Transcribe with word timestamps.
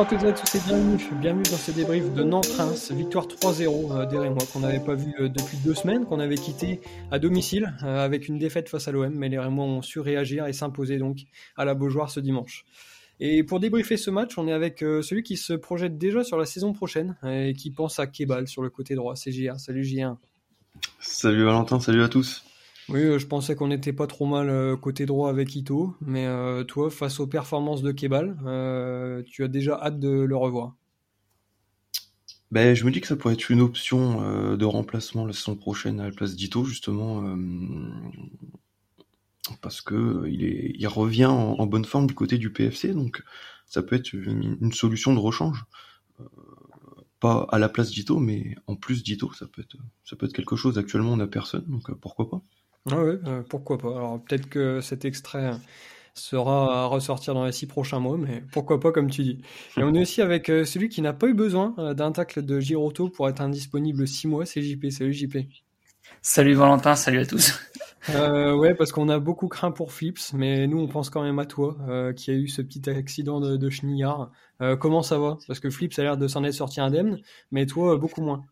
Bonjour 0.00 0.14
à 0.14 0.18
toutes 0.18 0.26
et 0.26 0.30
à 0.30 0.32
tous 0.32 0.54
et 0.54 0.60
bienvenue, 0.66 0.96
bienvenue 1.20 1.42
dans 1.42 1.58
ce 1.58 1.72
débrief 1.72 2.14
de 2.14 2.22
Nantes-Reims, 2.22 2.90
victoire 2.92 3.26
3-0 3.26 3.92
euh, 3.92 4.18
Rémois 4.18 4.46
qu'on 4.50 4.60
n'avait 4.60 4.80
pas 4.80 4.94
vu 4.94 5.12
euh, 5.20 5.28
depuis 5.28 5.58
deux 5.58 5.74
semaines, 5.74 6.06
qu'on 6.06 6.20
avait 6.20 6.38
quitté 6.38 6.80
à 7.10 7.18
domicile 7.18 7.74
euh, 7.82 8.02
avec 8.02 8.26
une 8.26 8.38
défaite 8.38 8.70
face 8.70 8.88
à 8.88 8.92
l'OM, 8.92 9.12
mais 9.14 9.28
les 9.28 9.38
Rémois 9.38 9.66
ont 9.66 9.82
su 9.82 10.00
réagir 10.00 10.46
et 10.46 10.54
s'imposer 10.54 10.96
donc 10.96 11.18
à 11.54 11.66
la 11.66 11.74
Beaujoire 11.74 12.10
ce 12.10 12.18
dimanche. 12.18 12.64
Et 13.20 13.44
pour 13.44 13.60
débriefer 13.60 13.98
ce 13.98 14.10
match, 14.10 14.38
on 14.38 14.48
est 14.48 14.54
avec 14.54 14.78
celui 14.78 15.22
qui 15.22 15.36
se 15.36 15.52
projette 15.52 15.98
déjà 15.98 16.24
sur 16.24 16.38
la 16.38 16.46
saison 16.46 16.72
prochaine 16.72 17.16
et 17.26 17.52
qui 17.52 17.70
pense 17.70 17.98
à 17.98 18.06
Kebal 18.06 18.48
sur 18.48 18.62
le 18.62 18.70
côté 18.70 18.94
droit, 18.94 19.16
c'est 19.16 19.32
JR. 19.32 19.60
Salut 19.60 19.84
JR. 19.84 20.16
Salut 20.98 21.44
Valentin, 21.44 21.78
salut 21.78 22.02
à 22.02 22.08
tous. 22.08 22.42
Oui, 22.90 23.02
euh, 23.02 23.18
je 23.18 23.26
pensais 23.26 23.54
qu'on 23.54 23.68
n'était 23.68 23.92
pas 23.92 24.08
trop 24.08 24.26
mal 24.26 24.48
euh, 24.48 24.76
côté 24.76 25.06
droit 25.06 25.30
avec 25.30 25.54
Ito, 25.54 25.94
mais 26.00 26.26
euh, 26.26 26.64
toi, 26.64 26.90
face 26.90 27.20
aux 27.20 27.26
performances 27.28 27.82
de 27.82 27.92
Kebal, 27.92 28.36
tu 29.26 29.44
as 29.44 29.48
déjà 29.48 29.78
hâte 29.80 30.00
de 30.00 30.10
le 30.10 30.36
revoir. 30.36 30.74
Ben, 32.50 32.74
je 32.74 32.84
me 32.84 32.90
dis 32.90 33.00
que 33.00 33.06
ça 33.06 33.14
pourrait 33.14 33.34
être 33.34 33.48
une 33.48 33.60
option 33.60 34.56
de 34.56 34.64
remplacement 34.64 35.24
la 35.24 35.32
saison 35.32 35.54
prochaine 35.54 36.00
à 36.00 36.06
la 36.06 36.10
place 36.10 36.34
d'Ito, 36.34 36.64
justement, 36.64 37.22
parce 39.60 39.80
que 39.80 40.26
il, 40.26 40.88
revient 40.88 41.26
en, 41.26 41.64
bonne 41.66 41.84
forme 41.84 42.08
du 42.08 42.14
côté 42.14 42.38
du 42.38 42.52
PFC, 42.52 42.92
donc 42.92 43.22
ça 43.66 43.84
peut 43.84 43.94
être 43.94 44.12
une, 44.12 44.72
solution 44.72 45.14
de 45.14 45.20
rechange. 45.20 45.64
pas 47.20 47.46
à 47.52 47.60
la 47.60 47.68
place 47.68 47.92
d'Ito, 47.92 48.18
mais 48.18 48.56
en 48.66 48.74
plus 48.74 49.04
d'Ito, 49.04 49.32
ça 49.32 49.46
peut 49.46 49.62
être 49.62 49.76
ça 50.02 50.16
peut 50.16 50.26
être 50.26 50.32
quelque 50.32 50.56
chose. 50.56 50.76
Actuellement, 50.76 51.12
on 51.12 51.18
n'a 51.18 51.28
personne, 51.28 51.64
donc 51.68 51.92
pourquoi 52.00 52.28
pas. 52.28 52.42
Ah 52.90 53.04
ouais, 53.04 53.18
euh, 53.26 53.42
pourquoi 53.48 53.78
pas. 53.78 53.90
Alors 53.90 54.20
peut-être 54.22 54.48
que 54.48 54.80
cet 54.80 55.04
extrait 55.04 55.52
sera 56.14 56.84
à 56.84 56.86
ressortir 56.86 57.34
dans 57.34 57.44
les 57.44 57.52
six 57.52 57.66
prochains 57.66 57.98
mois, 57.98 58.16
mais 58.16 58.42
pourquoi 58.52 58.80
pas 58.80 58.92
comme 58.92 59.10
tu 59.10 59.22
dis. 59.22 59.38
Et 59.76 59.82
on 59.82 59.94
est 59.94 60.02
aussi 60.02 60.22
avec 60.22 60.48
euh, 60.48 60.64
celui 60.64 60.88
qui 60.88 61.02
n'a 61.02 61.12
pas 61.12 61.26
eu 61.26 61.34
besoin 61.34 61.74
euh, 61.78 61.94
d'un 61.94 62.12
tacle 62.12 62.44
de 62.44 62.60
Giroto 62.60 63.08
pour 63.08 63.28
être 63.28 63.40
indisponible 63.40 64.06
six 64.06 64.28
mois, 64.28 64.46
c'est 64.46 64.62
JP. 64.62 64.90
Salut 64.90 65.12
JP. 65.12 65.38
Salut 66.22 66.54
Valentin, 66.54 66.96
salut 66.96 67.20
à 67.20 67.26
tous. 67.26 67.58
Euh, 68.08 68.54
ouais, 68.54 68.74
parce 68.74 68.92
qu'on 68.92 69.10
a 69.10 69.18
beaucoup 69.18 69.46
craint 69.48 69.70
pour 69.70 69.92
Flips, 69.92 70.32
mais 70.32 70.66
nous 70.66 70.78
on 70.78 70.88
pense 70.88 71.10
quand 71.10 71.22
même 71.22 71.38
à 71.38 71.44
toi, 71.44 71.76
qui 72.16 72.30
a 72.30 72.34
eu 72.34 72.48
ce 72.48 72.62
petit 72.62 72.88
accident 72.88 73.40
de, 73.40 73.58
de 73.58 74.74
comment 74.76 75.02
ça 75.02 75.18
va? 75.18 75.36
Parce 75.46 75.60
que 75.60 75.68
Flips 75.68 75.98
a 75.98 76.02
l'air 76.02 76.16
de 76.16 76.26
s'en 76.26 76.42
être 76.44 76.54
sorti 76.54 76.80
indemne, 76.80 77.18
mais 77.50 77.66
toi 77.66 77.98
beaucoup 77.98 78.22
moins. 78.22 78.46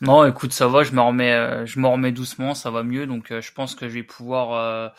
Non, 0.00 0.24
écoute, 0.24 0.52
ça 0.52 0.68
va, 0.68 0.82
je 0.82 0.92
me 0.92 1.00
remets, 1.00 1.32
euh, 1.32 1.66
je 1.66 1.78
me 1.78 1.86
remets 1.86 2.12
doucement, 2.12 2.54
ça 2.54 2.70
va 2.70 2.82
mieux, 2.82 3.06
donc 3.06 3.30
euh, 3.30 3.40
je 3.40 3.52
pense 3.52 3.74
que 3.74 3.88
je 3.88 3.94
vais 3.94 4.02
pouvoir 4.02 4.92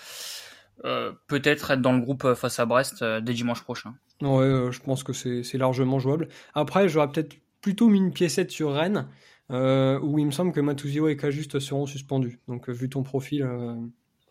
euh, 0.83 1.11
peut-être 1.27 1.71
être 1.71 1.81
dans 1.81 1.93
le 1.93 1.99
groupe 1.99 2.33
face 2.33 2.59
à 2.59 2.65
Brest 2.65 3.03
dès 3.03 3.33
dimanche 3.33 3.61
prochain. 3.63 3.93
Ouais, 4.21 4.71
je 4.71 4.79
pense 4.79 5.03
que 5.03 5.13
c'est 5.13 5.57
largement 5.57 5.99
jouable. 5.99 6.29
Après, 6.53 6.87
j'aurais 6.87 7.09
peut-être 7.09 7.35
plutôt 7.61 7.89
mis 7.89 7.99
une 7.99 8.13
piécette 8.13 8.51
sur 8.51 8.73
Rennes, 8.73 9.07
où 9.49 10.19
il 10.19 10.25
me 10.25 10.31
semble 10.31 10.53
que 10.53 10.61
Matuzio 10.61 11.07
et 11.07 11.17
Cajuste 11.17 11.59
seront 11.59 11.85
suspendus. 11.85 12.39
Donc, 12.47 12.69
vu 12.69 12.89
ton 12.89 13.03
profil, 13.03 13.47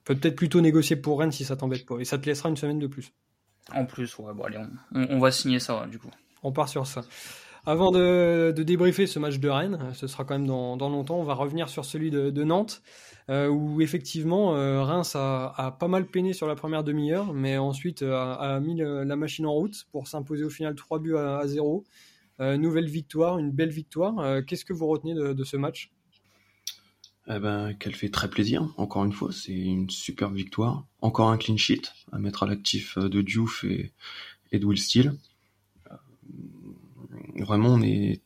peut 0.05 0.15
peut-être 0.15 0.37
plutôt 0.37 0.61
négocier 0.61 0.97
pour 0.97 1.21
Rennes 1.21 1.33
si 1.33 1.45
ça 1.45 1.57
t'embête 1.57 1.87
pas. 1.87 1.99
Et 1.99 2.05
ça 2.05 2.19
te 2.19 2.27
laissera 2.27 2.49
une 2.49 2.57
semaine 2.57 2.79
de 2.79 2.87
plus. 2.87 3.13
En 3.73 3.85
plus, 3.85 4.19
ouais, 4.19 4.33
bon, 4.35 4.45
allez, 4.45 4.59
on, 4.93 5.19
va 5.19 5.31
signer 5.31 5.61
ça, 5.61 5.87
du 5.87 5.99
coup. 5.99 6.11
On 6.43 6.53
part 6.53 6.69
sur 6.69 6.87
ça. 6.87 7.03
Avant 7.65 7.93
de, 7.93 8.53
débriefer 8.57 9.07
ce 9.07 9.21
match 9.21 9.39
de 9.39 9.49
Rennes, 9.49 9.79
euh, 9.81 9.93
ce 9.95 10.09
sera 10.09 10.25
quand 10.25 10.37
même 10.37 10.49
dans, 10.49 10.77
longtemps, 10.77 11.21
on 11.21 11.23
va 11.23 11.35
revenir 11.35 11.69
sur 11.69 11.85
celui 11.85 12.11
de, 12.11 12.43
Nantes, 12.43 12.83
euh, 13.31 13.47
où 13.47 13.81
effectivement 13.81 14.57
euh, 14.57 14.83
Reims 14.83 15.15
a, 15.15 15.77
pas 15.79 15.87
mal 15.87 16.07
peiné 16.07 16.33
sur 16.33 16.49
la 16.49 16.57
première 16.57 16.83
demi-heure, 16.83 17.33
mais 17.33 17.59
ensuite 17.59 18.03
a, 18.03 18.59
mis 18.59 18.79
la 18.79 19.17
machine 19.17 19.47
en 19.47 19.53
route 19.53 19.87
pour 19.93 20.09
s'imposer 20.09 20.43
au 20.43 20.51
final 20.51 20.75
3 20.75 20.99
buts 20.99 21.17
à, 21.17 21.47
0. 21.47 21.85
nouvelle 22.41 22.89
victoire, 22.89 23.39
une 23.39 23.53
belle 23.53 23.71
victoire. 23.71 24.45
Qu'est-ce 24.45 24.65
que 24.65 24.73
vous 24.73 24.89
retenez 24.89 25.15
de, 25.15 25.45
ce 25.45 25.57
match? 25.57 25.93
Eh 27.29 27.39
ben, 27.39 27.75
qu'elle 27.75 27.95
fait 27.95 28.09
très 28.09 28.29
plaisir, 28.29 28.69
encore 28.77 29.05
une 29.05 29.13
fois, 29.13 29.31
c'est 29.31 29.53
une 29.53 29.89
superbe 29.89 30.35
victoire. 30.35 30.85
Encore 31.01 31.29
un 31.29 31.37
clean 31.37 31.57
sheet 31.57 31.83
à 32.11 32.19
mettre 32.19 32.43
à 32.43 32.47
l'actif 32.47 32.99
de 32.99 33.23
Diouf 33.23 33.63
et, 33.63 33.93
et 34.51 34.59
de 34.59 34.67
Will 34.67 34.81
Steele 34.81 35.13
vraiment, 37.37 37.71
on 37.71 37.83
est, 37.83 38.21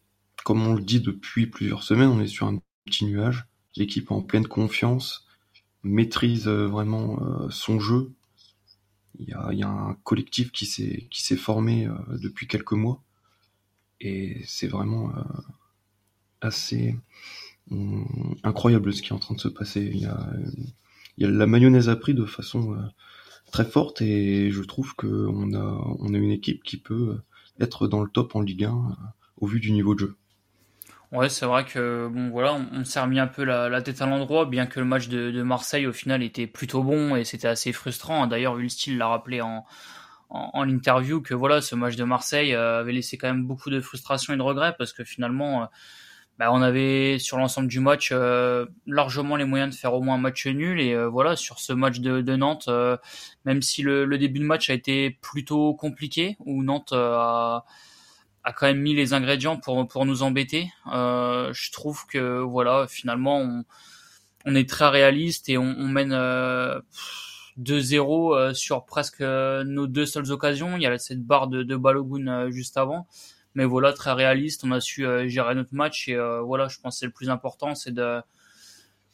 comme 0.45 0.67
on 0.67 0.75
le 0.75 0.83
dit 0.83 1.01
depuis 1.01 1.47
plusieurs 1.47 1.83
semaines, 1.83 2.09
on 2.09 2.21
est 2.21 2.27
sur 2.27 2.47
un 2.47 2.59
petit 2.85 3.05
nuage. 3.05 3.47
L'équipe 3.77 4.11
en 4.11 4.23
pleine 4.23 4.47
confiance, 4.47 5.27
maîtrise 5.83 6.49
euh, 6.49 6.67
vraiment 6.67 7.21
euh, 7.23 7.51
son 7.51 7.81
jeu. 7.81 8.13
Il 9.19 9.29
y 9.29 9.63
a, 9.63 9.69
un 9.69 9.95
collectif 10.05 10.53
qui 10.53 10.67
s'est 10.67 11.07
qui 11.11 11.23
s'est 11.23 11.37
formé 11.37 11.87
euh, 11.87 11.95
depuis 12.19 12.47
quelques 12.47 12.73
mois 12.73 13.03
et 13.99 14.43
c'est 14.45 14.67
vraiment 14.67 15.11
assez 16.43 16.95
hum, 17.71 18.37
incroyable 18.43 18.93
ce 18.93 19.01
qui 19.01 19.09
est 19.09 19.13
en 19.13 19.19
train 19.19 19.35
de 19.35 19.41
se 19.41 19.49
passer. 19.49 19.91
Il 19.95 20.01
y 20.01 20.05
a, 20.05 21.31
la 21.31 21.47
mayonnaise 21.47 21.89
a 21.89 21.97
pris 21.97 22.13
de 22.13 22.27
façon 22.27 22.77
très 23.53 23.65
forte 23.65 24.03
et 24.03 24.51
je 24.51 24.63
trouve 24.63 24.95
qu'on 24.97 25.55
a 25.55 25.97
on 25.99 26.13
a 26.13 26.19
une 26.19 26.31
équipe 26.31 26.63
qui 26.63 26.77
peut 26.77 27.19
être 27.61 27.87
dans 27.87 28.03
le 28.03 28.09
top 28.09 28.37
en 28.37 28.41
Ligue 28.41 28.65
1 28.65 28.69
euh, 28.69 28.73
au 29.39 29.47
vu 29.47 29.61
du 29.61 29.73
niveau 29.73 29.95
de 29.95 30.01
jeu. 30.01 30.17
Ouais, 31.13 31.29
c'est 31.29 31.47
vrai 31.47 31.65
que 31.65 32.09
bon 32.13 32.31
voilà, 32.31 32.59
on, 32.73 32.85
s'est 32.85 33.01
remis 33.01 33.21
un 33.21 33.29
peu 33.29 33.45
la, 33.45 33.81
tête 33.81 34.03
à 34.03 34.07
l'endroit, 34.07 34.45
bien 34.45 34.67
que 34.67 34.81
le 34.81 34.87
match 34.87 35.09
de, 35.09 35.43
Marseille 35.43 35.87
au 35.87 35.93
final 35.93 36.23
était 36.23 36.49
plutôt 36.49 36.83
bon 36.83 37.15
et 37.15 37.25
c'était 37.25 37.47
assez 37.47 37.73
frustrant. 37.73 38.27
D'ailleurs, 38.27 38.59
Ulstil 38.59 38.99
l'a 38.99 39.07
rappelé 39.07 39.41
en, 39.41 39.65
en, 40.31 40.69
interview 40.69 41.23
que 41.23 41.33
voilà, 41.33 41.61
ce 41.61 41.77
match 41.77 41.95
de 41.95 42.03
Marseille 42.03 42.55
euh, 42.55 42.81
avait 42.81 42.93
laissé 42.93 43.19
quand 43.19 43.29
même 43.29 43.47
beaucoup 43.47 43.71
de 43.71 43.81
frustration 43.81 44.35
et 44.35 44.37
de 44.37 44.43
regrets 44.43 44.75
parce 44.77 44.93
que 44.93 45.05
finalement, 45.05 45.63
euh, 45.63 45.67
bah, 46.39 46.53
on 46.53 46.63
avait 46.63 47.19
sur 47.19 47.39
l'ensemble 47.39 47.69
du 47.69 47.81
match 47.81 48.13
largement 48.87 49.37
les 49.37 49.45
moyens 49.45 49.75
de 49.75 49.79
faire 49.79 49.95
au 49.95 50.03
moins 50.03 50.17
un 50.17 50.19
match 50.19 50.47
nul 50.47 50.81
et 50.81 50.97
voilà 51.07 51.37
sur 51.37 51.61
ce 51.61 51.73
match 51.73 52.01
de, 52.01 52.37
Nantes, 52.37 52.69
même 53.45 53.63
si 53.63 53.83
le, 53.83 54.05
le, 54.05 54.19
début 54.19 54.41
de 54.41 54.45
match 54.45 54.71
a 54.71 54.75
été 54.75 55.19
plutôt 55.23 55.75
compliqué 55.75 56.37
où 56.41 56.63
Nantes 56.63 56.93
a 56.93 57.65
a 58.47 58.53
quand 58.53 58.67
même 58.67 58.81
mis 58.81 58.95
les 58.95 59.13
ingrédients 59.13 59.57
pour 59.57 59.87
pour 59.89 60.07
nous 60.07 60.23
embêter. 60.23 60.71
Euh, 60.93 61.53
je 61.53 61.73
trouve 61.73 62.07
que 62.07 62.39
voilà, 62.39 62.87
finalement, 62.89 63.39
on, 63.41 63.65
on 64.45 64.55
est 64.55 64.69
très 64.69 64.89
réaliste 64.89 65.49
et 65.49 65.59
on, 65.59 65.65
on 65.65 65.89
mène 65.89 66.13
euh, 66.13 66.81
2-0 67.59 68.37
euh, 68.37 68.55
sur 68.55 68.85
presque 68.87 69.21
euh, 69.21 69.65
nos 69.65 69.89
deux 69.89 70.07
seules 70.07 70.31
occasions. 70.31 70.77
Il 70.77 70.83
y 70.83 70.87
a 70.87 70.97
cette 70.99 71.25
barre 71.25 71.49
de, 71.49 71.65
de 71.65 71.77
Balogun 71.77 72.29
euh, 72.29 72.51
juste 72.51 72.77
avant, 72.77 73.09
mais 73.57 73.65
voilà, 73.65 73.93
très 73.93 74.13
réaliste. 74.13 74.63
On 74.65 74.71
a 74.71 74.81
su 74.81 75.05
gérer 75.29 75.57
notre 75.57 75.75
match 75.75 76.09
et 76.09 76.17
voilà, 76.45 76.69
je 76.69 76.79
pense 76.79 76.95
que 76.95 76.99
c'est 77.01 77.07
le 77.07 77.13
plus 77.13 77.31
important, 77.31 77.75
c'est 77.75 77.93
de 77.93 78.21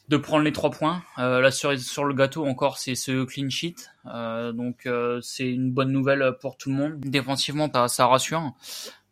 de 0.08 0.16
prendre 0.18 0.44
les 0.44 0.52
trois 0.52 0.70
points. 0.70 1.02
Euh, 1.18 1.40
la 1.40 1.50
sur 1.50 2.04
le 2.04 2.12
gâteau 2.12 2.44
encore, 2.44 2.76
c'est 2.76 2.94
ce 2.94 3.24
clean 3.24 3.48
sheet. 3.48 3.76
Euh, 4.06 4.52
donc 4.52 4.86
c'est 5.22 5.50
une 5.50 5.72
bonne 5.72 5.90
nouvelle 5.90 6.36
pour 6.40 6.58
tout 6.58 6.68
le 6.68 6.76
monde. 6.76 7.00
Défensivement, 7.00 7.70
ça 7.88 8.06
rassure. 8.06 8.52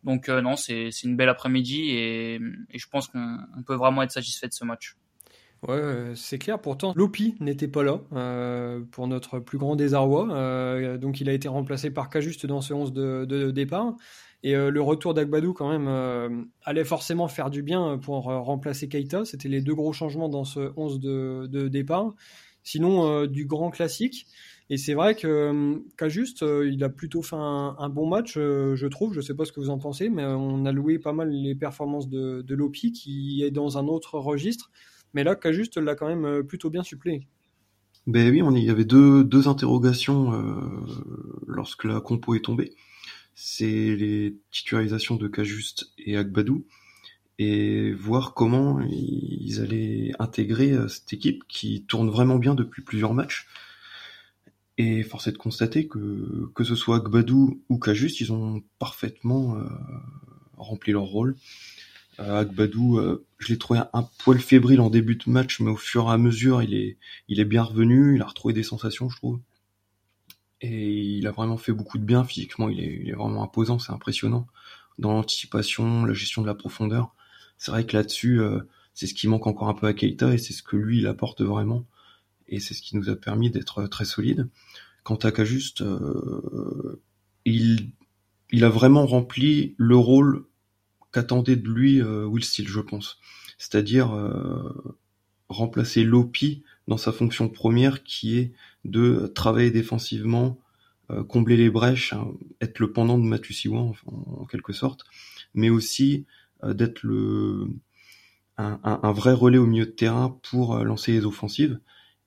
Donc 0.03 0.29
euh, 0.29 0.41
non, 0.41 0.55
c'est 0.55 0.89
une 1.03 1.15
belle 1.15 1.29
après-midi 1.29 1.91
et, 1.91 2.39
je 2.73 2.85
pense 2.89 3.07
qu'on 3.07 3.37
peut 3.65 3.75
vraiment 3.75 4.01
être 4.01 4.11
satisfait 4.11 4.47
de 4.47 4.53
ce 4.53 4.65
match. 4.65 4.95
Ouais, 5.67 6.13
c'est 6.15 6.39
clair. 6.39 6.59
Pourtant, 6.59 6.91
Lopi 6.95 7.35
n'était 7.39 7.67
pas 7.67 7.83
là 7.83 7.99
euh, 8.13 8.81
pour 8.91 9.07
notre 9.07 9.37
plus 9.37 9.59
grand 9.59 9.75
désarroi. 9.75 10.27
Euh, 10.31 10.97
donc, 10.97 11.21
il 11.21 11.29
a 11.29 11.33
été 11.33 11.47
remplacé 11.47 11.91
par 11.91 12.09
Cajuste 12.09 12.47
dans 12.47 12.61
ce 12.61 12.73
11 12.73 12.93
de, 12.93 13.51
départ. 13.51 13.93
Et 14.43 14.53
le 14.53 14.81
retour 14.81 15.13
d'Agbadou, 15.13 15.53
quand 15.53 15.69
même, 15.69 16.47
allait 16.63 16.83
forcément 16.83 17.27
faire 17.27 17.51
du 17.51 17.61
bien 17.61 17.99
pour 17.99 18.23
remplacer 18.23 18.89
Keita. 18.89 19.23
C'était 19.23 19.49
les 19.49 19.61
deux 19.61 19.75
gros 19.75 19.93
changements 19.93 20.29
dans 20.29 20.45
ce 20.45 20.71
11 20.75 20.99
de, 20.99 21.67
départ. 21.67 22.15
Sinon, 22.63 23.27
du 23.27 23.45
grand 23.45 23.69
classique. 23.69 24.25
Et 24.71 24.77
c'est 24.77 24.93
vrai 24.93 25.15
que 25.15 25.27
euh, 25.27 26.09
juste, 26.09 26.43
euh, 26.43 26.69
il 26.71 26.81
a 26.85 26.87
plutôt 26.87 27.21
fait 27.21 27.35
un, 27.35 27.89
bon 27.89 28.07
match, 28.07 28.35
euh, 28.37 28.73
je 28.77 28.87
trouve. 28.87 29.11
Je 29.11 29.17
ne 29.17 29.21
sais 29.21 29.33
pas 29.33 29.43
ce 29.43 29.51
que 29.51 29.59
vous 29.59 29.69
en 29.69 29.77
pensez, 29.77 30.09
mais 30.09 30.23
on 30.23 30.65
a 30.65 30.71
loué 30.71 30.97
pas 30.97 31.11
mal 31.11 31.29
les 31.29 31.55
performances 31.55 32.07
de, 32.07 32.41
de 32.41 32.55
Lopi, 32.55 32.93
qui 32.93 33.43
est 33.43 33.51
dans 33.51 33.77
un 33.77 33.87
autre 33.87 34.17
registre. 34.17 34.71
Mais 35.13 35.25
là, 35.25 35.37
juste 35.51 35.75
l'a 35.75 35.93
quand 35.95 36.07
même 36.07 36.43
plutôt 36.43 36.69
bien 36.69 36.83
supplé. 36.83 37.27
Ben 38.07 38.31
oui, 38.31 38.41
on 38.41 38.55
il 38.55 38.63
y 38.63 38.69
avait 38.69 38.85
deux, 38.85 39.25
deux 39.25 39.49
interrogations 39.49 40.31
lorsque 41.47 41.83
la 41.83 41.99
compo 41.99 42.33
est 42.33 42.45
tombée. 42.45 42.71
C'est 43.35 43.95
les 43.95 44.35
titularisations 44.51 45.15
de 45.15 45.27
Cajuste 45.27 45.91
et 45.97 46.17
Agbadou 46.17 46.65
et 47.39 47.91
voir 47.93 48.33
comment 48.33 48.79
ils 48.81 49.59
allaient 49.61 50.11
intégrer 50.19 50.75
cette 50.87 51.11
équipe 51.13 51.43
qui 51.47 51.83
tourne 51.87 52.09
vraiment 52.09 52.37
bien 52.37 52.53
depuis 52.53 52.83
plusieurs 52.83 53.13
matchs. 53.13 53.47
Et 54.77 55.03
force 55.03 55.27
est 55.27 55.31
de 55.33 55.37
constater 55.37 55.87
que 55.87 56.49
que 56.55 56.63
ce 56.63 56.75
soit 56.75 56.97
Agbadou 56.97 57.61
ou 57.69 57.77
Kajust, 57.77 58.21
ils 58.21 58.31
ont 58.31 58.63
parfaitement 58.79 59.57
euh, 59.57 59.63
rempli 60.57 60.91
leur 60.91 61.03
rôle. 61.03 61.35
Euh, 62.19 62.39
Agbadou, 62.39 62.97
euh, 62.97 63.25
je 63.37 63.49
l'ai 63.49 63.57
trouvé 63.57 63.81
un, 63.93 64.09
poil 64.23 64.39
fébrile 64.39 64.81
en 64.81 64.89
début 64.89 65.15
de 65.15 65.29
match, 65.29 65.59
mais 65.59 65.71
au 65.71 65.75
fur 65.75 66.07
et 66.09 66.11
à 66.11 66.17
mesure, 66.17 66.63
il 66.63 66.73
est 66.73 66.97
il 67.27 67.39
est 67.39 67.45
bien 67.45 67.63
revenu, 67.63 68.15
il 68.15 68.21
a 68.21 68.25
retrouvé 68.25 68.53
des 68.53 68.63
sensations, 68.63 69.09
je 69.09 69.17
trouve. 69.17 69.39
Et 70.61 71.17
il 71.17 71.27
a 71.27 71.31
vraiment 71.31 71.57
fait 71.57 71.73
beaucoup 71.73 71.97
de 71.97 72.03
bien 72.03 72.23
physiquement. 72.23 72.69
Il 72.69 72.79
est, 72.79 72.99
il 73.03 73.09
est 73.09 73.13
vraiment 73.13 73.43
imposant, 73.43 73.79
c'est 73.79 73.91
impressionnant 73.91 74.47
dans 74.99 75.13
l'anticipation, 75.13 76.05
la 76.05 76.13
gestion 76.13 76.41
de 76.41 76.47
la 76.47 76.55
profondeur. 76.55 77.13
C'est 77.57 77.71
vrai 77.71 77.85
que 77.85 77.95
là-dessus, 77.95 78.39
euh, 78.39 78.61
c'est 78.93 79.07
ce 79.07 79.13
qui 79.13 79.27
manque 79.27 79.47
encore 79.47 79.69
un 79.69 79.73
peu 79.73 79.87
à 79.87 79.93
Keita 79.93 80.33
et 80.33 80.37
c'est 80.37 80.53
ce 80.53 80.63
que 80.63 80.77
lui 80.77 80.99
il 80.99 81.07
apporte 81.07 81.41
vraiment 81.41 81.85
et 82.47 82.59
c'est 82.59 82.73
ce 82.73 82.81
qui 82.81 82.95
nous 82.95 83.09
a 83.09 83.15
permis 83.15 83.49
d'être 83.49 83.87
très 83.87 84.05
solide. 84.05 84.47
Quant 85.03 85.15
à 85.15 85.31
Cajuste, 85.31 85.81
euh, 85.81 87.01
il 87.45 87.91
il 88.51 88.65
a 88.65 88.69
vraiment 88.69 89.05
rempli 89.05 89.75
le 89.77 89.95
rôle 89.95 90.45
qu'attendait 91.11 91.55
de 91.55 91.67
lui 91.67 92.01
euh, 92.01 92.25
Will 92.25 92.43
Steele, 92.43 92.67
je 92.67 92.79
pense. 92.79 93.17
C'est-à-dire 93.57 94.13
euh, 94.13 94.95
remplacer 95.49 96.03
Lopi 96.03 96.63
dans 96.87 96.97
sa 96.97 97.11
fonction 97.11 97.49
première 97.49 98.03
qui 98.03 98.37
est 98.37 98.53
de 98.85 99.31
travailler 99.33 99.71
défensivement, 99.71 100.59
euh, 101.11 101.23
combler 101.23 101.57
les 101.57 101.69
brèches, 101.69 102.13
hein, 102.13 102.27
être 102.61 102.79
le 102.79 102.91
pendant 102.91 103.17
de 103.17 103.23
Matusiwa 103.23 103.91
en, 104.05 104.45
quelque 104.45 104.73
sorte, 104.73 105.03
mais 105.53 105.69
aussi 105.69 106.25
euh, 106.63 106.73
d'être 106.73 107.03
le 107.03 107.67
un, 108.57 109.11
vrai 109.11 109.33
relais 109.33 109.57
au 109.57 109.65
milieu 109.65 109.87
de 109.87 109.91
terrain 109.91 110.37
pour 110.43 110.75
euh, 110.75 110.83
lancer 110.83 111.11
les 111.13 111.25
offensives. 111.25 111.79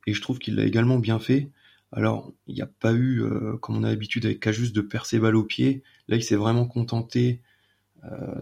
Et 0.06 0.14
je 0.14 0.20
trouve 0.20 0.40
qu'il 0.40 0.56
l'a 0.56 0.64
également 0.64 0.98
bien 0.98 1.20
fait. 1.20 1.50
Alors, 1.92 2.32
il 2.48 2.56
n'y 2.56 2.60
a 2.60 2.66
pas 2.66 2.92
eu, 2.92 3.22
comme 3.60 3.76
on 3.76 3.84
a 3.84 3.88
l'habitude 3.88 4.26
avec 4.26 4.40
Cajus, 4.40 4.72
de 4.72 4.80
percer 4.80 5.20
balle 5.20 5.36
au 5.36 5.44
pied. 5.44 5.84
Là, 6.08 6.16
il 6.16 6.24
s'est 6.24 6.34
vraiment 6.34 6.66
contenté 6.66 7.40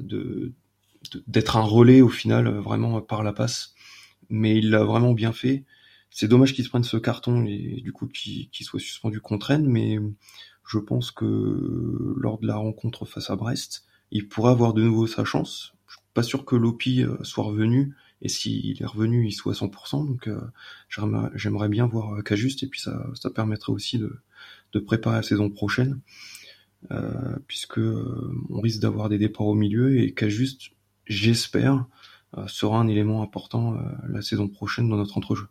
de 0.01 0.53
d'être 1.27 1.57
un 1.57 1.63
relais 1.63 2.01
au 2.01 2.09
final, 2.09 2.49
vraiment 2.49 3.01
par 3.03 3.23
la 3.23 3.35
passe. 3.35 3.75
Mais 4.31 4.57
il 4.57 4.71
l'a 4.71 4.85
vraiment 4.85 5.13
bien 5.13 5.33
fait. 5.33 5.65
C'est 6.13 6.29
dommage 6.29 6.53
qu'il 6.55 6.65
se 6.65 6.69
prenne 6.69 6.85
ce 6.85 6.99
carton 6.99 7.45
et 7.47 7.81
du 7.83 7.93
coup 7.93 8.07
qu'il 8.07 8.49
soit 8.61 8.79
suspendu 8.79 9.21
contre 9.21 9.47
Rennes, 9.47 9.67
mais 9.67 9.99
je 10.67 10.79
pense 10.79 11.11
que 11.11 12.15
lors 12.17 12.39
de 12.39 12.47
la 12.47 12.57
rencontre 12.57 13.07
face 13.07 13.31
à 13.31 13.37
Brest, 13.37 13.85
il 14.11 14.29
pourrait 14.29 14.53
avoir 14.53 14.75
de 14.75 14.83
nouveau 14.83 15.07
sa 15.07 15.25
chance. 15.25 15.75
Je 15.89 15.95
suis 15.95 16.03
pas 16.15 16.23
sûr 16.23 16.45
que 16.45 16.55
Lopi 16.55 17.03
euh, 17.03 17.17
soit 17.23 17.45
revenu, 17.45 17.95
et 18.21 18.29
s'il 18.29 18.81
est 18.81 18.87
revenu, 18.87 19.27
il 19.27 19.33
soit 19.33 19.55
à 19.55 19.57
100%. 19.57 20.07
Donc 20.07 20.29
euh, 20.29 20.41
j'aimerais 21.35 21.69
bien 21.69 21.87
voir 21.87 22.15
euh, 22.15 22.23
Cajuste, 22.23 22.63
et 22.63 22.67
puis 22.67 22.81
ça, 22.81 23.31
permettrait 23.35 23.73
aussi 23.73 23.99
de, 23.99 24.79
préparer 24.81 25.17
la 25.17 25.23
saison 25.23 25.51
prochaine, 25.51 26.01
puisque 27.47 27.79
on 27.79 28.61
risque 28.61 28.81
d'avoir 28.81 29.09
des 29.09 29.19
départs 29.19 29.47
au 29.47 29.55
milieu, 29.55 29.99
et 29.99 30.13
Cajuste, 30.13 30.73
j'espère, 31.07 31.87
sera 32.47 32.79
un 32.79 32.89
élément 32.89 33.23
important 33.23 33.77
la 34.09 34.23
saison 34.23 34.49
prochaine 34.49 34.89
dans 34.89 34.97
notre 34.97 35.19
entrejeu. 35.19 35.47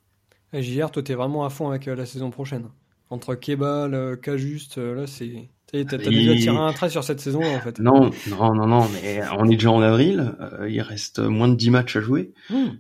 Et 0.54 0.64
JR, 0.64 0.92
toi, 0.92 1.02
t'es 1.04 1.14
vraiment 1.14 1.46
à 1.46 1.50
fond 1.50 1.70
avec 1.70 1.86
la 1.86 2.06
saison 2.06 2.30
prochaine. 2.30 2.68
Entre 3.10 3.36
Kebal, 3.36 4.20
Cajuste, 4.22 4.78
là, 4.78 5.08
c'est 5.08 5.50
T'as 5.72 5.98
déjà 5.98 6.36
tiré 6.36 6.58
un 6.58 6.74
trait 6.74 6.90
sur 6.90 7.04
cette 7.04 7.22
saison 7.22 7.42
en 7.44 7.60
fait. 7.62 7.80
Non, 7.80 8.12
non, 8.28 8.54
non, 8.54 8.68
non, 8.68 8.88
mais 8.90 9.22
on 9.38 9.46
est 9.46 9.56
déjà 9.56 9.72
en 9.72 9.82
avril, 9.82 10.34
euh, 10.42 10.70
il 10.70 10.82
reste 10.82 11.20
moins 11.20 11.48
de 11.48 11.56
10 11.56 11.70
matchs 11.70 11.96
à 11.96 12.02
jouer. 12.02 12.34
Mmh. 12.50 12.72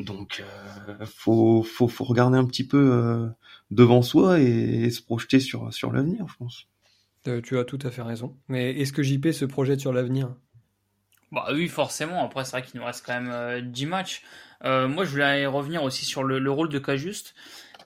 Donc 0.00 0.42
euh, 0.88 1.06
faut, 1.06 1.62
faut, 1.62 1.86
faut 1.86 2.04
regarder 2.04 2.38
un 2.38 2.44
petit 2.44 2.66
peu 2.66 2.92
euh, 2.92 3.28
devant 3.70 4.02
soi 4.02 4.40
et, 4.40 4.84
et, 4.84 4.90
se 4.90 5.02
projeter 5.02 5.38
sur, 5.38 5.72
sur 5.72 5.92
l'avenir, 5.92 6.26
je 6.28 6.36
pense. 6.36 6.66
Euh, 7.28 7.40
tu 7.40 7.58
as 7.58 7.64
tout 7.64 7.78
à 7.82 7.90
fait 7.90 8.02
raison. 8.02 8.36
Mais 8.48 8.72
est-ce 8.72 8.92
que 8.92 9.02
JP 9.02 9.30
se 9.30 9.44
projette 9.44 9.80
sur 9.80 9.92
l'avenir? 9.92 10.34
Bah 11.32 11.48
oui, 11.52 11.66
forcément. 11.66 12.24
Après, 12.24 12.44
c'est 12.44 12.52
vrai 12.52 12.62
qu'il 12.62 12.78
nous 12.78 12.86
reste 12.86 13.04
quand 13.04 13.20
même 13.20 13.60
10 13.68 13.86
matchs. 13.86 14.22
moi, 14.62 15.04
je 15.04 15.10
voulais 15.10 15.46
revenir 15.46 15.82
aussi 15.82 16.04
sur 16.04 16.22
le, 16.22 16.38
le 16.38 16.50
rôle 16.50 16.68
de 16.68 16.78
Cajuste. 16.78 17.34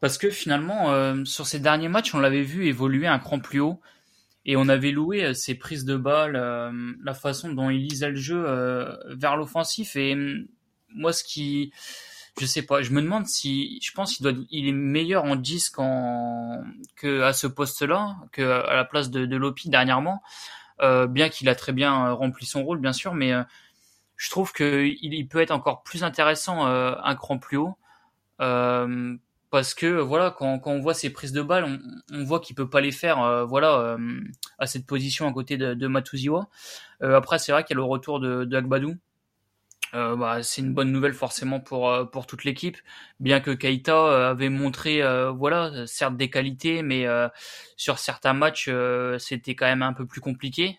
Parce 0.02 0.18
que 0.18 0.28
finalement, 0.28 1.24
sur 1.24 1.46
ces 1.46 1.58
derniers 1.58 1.88
matchs, 1.88 2.14
on 2.14 2.18
l'avait 2.18 2.42
vu 2.42 2.66
évoluer 2.66 3.06
un 3.06 3.18
cran 3.18 3.38
plus 3.38 3.60
haut 3.60 3.80
et 4.46 4.56
on 4.56 4.68
avait 4.68 4.92
loué 4.92 5.24
euh, 5.24 5.34
ses 5.34 5.56
prises 5.56 5.84
de 5.84 5.96
balles, 5.96 6.36
euh, 6.36 6.70
la 7.02 7.14
façon 7.14 7.52
dont 7.52 7.68
il 7.68 7.82
lisait 7.82 8.10
le 8.10 8.16
jeu 8.16 8.44
euh, 8.46 8.96
vers 9.08 9.36
l'offensif. 9.36 9.96
Et 9.96 10.14
mm, 10.14 10.46
moi, 10.94 11.12
ce 11.12 11.24
qui, 11.24 11.72
je 12.40 12.46
sais 12.46 12.62
pas, 12.62 12.80
je 12.80 12.92
me 12.92 13.02
demande 13.02 13.26
si, 13.26 13.80
je 13.82 13.90
pense 13.92 14.14
qu'il 14.14 14.22
doit, 14.22 14.32
il 14.50 14.68
est 14.68 14.72
meilleur 14.72 15.24
en 15.24 15.34
10 15.34 15.70
qu'en, 15.70 16.62
que 16.94 17.22
à 17.22 17.32
ce 17.32 17.48
poste-là, 17.48 18.16
que 18.32 18.42
à 18.42 18.76
la 18.76 18.84
place 18.84 19.10
de, 19.10 19.26
de 19.26 19.36
Lopi 19.36 19.68
dernièrement. 19.68 20.22
Bien 20.80 21.28
qu'il 21.28 21.48
a 21.48 21.54
très 21.54 21.72
bien 21.72 22.12
rempli 22.12 22.46
son 22.46 22.64
rôle, 22.64 22.78
bien 22.78 22.92
sûr, 22.92 23.14
mais 23.14 23.32
je 24.16 24.30
trouve 24.30 24.52
que 24.52 24.86
il, 25.00 25.28
peut 25.28 25.40
être 25.40 25.50
encore 25.50 25.82
plus 25.82 26.04
intéressant 26.04 26.66
un 26.66 27.14
cran 27.16 27.38
plus 27.38 27.56
haut. 27.56 27.76
Parce 29.50 29.74
que 29.74 29.86
voilà 29.86 30.30
quand, 30.30 30.58
quand 30.58 30.72
on 30.72 30.80
voit 30.80 30.94
ses 30.94 31.10
prises 31.10 31.32
de 31.32 31.40
balles 31.40 31.64
on, 31.64 31.78
on 32.12 32.24
voit 32.24 32.40
qu'il 32.40 32.56
peut 32.56 32.68
pas 32.68 32.80
les 32.80 32.90
faire 32.90 33.22
euh, 33.22 33.44
voilà 33.44 33.78
euh, 33.78 34.20
à 34.58 34.66
cette 34.66 34.86
position 34.86 35.28
à 35.28 35.32
côté 35.32 35.56
de, 35.56 35.74
de 35.74 35.86
Matuziwa. 35.86 36.48
Euh, 37.02 37.16
après 37.16 37.38
c'est 37.38 37.52
vrai 37.52 37.62
qu'il 37.64 37.74
y 37.74 37.78
a 37.78 37.80
le 37.80 37.84
retour 37.84 38.18
de, 38.18 38.44
de 38.44 38.56
Agbadou 38.56 38.96
bah, 39.92 40.42
c'est 40.42 40.60
une 40.60 40.74
bonne 40.74 40.92
nouvelle 40.92 41.14
forcément 41.14 41.60
pour 41.60 42.10
pour 42.10 42.26
toute 42.26 42.44
l'équipe 42.44 42.76
bien 43.20 43.40
que 43.40 43.50
Keita 43.50 44.30
avait 44.30 44.48
montré 44.48 45.00
voilà 45.34 45.86
certes 45.86 46.16
des 46.16 46.28
qualités 46.28 46.82
mais 46.82 47.06
sur 47.76 47.98
certains 47.98 48.34
matchs 48.34 48.70
c'était 49.18 49.54
quand 49.54 49.66
même 49.66 49.82
un 49.82 49.92
peu 49.92 50.06
plus 50.06 50.20
compliqué 50.20 50.78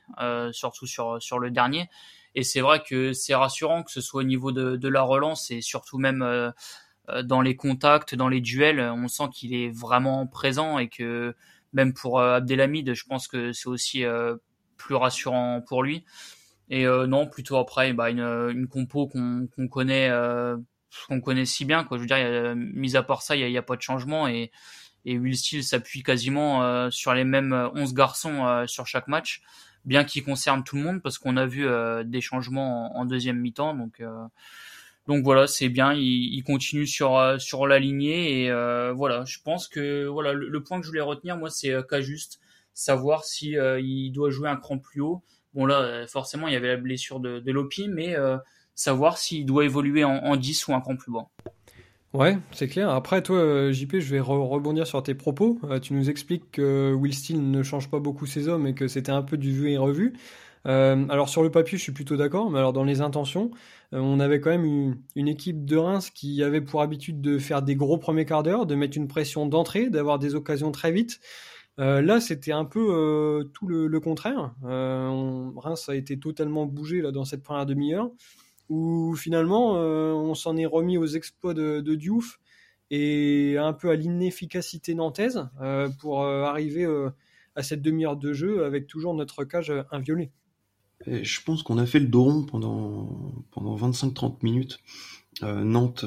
surtout 0.52 0.86
sur 0.86 1.22
sur 1.22 1.40
le 1.40 1.52
dernier 1.52 1.90
et 2.36 2.44
c'est 2.44 2.62
vrai 2.62 2.84
que 2.88 3.14
c'est 3.14 3.34
rassurant 3.34 3.84
que 3.84 3.92
ce 3.92 4.02
soit 4.02 4.22
au 4.22 4.26
niveau 4.26 4.52
de, 4.52 4.76
de 4.76 4.88
la 4.88 5.02
relance 5.02 5.50
et 5.52 5.62
surtout 5.62 5.98
même 5.98 6.52
euh, 7.10 7.24
dans 7.24 7.42
les 7.42 7.56
contacts, 7.56 8.16
dans 8.16 8.28
les 8.28 8.42
duels, 8.42 8.80
on 8.80 9.08
sent 9.08 9.30
qu'il 9.34 9.54
est 9.54 9.70
vraiment 9.70 10.28
présent 10.28 10.78
et 10.78 10.90
que 10.90 11.36
même 11.74 11.94
pour 11.94 12.20
euh, 12.20 12.36
Abdelhamid, 12.36 12.94
je 12.94 13.04
pense 13.06 13.28
que 13.28 13.54
c'est 13.54 13.68
aussi 13.68 14.04
euh, 14.04 14.36
plus 14.78 14.96
rassurant 14.96 15.62
pour 15.62 15.84
lui. 15.84 16.04
Et 16.70 16.86
non, 16.86 17.28
plutôt 17.28 17.58
après, 17.58 17.94
bah, 17.94 18.10
une, 18.10 18.20
une 18.20 18.68
compo 18.68 19.08
qu'on 19.08 19.68
connaît, 19.70 20.12
qu'on 21.08 21.22
connaît 21.22 21.46
si 21.46 21.66
bien. 21.66 21.84
Quoi. 21.84 21.98
Je 21.98 22.02
veux 22.02 22.08
dire, 22.08 22.56
mis 22.56 22.96
à 22.96 23.04
part 23.04 23.22
ça, 23.22 23.36
il 23.36 23.50
n'y 23.50 23.58
a, 23.58 23.60
a, 23.60 23.64
pas 23.64 23.78
de 23.78 23.82
changement 23.82 24.28
et, 24.28 24.52
et 25.06 25.18
Will 25.18 25.38
Steele 25.38 25.64
s'appuie 25.64 26.04
quasiment 26.04 26.92
sur 26.92 27.14
les 27.14 27.24
mêmes 27.24 27.70
11 27.74 27.94
garçons 27.94 28.66
sur 28.68 28.86
chaque 28.86 29.08
match, 29.08 29.42
bien 29.86 30.04
qu'il 30.04 30.26
concerne 30.26 30.64
tout 30.66 30.76
le 30.76 30.84
monde 30.84 31.02
parce 31.02 31.18
qu'on 31.18 31.38
a 31.38 31.46
vu 31.46 31.66
des 32.06 32.22
changements 32.22 32.98
en, 32.98 33.06
deuxième 33.06 33.40
mi-temps. 33.40 33.74
Donc 33.74 34.02
donc 35.08 35.24
voilà, 35.24 35.48
c'est 35.48 35.70
bien, 35.70 35.94
il, 35.94 36.36
il, 36.36 36.44
continue 36.44 36.86
sur 36.86 37.18
euh, 37.18 37.40
sur 37.40 37.66
la 37.66 37.80
lignée 37.80 38.44
et 38.44 38.52
euh, 38.52 38.92
voilà, 38.92 39.24
je 39.26 39.40
pense 39.42 39.70
que 39.70 40.06
voilà 40.06 40.34
le, 40.34 40.64
point 40.64 40.80
que 40.80 40.86
je 40.86 40.90
voulais 40.90 41.02
retenir 41.02 41.38
moi 41.38 41.50
c'est 41.50 41.72
euh, 41.72 41.82
qu'à 41.82 42.02
juste 42.02 42.42
savoir 42.74 43.24
si 43.24 43.54
il 43.54 44.12
doit 44.12 44.30
jouer 44.30 44.50
un 44.50 44.58
cran 44.58 44.78
plus 44.78 45.02
haut. 45.02 45.24
Bon 45.58 45.66
là 45.66 46.08
forcément 46.08 46.48
il 46.48 46.54
y 46.54 46.56
avait 46.56 46.70
la 46.70 46.78
blessure 46.78 47.20
de, 47.20 47.52
Lopi, 47.52 47.90
mais 47.90 48.16
savoir 48.76 49.18
s'il 49.18 49.46
doit 49.46 49.66
évoluer 49.66 50.06
en, 50.06 50.16
en 50.16 50.38
10 50.38 50.68
ou 50.70 50.74
un 50.74 50.80
cran 50.80 50.96
plus 50.96 51.12
bas. 51.12 51.28
Ouais, 52.14 52.38
c'est 52.52 52.68
clair. 52.68 52.90
Après, 52.90 53.22
toi, 53.22 53.72
JP, 53.72 54.00
je 54.00 54.10
vais 54.10 54.20
re 54.20 54.30
rebondir 54.30 54.88
sur 54.88 55.04
tes 55.04 55.14
propos. 55.14 55.60
tu 55.82 55.94
nous 55.94 56.10
expliques 56.10 56.52
que 56.52 56.94
Will 56.94 57.14
Steele 57.14 57.52
ne 57.52 57.64
change 57.64 57.90
pas 57.90 58.00
beaucoup 58.00 58.26
ses 58.26 58.48
hommes 58.48 58.66
et 58.66 58.74
que 58.74 58.88
c'était 58.88 59.12
un 59.12 59.24
peu 59.24 59.36
du 59.36 59.52
vu 59.52 59.72
et 59.72 59.78
revu. 59.78 60.14
Euh, 60.68 61.06
alors 61.10 61.30
sur 61.30 61.44
le 61.44 61.52
papier, 61.52 61.78
je 61.78 61.84
suis 61.84 61.92
plutôt 61.92 62.18
d'accord, 62.18 62.50
mais 62.50 62.60
alors 62.60 62.74
dans 62.74 62.84
les 62.84 63.02
intentions, 63.02 63.52
euh, 63.94 64.00
on 64.00 64.20
avait 64.20 64.42
quand 64.42 64.50
même 64.50 64.66
une, 64.66 64.98
une, 65.16 65.28
équipe 65.28 65.64
de 65.64 65.78
Reims 65.78 66.10
qui 66.10 66.44
avait 66.44 66.62
pour 66.62 66.82
habitude 66.82 67.22
de 67.22 67.38
faire 67.38 67.62
des 67.62 67.76
gros 67.76 67.98
premiers 67.98 68.26
quarts 68.26 68.44
d'heure, 68.44 68.66
de 68.66 68.76
mettre 68.76 68.98
une 68.98 69.08
pression 69.08 69.46
d'entrée, 69.46 69.90
d'avoir 69.90 70.20
des 70.20 70.36
occasions 70.36 70.72
très 70.72 70.92
vite. 70.92 71.20
Euh, 71.80 72.02
là, 72.02 72.20
c'était 72.20 72.52
un 72.52 72.66
peu 72.66 72.88
euh, 72.90 73.44
tout 73.54 73.68
le, 73.68 74.00
contraire. 74.00 74.56
Euh, 74.64 75.50
Reims 75.56 75.90
a 75.90 75.96
été 75.96 76.20
totalement 76.20 76.66
bougé 76.66 77.02
là 77.02 77.12
dans 77.12 77.26
cette 77.26 77.44
première 77.44 77.66
demi-heure, 77.66 78.10
où 78.70 79.16
finalement 79.16 79.74
on 79.74 80.34
s'en 80.34 80.58
est 80.58 80.66
remis 80.66 80.98
aux 80.98 81.06
exploits 81.06 81.54
de, 81.54 81.96
Diouf 81.96 82.40
et 82.90 83.58
un 83.60 83.74
peu 83.74 83.90
à 83.90 83.96
l'inefficacité 83.96 84.96
nantaise 84.96 85.48
pour 86.00 86.26
arriver 86.26 86.86
à 87.56 87.64
cette 87.64 87.82
demi-heure 87.82 88.18
de 88.18 88.34
jeu 88.34 88.66
avec 88.66 88.88
toujours 88.88 89.14
notre 89.14 89.44
cage 89.46 89.72
inviolée. 89.92 90.32
Et 91.06 91.24
je 91.24 91.44
pense 91.44 91.64
qu'on 91.64 91.78
a 91.78 91.86
fait 91.86 92.00
le 92.00 92.08
dos 92.08 92.24
rond 92.24 92.44
pendant, 92.44 93.46
pendant 93.52 93.78
25-30 93.78 94.38
minutes. 94.42 94.80
Nantes 95.44 96.04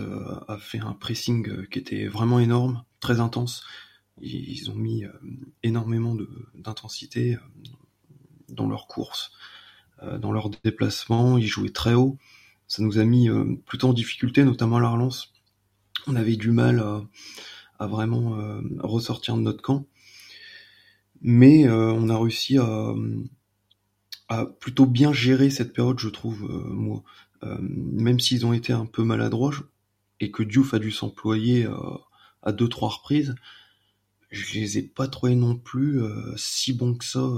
a 0.49 0.59
fait 0.59 0.81
un 0.81 0.93
pressing 0.93 1.67
qui 1.69 1.79
était 1.79 2.09
vraiment 2.09 2.41
énorme, 2.41 2.85
très 3.01 3.21
intense. 3.21 3.65
Ils 4.21 4.71
ont 4.71 4.75
mis 4.75 5.05
euh, 5.05 5.13
énormément 5.63 6.17
d'intensité 6.55 7.35
euh, 7.35 7.39
dans 8.49 8.69
leur 8.69 8.87
course, 8.87 9.33
dans 10.19 10.33
leur 10.33 10.51
déplacement. 10.51 11.39
Ils 11.39 11.47
jouaient 11.47 11.71
très 11.71 11.95
haut. 11.95 12.19
Ça 12.67 12.83
nous 12.83 12.99
a 12.99 13.05
mis 13.05 13.29
plutôt 13.67 13.89
en 13.89 13.93
difficulté, 13.93 14.45
notamment 14.45 14.77
à 14.77 14.81
la 14.81 14.89
relance. 14.89 15.33
On 16.07 16.17
avait 16.17 16.37
du 16.37 16.51
mal 16.51 16.83
à, 17.79 17.87
vraiment 17.87 18.37
ressortir 18.79 19.37
de 19.37 19.43
notre 19.43 19.63
camp. 19.63 19.87
Mais 21.21 21.69
on 21.69 22.09
a 22.09 22.19
réussi 22.19 22.59
à 24.31 24.47
plutôt 24.47 24.87
bien 24.87 25.13
géré 25.13 25.51
cette 25.51 25.73
période, 25.73 25.99
je 25.99 26.09
trouve, 26.09 26.45
euh, 26.45 26.73
moi. 26.73 27.03
Euh, 27.43 27.57
même 27.61 28.21
s'ils 28.21 28.47
ont 28.47 28.53
été 28.53 28.73
un 28.73 28.87
peu 28.87 29.03
maladroits 29.03 29.55
et 30.21 30.31
que 30.31 30.43
Diouf 30.43 30.75
a 30.75 30.79
dû 30.79 30.91
s'employer 30.91 31.65
euh, 31.65 31.75
à 32.43 32.53
deux 32.53 32.69
trois 32.69 32.91
reprises, 32.91 33.35
je 34.31 34.55
les 34.55 34.79
ai 34.79 34.83
pas 34.83 35.09
trouvés 35.09 35.35
non 35.35 35.57
plus 35.57 36.01
si 36.37 36.73
bons 36.73 36.95
que 36.95 37.05
ça 37.05 37.29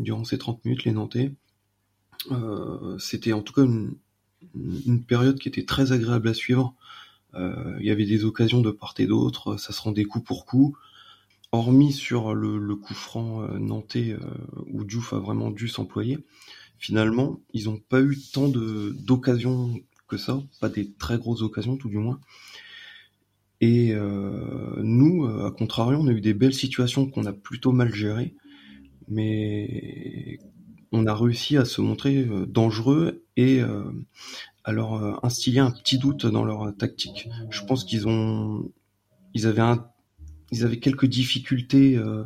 durant 0.00 0.24
ces 0.24 0.38
30 0.38 0.64
minutes, 0.64 0.84
les 0.84 0.92
Nantais. 0.92 1.32
C'était 2.98 3.32
en 3.32 3.42
tout 3.42 3.52
cas 3.52 3.62
une, 3.62 5.04
période 5.04 5.38
qui 5.38 5.48
était 5.48 5.64
très 5.64 5.92
agréable 5.92 6.28
à 6.28 6.34
suivre. 6.34 6.74
Il 7.34 7.84
y 7.86 7.90
avait 7.90 8.06
des 8.06 8.24
occasions 8.24 8.60
de 8.60 8.70
part 8.70 8.94
et 8.98 9.06
d'autre, 9.06 9.56
ça 9.56 9.72
se 9.72 9.80
rendait 9.80 10.04
coup 10.04 10.20
pour 10.20 10.44
coup 10.44 10.76
hormis 11.52 11.92
sur 11.92 12.34
le, 12.34 12.76
coup 12.76 12.94
franc 12.94 13.42
euh, 13.42 13.58
nantais 13.58 14.10
euh, 14.10 14.18
où 14.66 14.84
Diouf 14.84 15.12
a 15.12 15.18
vraiment 15.18 15.50
dû 15.50 15.68
s'employer, 15.68 16.18
finalement, 16.78 17.40
ils 17.52 17.64
n'ont 17.64 17.78
pas 17.78 18.00
eu 18.00 18.18
tant 18.32 18.48
d'occasions 18.48 19.80
que 20.08 20.16
ça, 20.16 20.42
pas 20.60 20.68
des 20.68 20.92
très 20.92 21.18
grosses 21.18 21.42
occasions 21.42 21.76
tout 21.76 21.88
du 21.88 21.98
moins. 21.98 22.20
Et 23.60 23.92
euh, 23.92 24.76
nous, 24.82 25.26
à 25.26 25.50
contrario, 25.50 25.98
on 26.00 26.06
a 26.06 26.12
eu 26.12 26.20
des 26.20 26.34
belles 26.34 26.54
situations 26.54 27.10
qu'on 27.10 27.26
a 27.26 27.32
plutôt 27.32 27.72
mal 27.72 27.92
gérées, 27.92 28.34
mais 29.08 30.38
on 30.92 31.06
a 31.06 31.14
réussi 31.14 31.56
à 31.56 31.64
se 31.64 31.80
montrer 31.80 32.26
dangereux 32.46 33.24
et 33.36 33.60
à 34.64 34.72
leur 34.72 35.24
instiller 35.24 35.60
un 35.60 35.70
petit 35.70 35.98
doute 35.98 36.24
dans 36.26 36.44
leur 36.44 36.74
tactique. 36.76 37.28
Je 37.50 37.62
pense 37.64 37.84
qu'ils 37.84 38.06
ont, 38.06 38.70
ils 39.34 39.46
avaient 39.46 39.60
un 39.60 39.84
ils 40.50 40.64
avaient 40.64 40.78
quelques 40.78 41.06
difficultés 41.06 41.96
euh, 41.96 42.24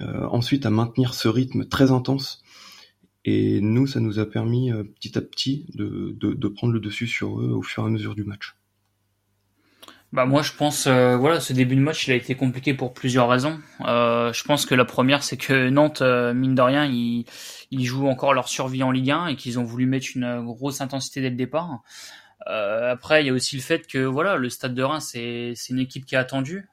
euh, 0.00 0.26
ensuite 0.26 0.66
à 0.66 0.70
maintenir 0.70 1.14
ce 1.14 1.28
rythme 1.28 1.66
très 1.66 1.90
intense. 1.90 2.42
Et 3.24 3.60
nous, 3.60 3.86
ça 3.86 4.00
nous 4.00 4.18
a 4.18 4.26
permis 4.26 4.72
euh, 4.72 4.84
petit 4.84 5.16
à 5.18 5.20
petit 5.20 5.66
de, 5.74 6.16
de, 6.18 6.48
prendre 6.48 6.72
le 6.72 6.80
dessus 6.80 7.06
sur 7.06 7.40
eux 7.40 7.52
au 7.52 7.62
fur 7.62 7.82
et 7.84 7.86
à 7.86 7.90
mesure 7.90 8.14
du 8.14 8.24
match. 8.24 8.56
Bah 10.12 10.24
moi 10.24 10.40
je 10.40 10.52
pense 10.52 10.88
voilà 10.88 11.38
ce 11.38 11.52
début 11.52 11.76
de 11.76 11.82
match 11.82 12.08
il 12.08 12.12
a 12.12 12.14
été 12.14 12.34
compliqué 12.34 12.72
pour 12.72 12.94
plusieurs 12.94 13.28
raisons. 13.28 13.58
je 13.80 14.44
pense 14.44 14.64
que 14.64 14.74
la 14.74 14.86
première 14.86 15.22
c'est 15.22 15.36
que 15.36 15.68
Nantes 15.68 16.00
mine 16.00 16.54
de 16.54 16.62
rien 16.62 16.86
ils, 16.86 17.26
ils 17.70 17.84
jouent 17.84 18.08
encore 18.08 18.32
leur 18.32 18.48
survie 18.48 18.82
en 18.82 18.90
Ligue 18.90 19.10
1 19.10 19.26
et 19.26 19.36
qu'ils 19.36 19.58
ont 19.58 19.64
voulu 19.64 19.84
mettre 19.84 20.06
une 20.14 20.42
grosse 20.46 20.80
intensité 20.80 21.20
dès 21.20 21.30
le 21.30 21.36
départ. 21.36 21.82
Euh, 22.48 22.92
après, 22.92 23.22
il 23.22 23.26
y 23.26 23.30
a 23.30 23.32
aussi 23.32 23.56
le 23.56 23.62
fait 23.62 23.86
que 23.86 23.98
voilà, 23.98 24.36
le 24.36 24.48
Stade 24.48 24.74
de 24.74 24.82
Reims, 24.82 25.10
c'est 25.12 25.54
une 25.68 25.78
équipe 25.78 26.06
qui 26.06 26.14
est 26.14 26.18
attendue. 26.18 26.68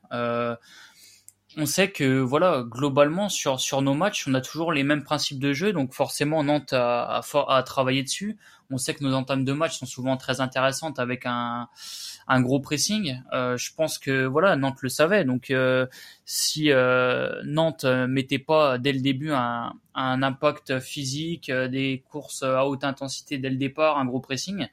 Euh, 1.58 1.62
on 1.62 1.66
sait 1.66 1.92
que 1.92 2.20
voilà, 2.20 2.64
globalement 2.68 3.30
sur 3.30 3.60
sur 3.60 3.82
nos 3.82 3.94
matchs, 3.94 4.28
on 4.28 4.34
a 4.34 4.42
toujours 4.42 4.72
les 4.74 4.84
mêmes 4.84 5.04
principes 5.04 5.40
de 5.40 5.54
jeu, 5.54 5.74
donc 5.74 5.94
forcément 5.94 6.44
Nantes 6.44 6.74
a, 6.74 7.20
a, 7.20 7.56
a 7.58 7.64
travaillé 7.64 8.04
dessus. 8.04 8.38
On 8.72 8.78
sait 8.78 8.96
que 8.96 9.04
nos 9.04 9.14
entames 9.14 9.46
de 9.46 9.54
match 9.54 9.78
sont 9.78 9.86
souvent 9.86 10.18
très 10.18 10.42
intéressantes 10.42 11.00
avec 11.00 11.26
un 11.26 11.70
un 12.28 12.42
gros 12.42 12.60
pressing. 12.60 13.22
Euh, 13.34 13.58
je 13.58 13.74
pense 13.76 14.00
que 14.00 14.26
voilà, 14.26 14.56
Nantes 14.56 14.82
le 14.82 14.90
savait. 14.90 15.26
Donc 15.26 15.52
euh, 15.52 15.86
si 16.26 16.72
euh, 16.72 17.42
Nantes 17.46 17.86
mettait 17.86 18.40
pas 18.40 18.78
dès 18.78 18.94
le 18.94 19.02
début 19.02 19.32
un, 19.32 19.74
un 19.94 20.24
impact 20.24 20.80
physique, 20.80 21.52
des 21.52 22.04
courses 22.10 22.44
à 22.44 22.66
haute 22.66 22.84
intensité 22.84 23.38
dès 23.38 23.50
le 23.50 23.58
départ, 23.58 23.98
un 24.00 24.06
gros 24.06 24.20
pressing, 24.20 24.68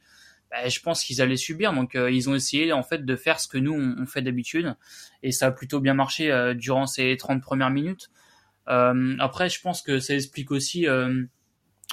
bah, 0.52 0.68
je 0.68 0.80
pense 0.80 1.02
qu'ils 1.02 1.22
allaient 1.22 1.36
subir. 1.36 1.72
Donc 1.72 1.94
euh, 1.94 2.10
ils 2.10 2.28
ont 2.28 2.34
essayé 2.34 2.72
en 2.72 2.82
fait 2.82 3.06
de 3.06 3.16
faire 3.16 3.40
ce 3.40 3.48
que 3.48 3.56
nous 3.56 3.72
on, 3.72 4.06
fait 4.06 4.20
d'habitude 4.20 4.76
et 5.22 5.32
ça 5.32 5.46
a 5.46 5.50
plutôt 5.50 5.80
bien 5.80 5.94
marché 5.94 6.30
euh, 6.30 6.52
durant 6.52 6.86
ces 6.86 7.16
30 7.16 7.42
premières 7.42 7.70
minutes. 7.70 8.10
Euh, 8.68 9.16
après, 9.18 9.48
je 9.48 9.60
pense 9.62 9.80
que 9.80 9.98
ça 9.98 10.14
explique 10.14 10.50
aussi, 10.50 10.86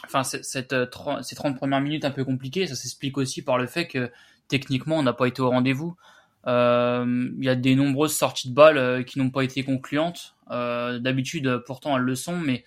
enfin 0.06 0.24
ces 0.24 0.68
30 0.68 1.56
premières 1.56 1.82
minutes 1.82 2.04
un 2.04 2.12
peu 2.12 2.25
compliquées, 2.25 2.68
ça 2.68 2.75
s'explique 2.75 3.18
aussi 3.18 3.42
par 3.42 3.58
le 3.58 3.66
fait 3.66 3.88
que 3.88 4.12
techniquement 4.50 4.98
on 4.98 5.04
n'a 5.04 5.13
pas 5.13 5.28
été 5.28 5.42
au 5.42 5.50
rendez-vous. 5.50 5.96
Il 6.46 7.44
y 7.44 7.50
a 7.50 7.56
des 7.56 7.75
nombreuses 7.75 8.16
sorties 8.16 8.50
de 8.50 8.54
balles 8.54 9.06
qui 9.06 9.20
n'ont 9.20 9.32
pas 9.32 9.44
été 9.44 9.63
concluantes. 9.63 10.36
D'habitude, 10.50 11.63
pourtant 11.66 11.98
elles 11.98 12.04
le 12.04 12.16
sont, 12.16 12.38
mais 12.38 12.66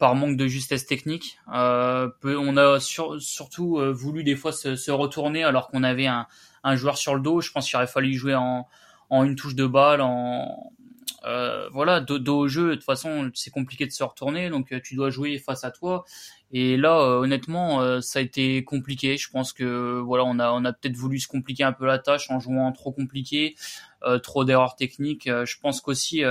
par 0.00 0.14
manque 0.14 0.38
de 0.38 0.46
justesse 0.48 0.86
technique. 0.86 1.38
Euh, 1.54 2.08
on 2.24 2.56
a 2.56 2.80
surtout 2.80 3.78
euh, 3.78 3.92
voulu 3.92 4.24
des 4.24 4.34
fois 4.34 4.50
se, 4.50 4.90
retourner 4.90 5.44
alors 5.44 5.68
qu'on 5.68 5.82
avait 5.84 6.06
un, 6.06 6.26
joueur 6.74 6.96
sur 6.96 7.14
le 7.14 7.20
dos. 7.20 7.42
Je 7.42 7.52
pense 7.52 7.68
qu'il 7.68 7.76
aurait 7.76 7.86
fallu 7.86 8.14
jouer 8.14 8.34
en, 8.34 8.66
une 9.10 9.36
touche 9.36 9.54
de 9.54 9.66
balle, 9.66 10.00
en 10.00 10.72
euh, 11.26 11.68
voilà 11.70 12.00
dos, 12.00 12.18
au 12.34 12.48
jeu. 12.48 12.70
De 12.70 12.74
toute 12.76 12.84
façon, 12.84 13.30
c'est 13.34 13.50
compliqué 13.50 13.86
de 13.86 13.92
se 13.92 14.02
retourner, 14.02 14.48
donc 14.48 14.74
tu 14.82 14.94
dois 14.94 15.10
jouer 15.10 15.38
face 15.38 15.64
à 15.64 15.70
toi. 15.70 16.06
Et 16.50 16.78
là, 16.78 16.98
honnêtement, 17.18 18.00
ça 18.00 18.20
a 18.20 18.22
été 18.22 18.64
compliqué. 18.64 19.18
Je 19.18 19.28
pense 19.30 19.52
que 19.52 20.00
voilà, 20.00 20.24
on 20.24 20.38
a 20.38 20.50
on 20.50 20.64
a 20.64 20.72
peut-être 20.72 20.96
voulu 20.96 21.18
se 21.18 21.28
compliquer 21.28 21.64
un 21.64 21.72
peu 21.72 21.84
la 21.84 21.98
tâche 21.98 22.30
en 22.30 22.40
jouant 22.40 22.72
trop 22.72 22.90
compliqué, 22.90 23.54
trop 24.22 24.46
d'erreurs 24.46 24.76
techniques. 24.76 25.28
je 25.28 25.58
pense 25.60 25.82
qu'aussi 25.82 26.24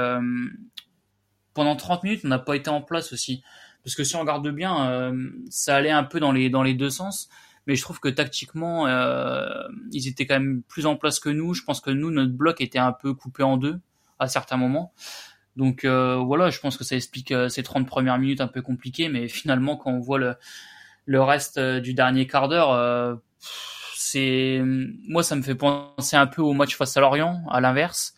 pendant 1.53 1.75
30 1.75 2.03
minutes, 2.03 2.21
on 2.23 2.27
n'a 2.27 2.39
pas 2.39 2.55
été 2.55 2.69
en 2.69 2.81
place 2.81 3.13
aussi. 3.13 3.43
Parce 3.83 3.95
que 3.95 4.03
si 4.03 4.15
on 4.15 4.21
regarde 4.21 4.47
bien, 4.49 4.89
euh, 4.89 5.29
ça 5.49 5.75
allait 5.75 5.91
un 5.91 6.03
peu 6.03 6.19
dans 6.19 6.31
les, 6.31 6.49
dans 6.49 6.63
les 6.63 6.73
deux 6.73 6.89
sens. 6.89 7.29
Mais 7.67 7.75
je 7.75 7.81
trouve 7.81 7.99
que 7.99 8.09
tactiquement, 8.09 8.87
euh, 8.87 9.47
ils 9.91 10.07
étaient 10.07 10.25
quand 10.25 10.39
même 10.39 10.63
plus 10.63 10.85
en 10.85 10.95
place 10.95 11.19
que 11.19 11.29
nous. 11.29 11.53
Je 11.53 11.63
pense 11.63 11.81
que 11.81 11.91
nous, 11.91 12.11
notre 12.11 12.31
bloc 12.33 12.61
était 12.61 12.79
un 12.79 12.91
peu 12.91 13.13
coupé 13.13 13.43
en 13.43 13.57
deux 13.57 13.79
à 14.17 14.27
certains 14.27 14.57
moments. 14.57 14.93
Donc 15.55 15.85
euh, 15.85 16.15
voilà, 16.15 16.49
je 16.49 16.59
pense 16.59 16.77
que 16.77 16.83
ça 16.83 16.95
explique 16.95 17.33
ces 17.49 17.63
30 17.63 17.87
premières 17.87 18.17
minutes 18.17 18.41
un 18.41 18.47
peu 18.47 18.61
compliquées. 18.61 19.09
Mais 19.09 19.27
finalement, 19.27 19.77
quand 19.77 19.91
on 19.91 19.99
voit 19.99 20.19
le, 20.19 20.35
le 21.05 21.21
reste 21.21 21.59
du 21.59 21.93
dernier 21.93 22.27
quart 22.27 22.47
d'heure, 22.47 23.19
c'est 23.95 24.61
moi, 24.63 25.23
ça 25.23 25.35
me 25.35 25.41
fait 25.41 25.55
penser 25.55 26.15
un 26.15 26.27
peu 26.27 26.41
au 26.41 26.53
match 26.53 26.75
face 26.75 26.97
à 26.97 27.01
Lorient, 27.01 27.43
à 27.49 27.61
l'inverse 27.61 28.15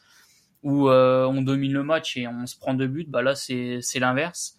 où 0.63 0.89
euh, 0.89 1.25
on 1.25 1.41
domine 1.41 1.73
le 1.73 1.83
match 1.83 2.17
et 2.17 2.27
on 2.27 2.45
se 2.45 2.57
prend 2.57 2.73
deux 2.73 2.87
buts, 2.87 3.05
bah 3.07 3.21
là 3.21 3.35
c'est 3.35 3.81
l'inverse. 3.95 4.57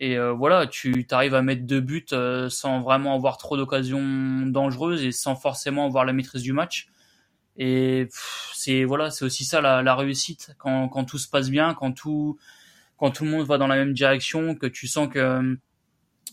Et 0.00 0.16
euh, 0.16 0.32
voilà, 0.32 0.66
tu 0.66 1.06
arrives 1.10 1.34
à 1.34 1.42
mettre 1.42 1.62
deux 1.66 1.80
buts 1.80 2.06
euh, 2.12 2.48
sans 2.48 2.80
vraiment 2.80 3.14
avoir 3.14 3.36
trop 3.36 3.56
d'occasions 3.56 4.46
dangereuses 4.46 5.04
et 5.04 5.12
sans 5.12 5.34
forcément 5.34 5.86
avoir 5.86 6.04
la 6.04 6.12
maîtrise 6.12 6.42
du 6.42 6.52
match. 6.52 6.88
Et 7.56 8.08
c'est 8.54 8.84
voilà, 8.84 9.10
c'est 9.10 9.24
aussi 9.24 9.44
ça 9.44 9.60
la, 9.60 9.82
la 9.82 9.96
réussite 9.96 10.54
quand, 10.58 10.88
quand 10.88 11.04
tout 11.04 11.18
se 11.18 11.28
passe 11.28 11.50
bien, 11.50 11.74
quand 11.74 11.92
tout 11.92 12.38
quand 12.96 13.10
tout 13.10 13.24
le 13.24 13.30
monde 13.30 13.46
va 13.46 13.58
dans 13.58 13.66
la 13.66 13.76
même 13.76 13.92
direction, 13.92 14.54
que 14.54 14.66
tu 14.66 14.86
sens 14.88 15.08
que 15.08 15.56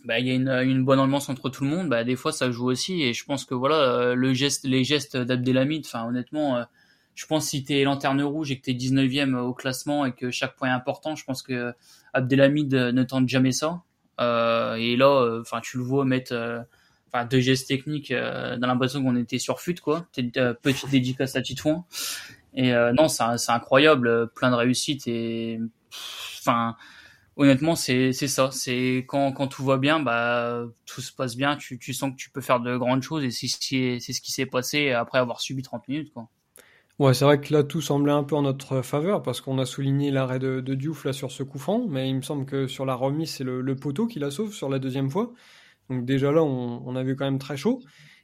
bah, 0.04 0.20
il 0.20 0.28
y 0.28 0.32
a 0.32 0.34
une, 0.36 0.50
une 0.50 0.84
bonne 0.86 1.00
ambiance 1.00 1.30
entre 1.30 1.50
tout 1.50 1.64
le 1.64 1.70
monde, 1.70 1.90
bah, 1.90 2.04
des 2.04 2.16
fois 2.16 2.32
ça 2.32 2.52
joue 2.52 2.70
aussi. 2.70 3.02
Et 3.04 3.14
je 3.14 3.26
pense 3.26 3.46
que 3.46 3.56
voilà, 3.56 4.14
le 4.16 4.34
geste, 4.34 4.66
les 4.66 4.84
gestes 4.84 5.18
d'Abdelhamid, 5.18 5.86
enfin 5.86 6.06
honnêtement, 6.08 6.64
je 7.16 7.26
pense 7.26 7.46
que 7.46 7.50
si 7.52 7.64
t'es 7.64 7.84
lanterne 7.84 8.22
rouge 8.22 8.52
et 8.52 8.60
que 8.60 8.64
t'es 8.64 8.74
19e 8.74 9.36
au 9.38 9.54
classement 9.54 10.06
et 10.06 10.12
que 10.12 10.32
chaque 10.32 10.56
point 10.56 10.68
est 10.70 10.72
important, 10.72 11.16
je 11.16 11.24
pense 11.24 11.42
que 11.42 11.74
Abdelhamid 12.14 12.74
ne 12.74 13.04
tente 13.04 13.28
jamais 13.30 13.54
ça. 13.54 13.82
Euh, 14.22 14.76
et 14.76 14.96
là, 14.98 15.08
euh, 15.08 15.42
enfin, 15.42 15.62
tu 15.62 15.78
le 15.78 15.84
vois 15.84 16.06
mettre, 16.06 16.34
euh, 16.34 16.62
enfin, 17.08 17.26
deux 17.26 17.40
gestes 17.40 17.68
techniques 17.68 18.12
euh, 18.12 18.58
dans 18.58 18.68
l'impression 18.68 19.02
qu'on 19.04 19.16
était 19.16 19.40
sur 19.40 19.60
fut, 19.62 19.76
quoi. 19.76 20.06
petite 20.62 20.90
dédicace 20.90 21.36
à 21.36 21.42
Titouan. 21.42 21.86
Et 22.54 22.72
non, 22.94 23.10
c'est 23.10 23.52
incroyable, 23.52 24.30
plein 24.34 24.50
de 24.50 24.56
réussite 24.56 25.08
et, 25.08 25.60
enfin, 26.40 26.78
honnêtement, 27.36 27.76
c'est 27.76 28.14
c'est 28.14 28.30
ça. 28.30 28.50
C'est 28.52 29.06
quand 29.08 29.34
quand 29.34 29.48
tout 29.48 29.66
va 29.66 29.78
bien, 29.78 30.00
bah 30.00 30.64
tout 30.86 31.02
se 31.02 31.12
passe 31.12 31.36
bien. 31.36 31.58
Tu 31.58 31.78
tu 31.80 31.94
sens 31.94 32.12
que 32.12 32.16
tu 32.16 32.30
peux 32.30 32.40
faire 32.42 32.62
de 32.62 32.78
grandes 32.78 33.04
choses 33.04 33.26
et 33.26 33.32
c'est 33.32 33.48
c'est 34.00 34.14
ce 34.14 34.22
qui 34.22 34.32
s'est 34.32 34.46
passé 34.46 34.92
après 34.92 35.20
avoir 35.20 35.42
subi 35.42 35.64
30 35.64 35.88
minutes, 35.90 36.14
quoi. 36.14 36.30
Ouais, 36.98 37.14
c'est 37.14 37.26
vrai 37.26 37.42
que 37.42 37.54
là, 37.54 37.64
tout 37.64 37.82
semblait 37.82 38.14
un 38.14 38.24
peu 38.24 38.36
en 38.36 38.44
notre 38.44 38.82
faveur 38.82 39.22
parce 39.22 39.42
qu'on 39.42 39.60
a 39.60 39.66
souligné 39.66 40.12
l'arrêt 40.12 40.40
de, 40.40 40.62
de, 40.62 40.76
Diouf 40.76 41.12
sur 41.12 41.30
ce 41.32 41.44
coup 41.44 41.60
franc, 41.60 41.86
mais 41.90 42.10
il 42.10 42.16
me 42.16 42.22
semble 42.22 42.46
que 42.46 42.68
sur 42.68 42.86
la 42.86 42.96
remise, 42.96 43.32
c'est 43.32 43.44
le, 43.44 43.76
poteau 43.76 44.08
qui 44.08 44.20
la 44.20 44.32
sauve 44.32 44.54
sur 44.54 44.70
la 44.70 44.80
deuxième 44.80 45.10
fois. 45.10 45.34
Donc 45.90 46.06
déjà 46.06 46.32
là, 46.32 46.42
on, 46.42 46.82
on 46.86 46.96
avait 46.96 47.16
quand 47.16 47.26
même 47.26 47.40
très 47.40 47.58
chaud. 47.58 47.82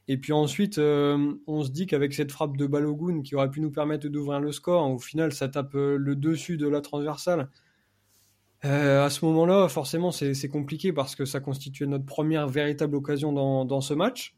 Et 0.08 0.16
puis 0.16 0.32
ensuite, 0.32 0.78
euh, 0.78 1.34
on 1.46 1.62
se 1.62 1.70
dit 1.70 1.86
qu'avec 1.86 2.12
cette 2.12 2.32
frappe 2.32 2.56
de 2.56 2.66
Balogun 2.66 3.22
qui 3.22 3.36
aurait 3.36 3.50
pu 3.50 3.60
nous 3.60 3.70
permettre 3.70 4.08
d'ouvrir 4.08 4.40
le 4.40 4.50
score, 4.52 4.90
au 4.90 4.98
final, 4.98 5.32
ça 5.32 5.48
tape 5.48 5.74
euh, 5.74 5.96
le 5.96 6.16
dessus 6.16 6.56
de 6.56 6.68
la 6.68 6.80
transversale. 6.80 7.48
Euh, 8.64 9.04
à 9.04 9.10
ce 9.10 9.24
moment-là, 9.24 9.68
forcément, 9.68 10.10
c'est 10.10 10.48
compliqué 10.48 10.92
parce 10.92 11.16
que 11.16 11.24
ça 11.24 11.40
constituait 11.40 11.86
notre 11.86 12.04
première 12.04 12.48
véritable 12.48 12.96
occasion 12.96 13.32
dans, 13.32 13.80
ce 13.80 13.94
match. 13.94 14.36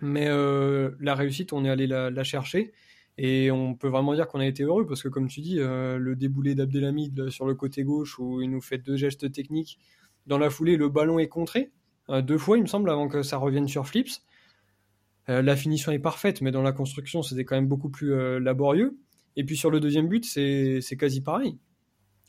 Mais 0.00 0.28
la 0.28 1.14
réussite, 1.14 1.52
on 1.52 1.64
est 1.64 1.70
allé 1.70 1.86
la 1.86 2.24
chercher. 2.24 2.72
Et 3.16 3.50
on 3.50 3.74
peut 3.74 3.88
vraiment 3.88 4.14
dire 4.14 4.26
qu'on 4.26 4.40
a 4.40 4.46
été 4.46 4.64
heureux 4.64 4.86
parce 4.86 5.02
que, 5.02 5.08
comme 5.08 5.28
tu 5.28 5.40
dis, 5.40 5.60
euh, 5.60 5.98
le 5.98 6.16
déboulé 6.16 6.54
d'Abdelhamid 6.54 7.30
sur 7.30 7.46
le 7.46 7.54
côté 7.54 7.84
gauche 7.84 8.18
où 8.18 8.40
il 8.40 8.50
nous 8.50 8.60
fait 8.60 8.78
deux 8.78 8.96
gestes 8.96 9.30
techniques, 9.30 9.78
dans 10.26 10.38
la 10.38 10.50
foulée, 10.50 10.76
le 10.76 10.88
ballon 10.88 11.18
est 11.18 11.28
contré 11.28 11.70
euh, 12.10 12.20
deux 12.20 12.36
fois, 12.36 12.58
il 12.58 12.62
me 12.62 12.66
semble, 12.66 12.90
avant 12.90 13.08
que 13.08 13.22
ça 13.22 13.38
revienne 13.38 13.66
sur 13.66 13.86
Flips. 13.86 14.20
Euh, 15.30 15.40
la 15.40 15.56
finition 15.56 15.90
est 15.90 15.98
parfaite, 15.98 16.42
mais 16.42 16.50
dans 16.50 16.60
la 16.60 16.72
construction, 16.72 17.22
c'était 17.22 17.44
quand 17.44 17.54
même 17.54 17.68
beaucoup 17.68 17.88
plus 17.88 18.40
laborieux. 18.40 18.98
Et 19.36 19.44
puis 19.44 19.56
sur 19.56 19.70
le 19.70 19.80
deuxième 19.80 20.08
but, 20.08 20.24
c'est 20.24 20.96
quasi 20.98 21.22
pareil. 21.22 21.58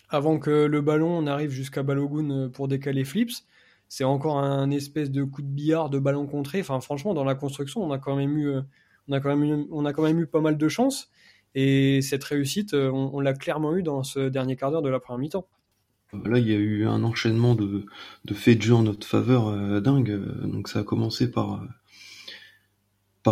Avant 0.08 0.40
que 0.40 0.66
le 0.66 0.82
ballon 0.82 1.26
arrive 1.28 1.50
jusqu'à 1.50 1.84
Balogun 1.84 2.50
pour 2.50 2.68
décaler 2.68 3.04
Flips, 3.04 3.44
c'est 3.90 4.04
encore 4.06 4.38
un 4.38 4.72
espèce 4.72 5.12
de 5.12 5.24
coup 5.24 5.42
de 5.42 5.48
billard 5.48 5.90
de 5.90 6.00
ballon 6.00 6.26
contré. 6.26 6.62
Enfin, 6.62 6.80
franchement, 6.80 7.14
dans 7.14 7.26
la 7.26 7.36
construction, 7.36 7.84
on 7.84 7.92
a 7.92 8.00
quand 8.00 8.16
même 8.16 8.38
eu 8.38 8.62
on 9.08 9.14
a 9.14 9.20
quand 9.94 10.04
même 10.04 10.20
eu, 10.20 10.28
pas 10.28 10.42
mal 10.42 10.58
de 10.58 10.68
chance. 10.68 11.10
Et 11.54 12.02
cette 12.02 12.24
réussite, 12.24 12.74
on, 12.74 13.20
l'a 13.20 13.34
clairement 13.34 13.76
eu 13.76 13.84
dans 13.84 14.04
ce 14.04 14.28
dernier 14.28 14.56
quart 14.56 14.72
d'heure 14.72 14.82
de 14.82 14.90
la 14.90 15.00
première 15.00 15.20
mi-temps. 15.20 15.48
Là, 16.26 16.40
il 16.40 16.48
y 16.48 16.54
a 16.54 16.58
eu 16.58 16.86
un 16.86 17.04
enchaînement 17.04 17.56
de, 17.56 17.86
faits 18.34 18.58
de 18.58 18.64
jeu 18.64 18.76
en 18.76 18.84
notre 18.84 19.08
faveur 19.08 19.82
dingue. 19.82 20.22
Donc 20.44 20.68
ça 20.68 20.80
a 20.80 20.84
commencé 20.84 21.32
par 21.32 21.62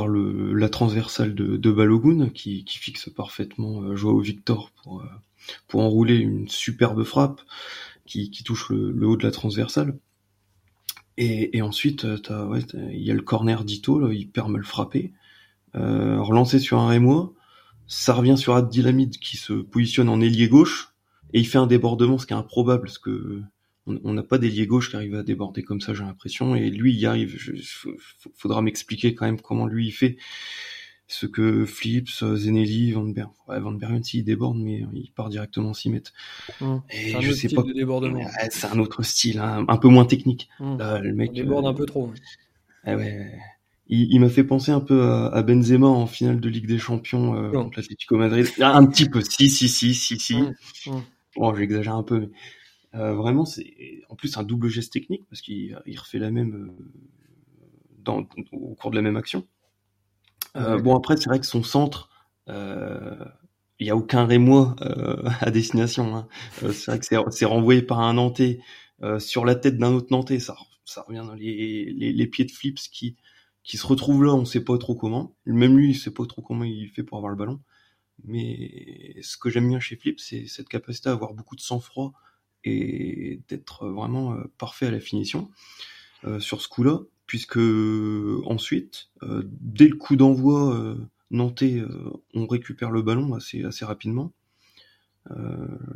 le, 0.08 0.53
la 0.53 0.70
transversale 0.70 1.36
de, 1.36 1.58
de 1.58 1.72
Balogun 1.72 2.30
qui, 2.30 2.65
fixe 2.68 3.10
parfaitement 3.10 3.96
Joao 3.96 4.20
Victor 4.20 4.72
pour, 4.72 5.03
enrouler 5.74 6.15
une 6.15 6.48
superbe 6.48 7.03
frappe 7.03 7.42
qui, 8.06 8.30
touche 8.44 8.70
le, 8.70 9.06
haut 9.06 9.18
de 9.18 9.24
la 9.24 9.32
transversale. 9.32 9.98
Et, 11.18 11.62
ensuite, 11.62 12.06
il 12.06 13.03
y 13.03 13.12
a 13.12 13.13
le 13.13 13.22
corner 13.22 13.63
d'Ito, 13.63 14.10
il 14.12 14.30
perd 14.30 14.50
mal 14.50 14.63
frappé. 14.63 15.13
Euh, 15.75 16.22
relancé 16.22 16.60
sur 16.60 16.80
un 16.80 16.88
Rémois, 16.88 17.34
ça 17.88 18.13
revient 18.13 18.38
sur 18.38 18.56
Abdilamid 18.56 19.18
qui 19.18 19.38
se 19.38 19.53
positionne 19.53 20.10
en 20.10 20.22
ailier 20.22 20.48
gauche, 20.48 20.94
et 21.34 21.39
il 21.39 21.48
fait 21.48 21.58
un 21.58 21.68
débordement, 21.68 22.18
ce 22.18 22.25
qui 22.25 22.34
est 22.34 22.38
improbable, 22.38 22.84
parce 22.84 23.00
que 23.00 23.42
on 23.86 24.13
n'a 24.13 24.24
pas 24.24 24.38
d'ailier 24.38 24.65
gauche 24.65 24.89
qui 24.89 24.96
arrive 24.96 25.15
à 25.15 25.24
déborder 25.24 25.62
comme 25.62 25.82
ça, 25.82 25.94
j'ai 25.94 26.03
l'impression, 26.03 26.56
et 26.56 26.70
lui, 26.70 26.94
il 26.94 27.00
y 27.00 27.06
arrive. 27.06 27.38
Il 27.53 27.62
faudra 28.34 28.62
m'expliquer 28.62 29.13
quand 29.13 29.25
même 29.25 29.42
comment 29.42 29.68
lui 29.68 29.88
il 29.88 29.92
fait 29.92 30.18
ce 31.08 31.25
que 31.25 31.65
Flips, 31.65 32.24
Zenelli, 32.36 32.94
Van 32.94 33.03
Berg, 33.03 33.30
ouais, 33.48 33.60
Van 33.60 33.77
s'il 34.01 34.24
déborde, 34.24 34.58
mais 34.58 34.86
il 34.94 35.12
part 35.12 35.30
directement 35.30 35.74
6 35.74 35.89
mètres. 35.89 36.13
Mmh. 36.62 36.77
Et 36.92 37.22
je 37.22 37.32
sais 37.34 37.50
pas. 37.50 37.63
C'est 38.50 38.68
un 38.68 38.80
autre 38.80 39.03
style, 39.03 39.39
hein, 39.39 39.65
un 39.68 39.77
peu 39.77 39.89
moins 39.89 40.06
technique. 40.06 40.50
Mmh. 40.60 40.77
Là, 40.77 41.00
le 41.00 41.13
mec. 41.13 41.34
déborde 41.34 41.65
un 41.65 41.74
peu 41.74 41.86
trop. 41.86 42.12
Eh 42.88 42.96
ouais. 42.96 43.38
Il, 43.88 44.20
m'a 44.22 44.30
fait 44.30 44.46
penser 44.46 44.72
un 44.72 44.80
peu 44.80 45.04
à, 45.04 45.44
Benzema 45.44 45.88
en 45.88 46.08
finale 46.08 46.40
de 46.40 46.50
Ligue 46.50 46.68
des 46.68 46.80
Champions 46.80 47.36
euh, 47.36 47.52
contre 47.52 47.80
l'Atlético 47.80 48.18
Madrid. 48.18 48.48
Un 48.62 48.86
petit 48.86 49.10
peu, 49.10 49.22
si, 49.22 49.50
si, 49.50 49.68
si, 49.68 49.94
si, 49.94 50.18
si. 50.18 50.38
Mmh. 50.38 51.02
Bon, 51.36 51.54
j'exagère 51.54 51.96
un 51.96 52.04
peu, 52.04 52.20
mais 52.20 52.30
euh, 52.96 53.13
vraiment, 53.13 53.46
c'est 53.46 54.02
en 54.10 54.16
plus 54.16 54.38
un 54.38 54.44
double 54.44 54.70
geste 54.70 54.94
technique 54.94 55.24
parce 55.30 55.42
qu'il 55.42 55.75
refait 55.98 56.20
la 56.20 56.32
même 56.32 56.56
euh, 56.56 56.84
dans, 58.00 58.25
au 58.52 58.75
cours 58.75 58.92
de 58.92 58.96
la 58.96 59.02
même 59.02 59.18
action. 59.18 59.46
Euh, 60.56 60.78
bon 60.80 60.96
après 60.96 61.18
c'est 61.18 61.30
vrai 61.30 61.40
que 61.40 61.46
son 61.46 61.63
centre, 61.63 62.10
euh, 62.48 63.16
il 63.80 63.86
n'y 63.86 63.92
a 63.92 63.96
aucun 63.96 64.25
Rémois 64.25 64.75
euh, 64.82 65.24
à 65.42 65.52
destination. 65.52 66.16
Hein. 66.16 66.28
c'est 66.60 66.88
vrai 66.88 67.00
que 67.00 67.32
c'est 67.32 67.46
renvoyé 67.46 67.82
par 67.82 68.00
un 68.00 68.13
Nantais 68.13 68.60
sur 69.20 69.44
la 69.44 69.56
tête 69.56 69.78
d'un 69.78 69.92
autre 69.92 70.08
Nantais. 70.12 70.40
Ça, 70.40 70.56
ça 70.86 71.04
revient 71.08 71.24
dans 71.25 71.34
les, 71.34 71.92
les, 71.92 72.13
les, 72.13 72.28
pieds 72.28 72.46
de 72.46 72.52
Flips 72.52 72.80
qui, 72.92 73.18
qui 73.63 73.77
se 73.77 73.88
retrouve 73.88 74.24
là, 74.24 74.34
on 74.34 74.46
sait 74.46 74.63
pas 74.63 74.77
trop 74.77 74.96
comment. 74.96 75.36
Même 75.46 75.77
lui, 75.77 75.91
il 75.91 75.96
sait 75.96 76.12
pas 76.12 76.25
trop 76.25 76.41
comment 76.41 76.63
il 76.65 76.89
fait 76.89 77.03
pour 77.03 77.17
avoir 77.17 77.32
le 77.32 77.38
ballon. 77.38 77.62
Mais 78.25 79.15
ce 79.22 79.38
que 79.38 79.50
j'aime 79.50 79.67
bien 79.67 79.79
chez 79.79 79.96
Flips, 79.96 80.20
c'est 80.20 80.48
cette 80.48 80.70
capacité 80.70 81.10
à 81.10 81.13
avoir 81.13 81.34
beaucoup 81.34 81.55
de 81.55 81.62
sang-froid 81.62 82.13
et 82.63 83.41
d'être 83.50 83.88
vraiment 83.89 84.38
parfait 84.58 84.88
à 84.88 84.91
la 84.91 85.00
finition. 85.00 85.50
sur 86.39 86.62
ce 86.62 86.67
coup-là, 86.67 87.01
puisque 87.25 87.60
ensuite, 88.46 89.10
euh, 89.24 89.43
dès 89.46 89.88
le 89.88 89.96
coup 89.96 90.15
d'envoi 90.15 90.75
euh, 90.75 90.96
nantais, 91.32 91.79
euh, 91.79 92.12
on 92.34 92.48
récupère 92.48 92.91
le 92.91 93.01
ballon 93.01 93.34
assez, 93.34 93.63
assez 93.63 93.86
rapidement. 93.86 94.34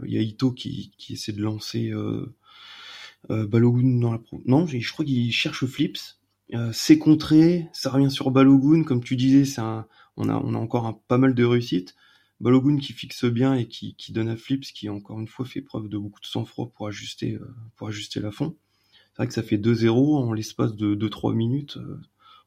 Il 0.06 0.14
y 0.14 0.18
a 0.18 0.22
Ito 0.22 0.54
qui, 0.54 0.94
qui, 0.98 1.14
essaie 1.14 1.34
de 1.34 1.42
lancer 1.44 1.92
Balogun 3.28 4.00
dans 4.00 4.14
la 4.14 4.20
pro. 4.20 4.42
Non, 4.46 4.66
je 4.66 4.92
crois 4.92 5.04
qu'il 5.04 5.34
cherche 5.34 5.66
Flips. 5.66 6.18
C'est 6.72 6.98
contré, 6.98 7.68
ça 7.74 7.90
revient 7.90 8.12
sur 8.12 8.32
Balogun, 8.32 8.84
comme 8.84 9.04
tu 9.04 9.16
disais, 9.16 9.60
un, 9.60 9.86
on, 10.16 10.30
a, 10.30 10.36
on 10.36 10.54
a 10.54 10.58
encore 10.58 10.86
un, 10.86 10.94
pas 11.08 11.18
mal 11.18 11.36
de 11.36 11.44
réussite. 11.44 11.96
Balogun 12.40 12.78
qui 12.78 12.94
fixe 12.94 13.26
bien 13.26 13.56
et 13.56 13.68
qui, 13.68 13.96
qui, 13.96 14.12
donne 14.12 14.30
à 14.30 14.38
Flips, 14.38 14.72
qui 14.74 14.90
encore 14.90 15.20
une 15.20 15.28
fois 15.28 15.46
fait 15.46 15.62
preuve 15.62 15.90
de 15.90 15.98
beaucoup 15.98 16.22
de 16.22 16.26
sang-froid 16.26 16.72
pour 16.76 16.88
ajuster, 16.88 17.38
pour 17.76 17.88
ajuster 17.88 18.20
la 18.20 18.32
fond 18.32 18.56
c'est 19.18 19.24
vrai 19.24 19.28
que 19.30 19.34
ça 19.34 19.42
fait 19.42 19.58
2-0 19.58 20.16
en 20.16 20.32
l'espace 20.32 20.76
de 20.76 20.94
2-3 20.94 21.34
minutes. 21.34 21.78
Euh, 21.78 22.00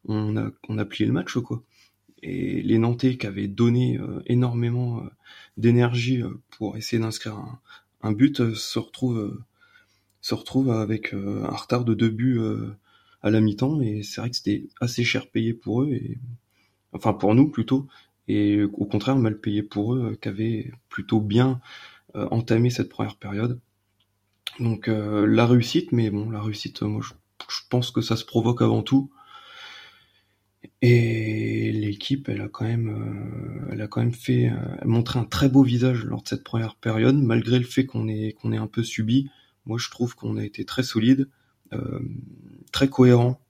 on 0.05 0.37
a, 0.37 0.53
on 0.69 0.79
a 0.79 0.85
plié 0.85 1.05
le 1.05 1.13
match, 1.13 1.37
quoi. 1.39 1.65
Et 2.23 2.63
les 2.63 2.79
Nantais 2.79 3.17
qui 3.17 3.27
avaient 3.27 3.49
donné 3.49 3.99
euh, 3.99 4.23
énormément 4.27 5.01
euh, 5.01 5.09
d'énergie 5.57 6.23
pour 6.51 6.77
essayer 6.77 7.03
d'inscrire 7.03 7.43
un, 8.03 8.13
but 8.13 8.55
se 8.55 8.79
retrouvent, 8.79 9.43
se 10.21 10.33
retrouvent 10.33 10.71
avec 10.71 11.13
un 11.13 11.57
retard 11.57 11.85
de 11.85 11.95
deux 11.95 12.09
buts 12.09 12.39
à 13.23 13.31
la 13.31 13.41
mi-temps. 13.41 13.81
Et 13.81 14.03
c'est 14.03 14.21
vrai 14.21 14.31
que 14.31 14.37
c'était 14.37 14.69
assez 14.81 15.05
cher 15.05 15.31
payé 15.31 15.55
pour 15.55 15.83
eux, 15.83 15.91
et, 15.93 16.19
enfin 16.93 17.13
pour 17.13 17.35
nous 17.35 17.49
plutôt. 17.49 17.87
Et 18.29 18.63
au 18.63 18.85
contraire, 18.85 19.17
mal 19.17 19.39
payé 19.41 19.63
pour 19.63 19.95
eux, 19.95 20.19
qui 20.21 20.29
avaient 20.29 20.71
plutôt 20.89 21.21
bien 21.21 21.61
entamé 22.15 22.71
cette 22.71 22.89
première 22.89 23.17
période. 23.17 23.61
Donc 24.59 24.89
euh, 24.89 25.27
la 25.27 25.47
réussite, 25.47 25.93
mais 25.93 26.11
bon, 26.11 26.31
la 26.31 26.43
réussite, 26.43 26.83
moi 26.83 27.01
je, 27.03 27.13
pense 27.71 27.91
que 27.91 28.01
ça 28.01 28.17
se 28.17 28.25
provoque 28.25 28.63
avant 28.63 28.83
tout. 28.83 29.11
Et 30.83 31.73
l'équipe, 31.73 32.29
elle 32.29 32.41
a 32.43 32.49
quand 32.49 32.65
même, 32.65 32.89
euh, 32.89 33.73
elle 33.73 33.81
a 33.83 33.87
quand 33.87 34.01
même 34.01 34.13
fait, 34.15 34.51
euh, 34.51 34.57
montré 34.85 35.19
un 35.19 35.25
très 35.25 35.49
beau 35.49 35.63
visage 35.63 36.05
lors 36.05 36.23
de 36.23 36.29
cette 36.29 36.45
première 36.45 36.75
période, 36.77 37.17
malgré 37.17 37.59
le 37.59 37.65
fait 37.65 37.87
qu'on 37.87 38.09
ait 38.09 38.33
qu'on 38.33 38.53
ait 38.53 38.59
un 38.59 38.67
peu 38.67 38.83
subi. 38.83 39.31
Moi, 39.67 39.79
je 39.79 39.91
trouve 39.91 40.15
qu'on 40.15 40.37
a 40.37 40.45
été 40.45 40.65
très 40.65 40.83
solide, 40.83 41.29
très 42.73 42.89
cohérent, 42.89 43.41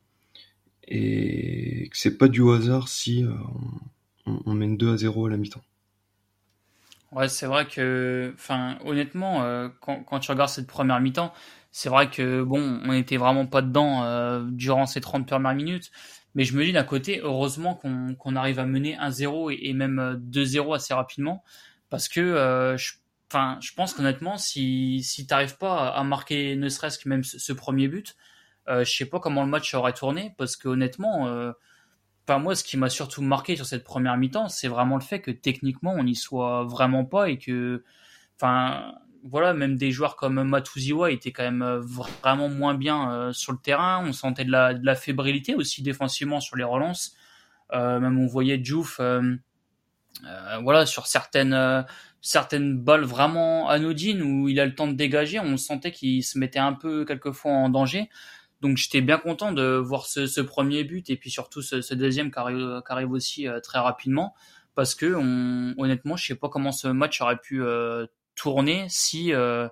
et 0.88 1.88
que 1.90 1.96
c'est 1.96 2.18
pas 2.18 2.28
du 2.28 2.48
hasard 2.50 2.88
si 2.88 3.24
on, 4.26 4.40
on, 4.46 4.54
mène 4.54 4.76
2 4.76 4.92
à 4.92 4.96
0 4.96 5.26
à 5.26 5.30
la 5.30 5.37
mi-temps. 5.37 5.62
Ouais, 7.12 7.28
c'est 7.28 7.46
vrai 7.46 7.66
que, 7.66 8.33
enfin, 8.35 8.78
honnêtement, 8.85 9.42
euh, 9.42 9.68
quand, 9.80 10.04
quand, 10.04 10.20
tu 10.20 10.30
regardes 10.30 10.50
cette 10.50 10.68
première 10.68 11.00
mi-temps, 11.00 11.33
c'est 11.72 11.88
vrai 11.88 12.09
que, 12.09 12.42
bon, 12.42 12.80
on 12.85 12.92
n'était 12.92 13.16
vraiment 13.16 13.46
pas 13.46 13.62
dedans 13.62 14.04
euh, 14.04 14.44
durant 14.44 14.87
ces 14.87 15.00
30 15.00 15.26
premières 15.26 15.54
minutes. 15.54 15.90
Mais 16.37 16.44
je 16.44 16.56
me 16.56 16.64
dis 16.64 16.72
d'un 16.72 16.85
côté, 16.85 17.20
heureusement 17.20 17.74
qu'on 17.74 18.14
qu'on 18.14 18.37
arrive 18.37 18.61
à 18.61 18.66
mener 18.66 18.96
1-0 18.96 19.52
et, 19.52 19.70
et, 19.70 19.72
même 19.72 20.20
2-0 20.30 20.74
assez 20.76 20.94
rapidement. 20.94 21.42
Parce 21.88 22.09
que, 22.09 22.20
euh, 22.20 22.76
je, 22.76 22.92
enfin, 23.31 23.59
je 23.61 23.73
pense 23.75 23.95
qu'honnêtement, 23.95 24.37
si, 24.38 25.03
si 25.03 25.27
tu 25.27 25.33
n'arrives 25.33 25.57
pas 25.57 25.88
à 25.90 26.03
marquer 26.05 26.57
ne 26.57 26.69
serait-ce 26.69 26.99
que 26.99 27.09
même 27.09 27.25
ce, 27.25 27.53
premier 27.53 27.88
but, 27.88 28.16
euh, 28.69 28.85
je 28.85 28.90
sais 28.90 29.07
pas 29.07 29.21
comment 29.21 29.43
le 29.43 29.49
match 29.49 29.73
aurait 29.75 29.93
tourné. 29.93 30.35
Parce 30.37 30.57
que 30.57 30.69
honnêtement, 30.69 31.29
euh, 31.29 31.53
moi, 32.38 32.55
ce 32.55 32.64
qui 32.64 32.77
m'a 32.77 32.88
surtout 32.88 33.23
marqué 33.23 33.57
sur 33.57 33.66
cette 33.66 33.85
première 33.85 34.16
mi-temps, 34.16 34.49
c'est 34.49 34.69
vraiment 34.69 34.97
le 34.97 35.03
fait 35.03 35.21
que 35.21 35.31
techniquement, 35.31 35.93
on 35.93 36.05
n'y 36.05 36.14
soit 36.14 36.64
vraiment 36.64 37.05
pas 37.05 37.29
et 37.29 37.38
que, 37.38 37.85
enfin, 38.37 38.95
voilà, 39.25 39.53
même 39.53 39.77
des 39.77 39.90
joueurs 39.90 40.16
comme 40.16 40.43
Matuziwa 40.43 41.11
étaient 41.11 41.33
quand 41.33 41.43
même 41.43 41.62
euh, 41.62 41.81
vraiment 41.81 42.49
moins 42.49 42.75
bien 42.75 43.12
euh, 43.12 43.33
sur 43.33 43.53
le 43.53 43.59
terrain. 43.59 44.03
On 44.07 44.12
sentait 44.12 44.45
de 44.45 44.51
la, 44.51 44.75
de 44.75 44.85
la, 44.85 44.95
fébrilité 44.95 45.55
aussi 45.55 45.83
défensivement 45.83 46.40
sur 46.40 46.57
les 46.57 46.64
relances. 46.64 47.16
Euh, 47.73 48.01
même 48.01 48.19
on 48.19 48.27
voyait 48.27 48.62
Djouf, 48.62 49.01
voilà, 50.62 50.87
sur 50.87 51.07
certaines 51.07 51.85
certaines 52.23 52.79
balles 52.79 53.05
vraiment 53.05 53.68
anodines 53.68 54.23
où 54.23 54.49
il 54.49 54.61
a 54.61 54.66
le 54.66 54.75
temps 54.75 54.87
de 54.87 54.92
dégager, 54.92 55.38
on 55.38 55.57
sentait 55.57 55.92
qu'il 55.92 56.23
se 56.23 56.38
mettait 56.38 56.59
un 56.59 56.73
peu 56.73 57.05
quelquefois 57.05 57.53
en 57.53 57.68
danger. 57.68 58.11
Donc 58.61 58.77
j'étais 58.77 59.01
bien 59.01 59.16
content 59.16 59.53
de 59.53 59.77
voir 59.77 60.07
ce, 60.07 60.27
ce, 60.27 60.40
premier 60.42 60.85
but 60.85 61.09
et 61.09 61.16
puis 61.16 61.31
surtout 61.31 61.62
ce, 61.62 61.81
ce 61.81 61.94
deuxième 61.94 62.31
qui 62.31 62.38
arrive, 62.38 62.83
arrive 62.87 63.11
aussi 63.11 63.49
euh, 63.49 63.59
très 63.61 63.79
rapidement 63.79 64.35
parce 64.75 64.94
que 64.94 65.14
on, 65.14 65.75
honnêtement 65.79 66.16
je 66.16 66.27
sais 66.27 66.35
pas 66.35 66.51
comment 66.51 66.73
ce 66.73 66.88
match 66.88 67.23
aurait 67.23 67.38
pu 67.38 67.62
euh, 67.62 68.07
tourner 68.35 68.85
si 68.88 69.33
euh, 69.33 69.68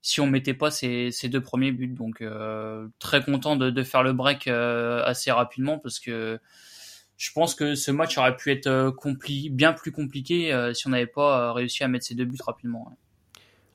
si 0.00 0.22
on 0.22 0.26
mettait 0.26 0.54
pas 0.54 0.70
ces, 0.70 1.10
ces, 1.10 1.28
deux 1.28 1.42
premiers 1.42 1.72
buts. 1.72 1.88
Donc 1.88 2.24
très 2.98 3.22
content 3.22 3.56
de, 3.56 3.68
de, 3.68 3.82
faire 3.82 4.02
le 4.02 4.14
break 4.14 4.46
assez 4.46 5.30
rapidement 5.30 5.78
parce 5.78 5.98
que 6.00 6.40
je 7.20 7.32
pense 7.32 7.54
que 7.54 7.74
ce 7.74 7.90
match 7.90 8.16
aurait 8.18 8.36
pu 8.36 8.50
être 8.50 8.94
bien 9.50 9.72
plus 9.72 9.92
compliqué 9.92 10.52
si 10.74 10.86
on 10.86 10.90
n'avait 10.90 11.06
pas 11.06 11.52
réussi 11.52 11.84
à 11.84 11.88
mettre 11.88 12.06
ces 12.06 12.14
deux 12.14 12.24
buts 12.24 12.38
rapidement. 12.44 12.96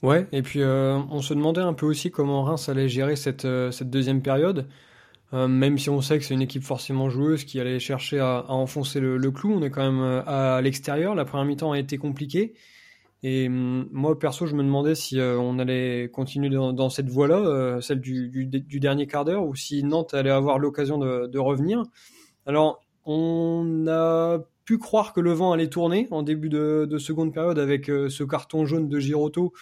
Ouais, 0.05 0.27
et 0.31 0.43
puis 0.43 0.61
euh, 0.61 0.99
on 1.09 1.21
se 1.21 1.33
demandait 1.33 1.61
un 1.61 1.73
peu 1.73 1.87
aussi 1.87 2.11
comment 2.11 2.43
Reims 2.43 2.69
allait 2.69 2.87
gérer 2.87 3.15
cette, 3.15 3.45
euh, 3.45 3.71
deuxième 3.81 4.21
période. 4.21 4.67
Euh, 5.33 5.47
même 5.47 5.79
si 5.79 5.89
on 5.89 5.99
sait 6.01 6.19
que 6.19 6.23
c'est 6.23 6.35
une 6.35 6.43
équipe 6.43 6.61
forcément 6.61 7.09
joueuse 7.09 7.43
qui 7.43 7.59
allait 7.59 7.79
chercher 7.79 8.19
à, 8.19 8.45
enfoncer 8.49 8.99
le, 8.99 9.31
clou, 9.31 9.53
on 9.55 9.63
est 9.63 9.71
quand 9.71 9.91
même 9.91 10.23
à, 10.27 10.61
l'extérieur. 10.61 11.15
La 11.15 11.25
première 11.25 11.45
mi-temps 11.45 11.71
a 11.71 11.79
été 11.79 11.97
compliquée. 11.97 12.53
Et 13.23 13.47
hum, 13.47 13.89
moi, 13.91 14.17
perso, 14.19 14.45
je 14.45 14.55
me 14.55 14.63
demandais 14.63 14.93
si 14.93 15.19
on 15.19 15.57
allait 15.57 16.09
continuer 16.13 16.49
dans, 16.49 16.89
cette 16.89 17.09
voie-là, 17.09 17.81
celle 17.81 17.99
du, 17.99 18.29
du, 18.29 18.79
dernier 18.79 19.07
quart 19.07 19.25
d'heure, 19.25 19.43
ou 19.43 19.55
si 19.55 19.83
Nantes 19.83 20.13
allait 20.13 20.29
avoir 20.29 20.59
l'occasion 20.59 20.99
de, 20.99 21.25
de, 21.25 21.39
revenir. 21.39 21.81
Alors, 22.45 22.84
on 23.05 23.85
a 23.87 24.39
pu 24.65 24.77
croire 24.77 25.13
que 25.13 25.21
le 25.21 25.31
vent 25.31 25.51
allait 25.51 25.69
tourner 25.69 26.07
en 26.11 26.23
début 26.23 26.49
de, 26.49 26.87
de 26.89 26.97
seconde 26.97 27.33
période 27.33 27.59
avec 27.59 27.85
ce 27.85 28.23
carton 28.23 28.65
jaune 28.65 28.89
de 28.89 28.99
Giroto 28.99 29.53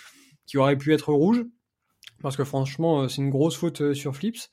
qui 0.46 0.58
aurait 0.58 0.78
pu 0.78 0.94
être 0.94 1.14
rouge, 1.14 1.46
parce 2.22 2.38
que 2.38 2.44
franchement, 2.44 3.02
euh, 3.02 3.08
c'est 3.08 3.22
une 3.22 3.30
grosse 3.30 3.56
faute 3.56 3.82
euh, 3.82 3.94
sur 3.94 4.16
Flips. 4.16 4.50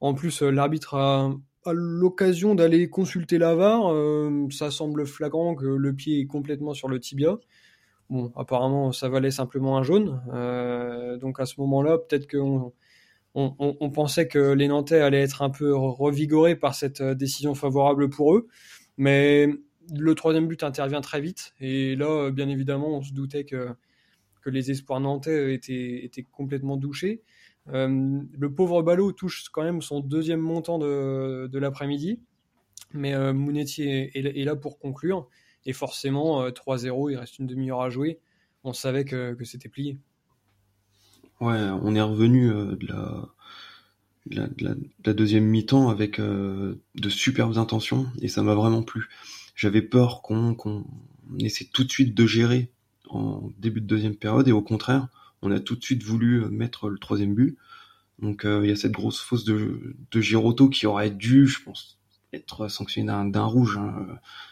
En 0.00 0.14
plus, 0.14 0.42
euh, 0.42 0.50
l'arbitre 0.50 0.94
a 0.94 1.32
l'occasion 1.72 2.56
d'aller 2.56 2.90
consulter 2.90 3.38
la 3.38 3.54
VAR, 3.54 3.94
ça 4.50 4.72
semble 4.72 5.06
flagrant 5.06 5.54
que 5.54 5.64
le 5.64 5.94
pied 5.94 6.18
est 6.18 6.26
complètement 6.26 6.74
sur 6.74 6.88
le 6.88 6.98
tibia. 6.98 7.38
Bon, 8.10 8.32
apparemment, 8.34 8.90
ça 8.90 9.08
valait 9.08 9.30
simplement 9.30 9.78
un 9.78 9.84
jaune. 9.84 10.20
donc 11.20 11.38
à 11.38 11.46
ce 11.46 11.60
moment-là, 11.60 11.98
peut-être 11.98 12.28
qu'on 12.28 12.72
on, 13.34 13.90
pensait 13.90 14.28
que 14.28 14.52
les 14.52 14.68
Nantais 14.68 15.00
allaient 15.00 15.22
être 15.22 15.42
un 15.42 15.50
peu 15.50 15.74
revigorés 15.74 16.56
par 16.56 16.74
cette 16.74 17.02
décision 17.02 17.54
favorable 17.54 18.10
pour 18.10 18.34
eux. 18.34 18.48
Mais 18.98 19.48
le 19.94 20.14
troisième 20.14 20.46
but 20.48 20.62
intervient 20.62 21.00
très 21.00 21.20
vite. 21.20 21.54
Et 21.60 21.96
là, 21.96 22.30
bien 22.30 22.48
évidemment, 22.48 22.98
on 22.98 23.02
se 23.02 23.12
doutait 23.12 23.44
que, 23.44 23.68
les 24.46 24.70
espoirs 24.70 25.00
nantais 25.00 25.54
étaient, 25.54 26.26
complètement 26.32 26.76
douchés. 26.76 27.22
Euh, 27.68 28.20
le 28.36 28.52
pauvre 28.52 28.82
Ballot 28.82 29.12
touche 29.12 29.48
quand 29.50 29.62
même 29.62 29.80
son 29.80 30.00
deuxième 30.00 30.40
montant 30.40 30.78
de, 30.78 31.58
l'après-midi. 31.58 32.20
Mais 32.92 33.14
euh, 33.14 33.32
Mounetti 33.32 33.84
est, 33.84 34.44
là 34.44 34.56
pour 34.56 34.78
conclure. 34.78 35.28
Et 35.64 35.72
forcément, 35.72 36.48
3-0, 36.48 37.08
euh, 37.08 37.12
il 37.12 37.16
reste 37.16 37.38
une 37.38 37.46
demi-heure 37.46 37.82
à 37.82 37.88
jouer. 37.88 38.18
On 38.64 38.72
savait 38.72 39.04
que 39.04 39.36
c'était 39.44 39.68
plié. 39.68 39.98
Ouais, 41.42 41.58
on 41.82 41.96
est 41.96 42.00
revenu 42.00 42.50
de 42.50 42.86
la, 44.30 45.12
deuxième 45.12 45.44
mi-temps 45.44 45.88
avec 45.88 46.20
de 46.20 47.08
superbes 47.08 47.58
intentions 47.58 48.06
et 48.20 48.28
ça 48.28 48.44
m'a 48.44 48.54
vraiment 48.54 48.84
plu. 48.84 49.08
J'avais 49.56 49.82
peur 49.82 50.22
qu'on 50.22 50.84
essaie 51.40 51.64
tout 51.64 51.82
de 51.82 51.90
suite 51.90 52.14
de 52.14 52.26
gérer 52.26 52.70
en 53.10 53.50
début 53.58 53.80
de 53.80 53.86
deuxième 53.86 54.14
période 54.14 54.46
et 54.46 54.52
au 54.52 54.62
contraire, 54.62 55.08
on 55.42 55.50
a 55.50 55.58
tout 55.58 55.74
de 55.74 55.82
suite 55.82 56.04
voulu 56.04 56.44
mettre 56.48 56.88
le 56.88 56.98
troisième 56.98 57.34
but. 57.34 57.58
Donc 58.20 58.44
euh, 58.44 58.60
il 58.62 58.68
y 58.68 58.72
a 58.72 58.76
cette 58.76 58.92
grosse 58.92 59.20
fausse 59.20 59.44
de, 59.44 59.96
de 60.12 60.20
Giroto 60.20 60.68
qui 60.68 60.86
aurait 60.86 61.10
dû, 61.10 61.48
je 61.48 61.60
pense, 61.60 61.98
être 62.32 62.68
sanctionné 62.68 63.08
d'un 63.32 63.44
rouge 63.44 63.78
hein. 63.78 64.06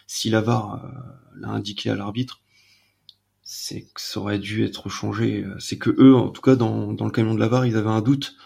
si 0.08 0.28
l'avare 0.28 0.84
euh, 0.84 1.40
l'a 1.40 1.50
indiqué 1.50 1.88
à 1.88 1.94
l'arbitre. 1.94 2.40
C'est 3.52 3.82
que 3.82 4.00
ça 4.00 4.20
aurait 4.20 4.38
dû 4.38 4.64
être 4.64 4.88
changé. 4.88 5.44
C'est 5.58 5.76
que 5.76 5.90
eux, 5.98 6.14
en 6.14 6.28
tout 6.28 6.40
cas 6.40 6.54
dans, 6.54 6.92
dans 6.92 7.04
le 7.04 7.10
camion 7.10 7.34
de 7.34 7.40
l'avare, 7.40 7.66
ils 7.66 7.76
avaient 7.76 7.88
un 7.88 8.00
doute 8.00 8.36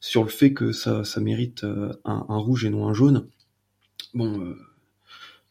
sur 0.00 0.22
le 0.22 0.30
fait 0.30 0.54
que 0.54 0.72
ça, 0.72 1.04
ça 1.04 1.20
mérite 1.20 1.64
euh, 1.64 1.92
un, 2.06 2.24
un 2.30 2.38
rouge 2.38 2.64
et 2.64 2.70
non 2.70 2.88
un 2.88 2.94
jaune. 2.94 3.28
Bon, 4.14 4.38
le 4.38 4.56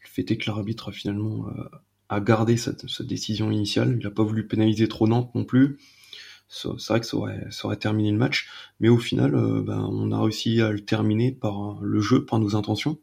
fait 0.00 0.28
est 0.32 0.36
que 0.36 0.50
l'arbitre 0.50 0.90
finalement 0.90 1.46
a 2.08 2.20
gardé 2.20 2.56
cette, 2.56 2.84
décision 3.02 3.52
initiale. 3.52 3.96
Il 4.00 4.04
n'a 4.04 4.10
pas 4.10 4.24
voulu 4.24 4.48
pénaliser 4.48 4.88
trop 4.88 5.06
Nantes 5.06 5.32
non 5.36 5.44
plus 5.44 5.78
c'est 6.48 6.68
vrai 6.88 7.00
que 7.00 7.06
ça 7.06 7.16
aurait, 7.16 7.46
ça 7.50 7.66
aurait 7.66 7.76
terminé 7.76 8.10
le 8.10 8.18
match, 8.18 8.48
mais 8.78 8.88
au 8.88 8.98
final, 8.98 9.34
euh, 9.34 9.62
ben, 9.62 9.80
on 9.90 10.12
a 10.12 10.20
réussi 10.20 10.60
à 10.60 10.70
le 10.70 10.84
terminer 10.84 11.32
par 11.32 11.80
le 11.80 12.00
jeu, 12.00 12.24
par 12.24 12.38
nos 12.38 12.54
intentions. 12.54 12.98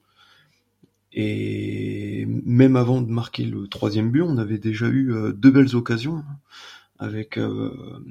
Et 1.14 2.26
même 2.28 2.76
avant 2.76 3.02
de 3.02 3.12
marquer 3.12 3.46
le 3.46 3.68
troisième 3.68 4.12
but, 4.12 4.22
on 4.22 4.38
avait 4.38 4.58
déjà 4.58 4.88
eu 4.88 5.14
euh, 5.14 5.32
deux 5.32 5.52
belles 5.52 5.76
occasions 5.76 6.18
hein, 6.18 6.40
avec, 6.98 7.38
euh, 7.38 8.04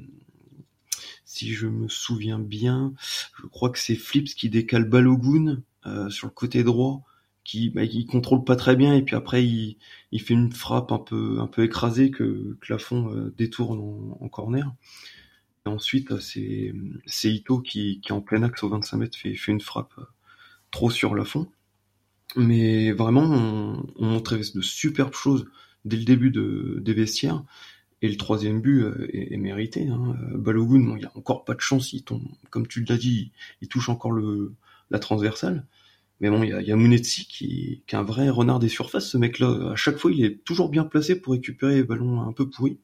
si 1.25 1.53
je 1.53 1.67
me 1.67 1.87
souviens 1.89 2.39
bien, 2.39 2.93
je 3.41 3.47
crois 3.47 3.69
que 3.69 3.79
c'est 3.79 3.95
Flips 3.95 4.35
qui 4.35 4.49
décale 4.49 4.85
Balogun 4.85 5.61
sur 6.09 6.27
le 6.27 6.31
côté 6.31 6.63
droit, 6.63 7.03
qui 7.43 7.69
bah, 7.69 7.83
il 7.83 8.05
contrôle 8.05 8.45
pas 8.45 8.55
très 8.55 8.77
bien 8.77 8.93
et 8.95 9.01
puis 9.01 9.17
après 9.17 9.43
il, 9.43 9.77
il 10.13 10.21
fait 10.21 10.33
une 10.33 10.53
frappe 10.53 10.93
un 10.93 10.99
peu 10.99 11.39
un 11.41 11.47
peu 11.47 11.65
écrasée 11.65 12.09
que, 12.09 12.57
que 12.61 12.71
Lafont 12.71 13.31
détourne 13.35 14.15
en, 14.21 14.29
corner. 14.29 14.73
Et 15.65 15.69
ensuite, 15.69 16.19
c'est, 16.19 16.73
c'est 17.05 17.31
Ito 17.31 17.59
qui, 17.59 18.01
qui, 18.01 18.11
en 18.11 18.21
plein 18.21 18.43
axe 18.43 18.63
au 18.63 18.69
25 18.69 18.97
mètres, 18.97 19.17
fait, 19.17 19.33
fait 19.35 19.51
une 19.51 19.61
frappe 19.61 19.93
euh, 19.97 20.05
trop 20.71 20.89
sur 20.89 21.13
le 21.13 21.23
fond. 21.23 21.49
Mais 22.35 22.91
vraiment, 22.91 23.23
on, 23.23 23.85
on 23.97 24.05
montrait 24.05 24.39
de 24.39 24.61
superbes 24.61 25.13
choses 25.13 25.45
dès 25.85 25.97
le 25.97 26.03
début 26.03 26.31
de, 26.31 26.79
des 26.81 26.93
vestiaires. 26.93 27.43
Et 28.01 28.09
le 28.09 28.17
troisième 28.17 28.59
but 28.61 28.83
euh, 28.83 29.07
est, 29.13 29.37
mérité. 29.37 29.87
Hein. 29.87 30.15
Balogun, 30.33 30.81
bon, 30.81 30.97
il 30.97 31.05
a 31.05 31.11
encore 31.15 31.45
pas 31.45 31.53
de 31.53 31.61
chance. 31.61 31.93
Il 31.93 32.03
tombe, 32.03 32.23
comme 32.49 32.67
tu 32.67 32.83
l'as 32.83 32.97
dit, 32.97 33.31
il 33.61 33.69
touche 33.69 33.89
encore 33.89 34.11
le, 34.11 34.53
la 34.91 34.99
transversale. 34.99 35.65
Mais 36.19 36.29
bon, 36.29 36.43
il 36.43 36.49
y 36.49 36.53
a, 36.53 36.61
y 36.61 37.01
qui, 37.01 37.25
qui 37.27 37.81
est 37.87 37.95
un 37.95 38.03
vrai 38.03 38.29
renard 38.29 38.59
des 38.59 38.69
surfaces. 38.69 39.09
Ce 39.09 39.17
mec-là, 39.17 39.71
à 39.71 39.75
chaque 39.75 39.97
fois, 39.97 40.11
il 40.11 40.23
est 40.23 40.43
toujours 40.43 40.69
bien 40.69 40.83
placé 40.83 41.19
pour 41.19 41.33
récupérer 41.33 41.75
les 41.75 41.83
ballons 41.83 42.21
un 42.21 42.33
peu 42.33 42.49
pourris. 42.49 42.79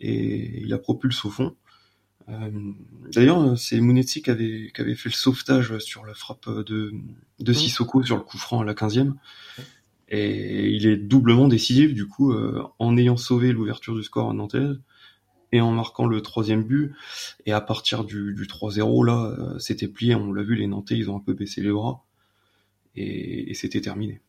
Et 0.00 0.62
il 0.62 0.68
la 0.68 0.78
propulse 0.78 1.24
au 1.24 1.30
fond. 1.30 1.54
Euh, 2.32 2.50
d'ailleurs, 3.12 3.58
c'est 3.58 3.80
Munetsi 3.80 4.22
qui 4.22 4.30
avait, 4.30 4.70
qui 4.74 4.80
avait 4.80 4.94
fait 4.94 5.08
le 5.08 5.14
sauvetage 5.14 5.78
sur 5.78 6.04
la 6.04 6.14
frappe 6.14 6.48
de, 6.48 6.92
de 7.40 7.52
Sissoko 7.52 8.02
sur 8.02 8.16
le 8.16 8.22
coup 8.22 8.38
franc 8.38 8.60
à 8.60 8.64
la 8.64 8.74
15e. 8.74 9.14
Et 10.08 10.70
il 10.70 10.86
est 10.86 10.96
doublement 10.96 11.48
décisif, 11.48 11.94
du 11.94 12.06
coup, 12.06 12.32
euh, 12.32 12.62
en 12.78 12.96
ayant 12.96 13.16
sauvé 13.16 13.52
l'ouverture 13.52 13.94
du 13.94 14.02
score 14.02 14.26
en 14.26 14.34
Nantes 14.34 14.56
et 15.52 15.60
en 15.60 15.72
marquant 15.72 16.06
le 16.06 16.20
troisième 16.20 16.64
but. 16.64 16.92
Et 17.46 17.52
à 17.52 17.60
partir 17.60 18.04
du, 18.04 18.34
du 18.34 18.44
3-0, 18.44 19.06
là, 19.06 19.34
euh, 19.38 19.58
c'était 19.58 19.88
plié. 19.88 20.14
On 20.14 20.32
l'a 20.32 20.42
vu, 20.42 20.54
les 20.54 20.66
Nantais, 20.66 20.96
ils 20.96 21.10
ont 21.10 21.16
un 21.16 21.20
peu 21.20 21.34
baissé 21.34 21.62
les 21.62 21.70
bras. 21.70 22.02
Et, 22.94 23.50
et 23.50 23.54
c'était 23.54 23.80
terminé. 23.80 24.20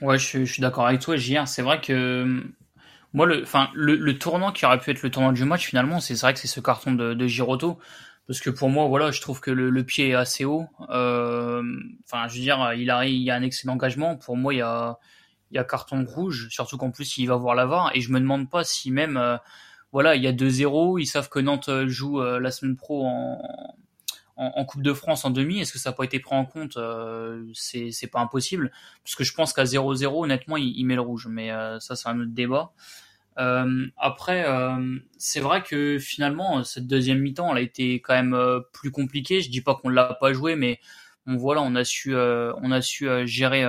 Ouais, 0.00 0.18
je, 0.18 0.44
je 0.44 0.52
suis 0.52 0.62
d'accord 0.62 0.86
avec 0.86 1.00
toi, 1.00 1.16
JR. 1.16 1.46
C'est 1.46 1.62
vrai 1.62 1.80
que 1.80 2.42
moi, 3.14 3.26
le, 3.26 3.42
enfin, 3.42 3.70
le, 3.74 3.94
le, 3.94 4.18
tournant 4.18 4.52
qui 4.52 4.66
aurait 4.66 4.78
pu 4.78 4.90
être 4.90 5.02
le 5.02 5.10
tournant 5.10 5.32
du 5.32 5.44
match, 5.44 5.66
finalement, 5.66 6.00
c'est 6.00 6.14
vrai 6.20 6.34
que 6.34 6.40
c'est 6.40 6.48
ce 6.48 6.60
carton 6.60 6.92
de, 6.92 7.14
de. 7.14 7.26
Parce 8.26 8.40
que 8.40 8.50
pour 8.50 8.68
moi, 8.70 8.86
voilà, 8.88 9.12
je 9.12 9.20
trouve 9.20 9.40
que 9.40 9.50
le, 9.50 9.70
le 9.70 9.84
pied 9.84 10.10
est 10.10 10.14
assez 10.14 10.44
haut. 10.44 10.66
Euh, 10.90 11.62
enfin, 12.04 12.26
je 12.28 12.34
veux 12.34 12.40
dire, 12.40 12.72
il, 12.74 12.80
il 12.80 13.22
y 13.22 13.30
a 13.30 13.34
un 13.34 13.42
excellent 13.42 13.74
engagement. 13.74 14.16
Pour 14.16 14.36
moi, 14.36 14.52
il 14.52 14.58
y 14.58 14.62
a, 14.62 14.98
il 15.52 15.56
y 15.56 15.58
a 15.58 15.64
carton 15.64 16.04
rouge, 16.04 16.48
surtout 16.50 16.76
qu'en 16.76 16.90
plus, 16.90 17.16
il 17.18 17.26
va 17.26 17.36
voir 17.36 17.54
la. 17.54 17.90
Et 17.94 18.00
je 18.00 18.10
me 18.10 18.18
demande 18.18 18.50
pas 18.50 18.64
si 18.64 18.90
même, 18.90 19.16
euh, 19.16 19.36
voilà, 19.92 20.16
il 20.16 20.22
y 20.24 20.26
a 20.26 20.32
2-0, 20.32 21.00
ils 21.00 21.06
savent 21.06 21.28
que 21.28 21.38
Nantes 21.38 21.70
joue 21.86 22.20
euh, 22.20 22.40
la 22.40 22.50
semaine 22.50 22.76
pro 22.76 23.06
en, 23.06 23.40
en, 24.36 24.64
Coupe 24.64 24.82
de 24.82 24.92
France 24.92 25.24
en 25.24 25.30
demi, 25.30 25.60
est-ce 25.60 25.72
que 25.72 25.78
ça 25.78 25.90
n'a 25.90 25.96
pas 25.96 26.04
été 26.04 26.18
pris 26.20 26.34
en 26.34 26.44
compte? 26.44 26.76
Euh, 26.76 27.44
C'est 27.54 28.10
pas 28.10 28.20
impossible, 28.20 28.72
parce 29.04 29.14
que 29.14 29.24
je 29.24 29.32
pense 29.32 29.52
qu'à 29.52 29.64
0-0, 29.64 30.24
honnêtement, 30.24 30.56
il, 30.56 30.76
il, 30.76 30.84
met 30.84 30.94
le 30.94 31.00
rouge, 31.00 31.28
mais 31.30 31.50
euh, 31.52 31.78
ça, 31.80 31.96
c'est 31.96 32.08
un 32.08 32.18
autre 32.20 32.32
débat. 32.32 32.72
Euh, 33.38 33.86
après, 33.96 34.44
euh, 34.46 34.98
c'est 35.18 35.40
vrai 35.40 35.62
que 35.62 35.98
finalement, 35.98 36.62
cette 36.64 36.86
deuxième 36.86 37.20
mi-temps, 37.20 37.50
elle 37.52 37.58
a 37.58 37.62
été 37.62 38.00
quand 38.00 38.14
même 38.14 38.34
euh, 38.34 38.60
plus 38.72 38.90
compliquée. 38.90 39.40
Je 39.40 39.50
dis 39.50 39.60
pas 39.60 39.74
qu'on 39.74 39.88
l'a 39.88 40.14
pas 40.20 40.32
joué, 40.32 40.56
mais 40.56 40.80
on 41.26 41.36
voilà, 41.36 41.62
on 41.62 41.74
a 41.74 41.84
su, 41.84 42.14
on 42.14 42.70
a 42.70 42.80
su 42.82 43.08
gérer, 43.26 43.64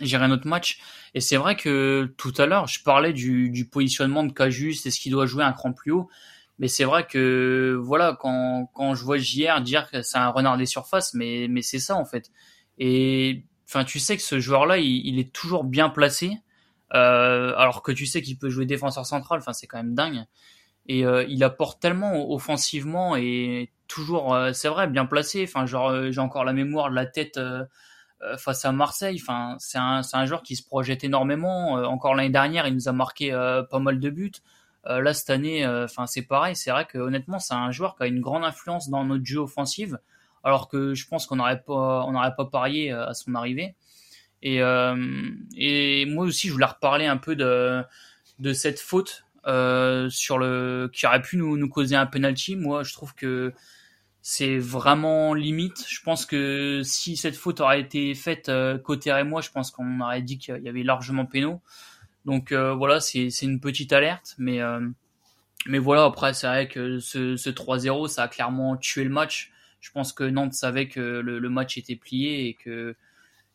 gérer 0.00 0.28
notre 0.28 0.46
match. 0.46 0.78
Et 1.14 1.20
c'est 1.20 1.36
vrai 1.36 1.56
que 1.56 2.14
tout 2.16 2.32
à 2.38 2.46
l'heure, 2.46 2.68
je 2.68 2.82
parlais 2.84 3.12
du, 3.12 3.50
du 3.50 3.66
positionnement 3.68 4.22
de 4.22 4.32
Cajus, 4.32 4.76
est-ce 4.84 5.00
qu'il 5.00 5.10
doit 5.10 5.26
jouer 5.26 5.42
un 5.42 5.52
cran 5.52 5.72
plus 5.72 5.90
haut 5.90 6.08
mais 6.60 6.68
c'est 6.68 6.84
vrai 6.84 7.06
que 7.06 7.80
voilà, 7.82 8.16
quand, 8.20 8.70
quand 8.74 8.94
je 8.94 9.02
vois 9.02 9.16
JR 9.16 9.62
dire 9.62 9.90
que 9.90 10.02
c'est 10.02 10.18
un 10.18 10.28
renard 10.28 10.58
des 10.58 10.66
surfaces, 10.66 11.14
mais, 11.14 11.46
mais 11.48 11.62
c'est 11.62 11.78
ça 11.78 11.96
en 11.96 12.04
fait. 12.04 12.30
Et 12.78 13.44
enfin, 13.66 13.84
tu 13.84 13.98
sais 13.98 14.14
que 14.16 14.22
ce 14.22 14.38
joueur-là, 14.40 14.76
il, 14.76 15.06
il, 15.06 15.18
est 15.18 15.32
toujours 15.32 15.64
bien 15.64 15.88
placé. 15.88 16.36
Euh, 16.94 17.54
alors 17.56 17.82
que 17.82 17.92
tu 17.92 18.06
sais 18.06 18.22
qu'il 18.22 18.38
peut 18.38 18.50
jouer 18.50 18.66
défenseur 18.66 19.06
central, 19.06 19.38
enfin 19.38 19.52
c'est 19.52 19.66
quand 19.66 19.78
même 19.78 19.94
dingue. 19.94 20.24
Et 20.86 21.04
euh, 21.06 21.24
il 21.28 21.44
apporte 21.44 21.80
tellement 21.80 22.30
offensivement 22.32 23.14
et 23.16 23.70
toujours, 23.86 24.34
euh, 24.34 24.52
c'est 24.52 24.68
vrai, 24.68 24.88
bien 24.88 25.06
placé. 25.06 25.44
Enfin 25.44 25.66
genre 25.66 26.10
j'ai 26.10 26.20
encore 26.20 26.44
la 26.44 26.52
mémoire 26.52 26.90
de 26.90 26.94
la 26.96 27.06
tête 27.06 27.38
face 28.38 28.64
à 28.64 28.72
Marseille. 28.72 29.18
Enfin 29.22 29.56
c'est 29.58 29.78
un, 29.78 30.02
un 30.12 30.26
joueur 30.26 30.42
qui 30.42 30.56
se 30.56 30.64
projette 30.66 31.04
énormément. 31.04 31.72
encore 31.74 32.14
l'année 32.14 32.30
dernière, 32.30 32.66
il 32.66 32.74
nous 32.74 32.88
a 32.88 32.92
marqué 32.92 33.30
pas 33.70 33.78
mal 33.78 34.00
de 34.00 34.10
buts. 34.10 34.32
là 34.84 35.14
cette 35.14 35.30
année, 35.30 35.66
enfin 35.66 36.06
c'est 36.06 36.22
pareil. 36.22 36.56
C'est 36.56 36.70
vrai 36.70 36.86
que 36.86 36.98
honnêtement 36.98 37.38
c'est 37.38 37.54
un 37.54 37.70
joueur 37.70 37.96
qui 37.96 38.02
a 38.02 38.06
une 38.06 38.20
grande 38.20 38.44
influence 38.44 38.88
dans 38.90 39.04
notre 39.04 39.24
jeu 39.24 39.38
offensif. 39.40 39.92
Alors 40.42 40.68
que 40.68 40.94
je 40.94 41.06
pense 41.06 41.26
qu'on 41.26 41.36
n'aurait 41.36 41.62
pas, 41.62 42.04
on 42.06 42.12
n'aurait 42.12 42.34
pas 42.34 42.46
parié 42.46 42.90
à 42.90 43.14
son 43.14 43.34
arrivée. 43.34 43.76
Et, 44.42 44.62
euh, 44.62 44.96
et 45.56 46.06
moi 46.06 46.24
aussi, 46.24 46.48
je 46.48 46.52
voulais 46.52 46.66
reparler 46.66 47.06
un 47.06 47.16
peu 47.16 47.36
de, 47.36 47.84
cette 48.52 48.80
faute 48.80 49.24
euh, 49.46 50.08
sur 50.10 50.38
le 50.38 50.90
qui 50.92 51.06
aurait 51.06 51.22
pu 51.22 51.36
nous, 51.36 51.68
causer 51.68 51.96
un 51.96 52.06
penalty. 52.06 52.56
Moi, 52.56 52.82
je 52.82 52.92
trouve 52.92 53.14
que 53.14 53.52
c'est 54.22 54.58
vraiment 54.58 55.34
limite. 55.34 55.84
Je 55.88 56.00
pense 56.02 56.26
que 56.26 56.82
si 56.84 57.16
cette 57.16 57.36
faute 57.36 57.60
aurait 57.60 57.80
été 57.80 58.14
faite 58.14 58.48
euh, 58.48 58.78
côté 58.78 59.10
et 59.10 59.42
je 59.42 59.50
pense 59.50 59.70
qu'on 59.70 60.00
aurait 60.00 60.22
dit 60.22 60.38
qu'il 60.38 60.62
y 60.62 60.68
avait 60.68 60.82
largement 60.82 61.26
péno. 61.26 61.60
Donc 62.26 62.52
voilà, 62.52 63.00
c'est 63.00 63.28
une 63.42 63.60
petite 63.60 63.92
alerte, 63.92 64.34
mais 64.38 64.60
mais 65.66 65.78
voilà. 65.78 66.04
Après, 66.04 66.34
c'est 66.34 66.46
vrai 66.46 66.68
que 66.68 66.98
ce, 66.98 67.36
ce 67.36 67.50
3-0, 67.50 68.08
ça 68.08 68.24
a 68.24 68.28
clairement 68.28 68.76
tué 68.76 69.04
le 69.04 69.10
match. 69.10 69.52
Je 69.80 69.90
pense 69.90 70.12
que 70.12 70.24
Nantes 70.24 70.52
savait 70.52 70.88
que 70.88 71.00
le 71.00 71.48
match 71.48 71.78
était 71.78 71.96
plié 71.96 72.46
et 72.48 72.54
que 72.54 72.94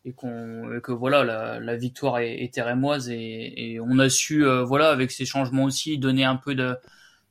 et 0.05 0.13
qu'on 0.13 0.79
que 0.81 0.91
voilà 0.91 1.23
la, 1.23 1.59
la 1.59 1.75
victoire 1.75 2.19
est, 2.19 2.43
est 2.43 2.61
rémoise 2.61 3.09
et, 3.09 3.73
et, 3.73 3.79
on 3.79 3.97
a 3.99 4.07
su 4.07 4.45
euh, 4.45 4.63
voilà 4.63 4.89
avec 4.89 5.11
ces 5.11 5.25
changements 5.25 5.63
aussi 5.63 5.97
donner 5.97 6.23
un 6.23 6.35
peu 6.35 6.53
de, 6.53 6.77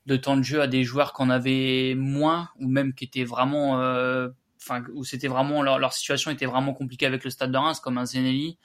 de 0.06 0.16
temps 0.16 0.36
de 0.36 0.42
jeu 0.42 0.60
à 0.60 0.66
des 0.66 0.82
joueurs 0.82 1.12
qu'on 1.12 1.30
avait 1.30 1.94
moins 1.96 2.50
ou 2.58 2.66
même 2.68 2.92
qui 2.92 3.04
étaient 3.04 3.24
vraiment 3.24 3.80
euh, 3.80 4.28
enfin 4.60 4.82
où 4.92 5.04
c'était 5.04 5.28
vraiment 5.28 5.62
leur, 5.62 5.92
situation 5.92 6.32
était 6.32 6.46
vraiment 6.46 6.74
compliquée 6.74 7.06
avec 7.06 7.22
le 7.22 7.30
Stade 7.30 7.52
de 7.52 7.58
Reims 7.58 7.80
comme 7.80 7.96
un 7.96 8.06
Zenelli. 8.06 8.58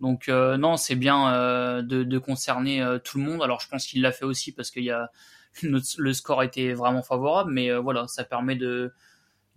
Donc 0.00 0.28
non, 0.28 0.78
c'est 0.78 0.94
bien 0.94 1.82
de, 1.82 2.04
de, 2.04 2.18
concerner 2.18 2.82
tout 3.04 3.18
le 3.18 3.24
monde. 3.24 3.42
Alors 3.42 3.60
je 3.60 3.68
pense 3.68 3.84
qu'il 3.86 4.00
l'a 4.00 4.12
fait 4.12 4.24
aussi 4.24 4.50
parce 4.52 4.70
qu'il 4.70 4.84
y 4.84 4.90
a 4.90 5.10
le 5.62 6.12
score 6.14 6.42
était 6.42 6.72
vraiment 6.72 7.02
favorable, 7.02 7.52
mais 7.52 7.70
voilà, 7.76 8.06
ça 8.08 8.24
permet 8.24 8.56
de 8.56 8.92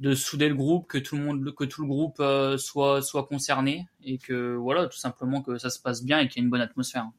de 0.04 0.16
souder 0.16 0.50
le 0.50 0.56
groupe, 0.56 0.86
que 0.88 0.98
tout 0.98 1.16
le 1.16 1.24
monde, 1.24 1.56
que 1.56 1.64
tout 1.64 1.82
le 1.82 1.88
groupe 1.88 2.18
euh, 2.20 2.58
soit 2.58 3.02
soit 3.02 3.24
concerné 3.24 3.88
et 4.04 4.18
que 4.18 4.54
voilà, 4.54 4.88
tout 4.88 4.98
simplement 4.98 5.42
que 5.42 5.58
ça 5.58 5.70
se 5.70 5.80
passe 5.80 6.04
bien 6.04 6.20
et 6.20 6.28
qu'il 6.28 6.42
y 6.42 6.44
ait 6.44 6.46
une 6.46 6.52
bonne 6.52 6.62
atmosphère. 6.62 7.10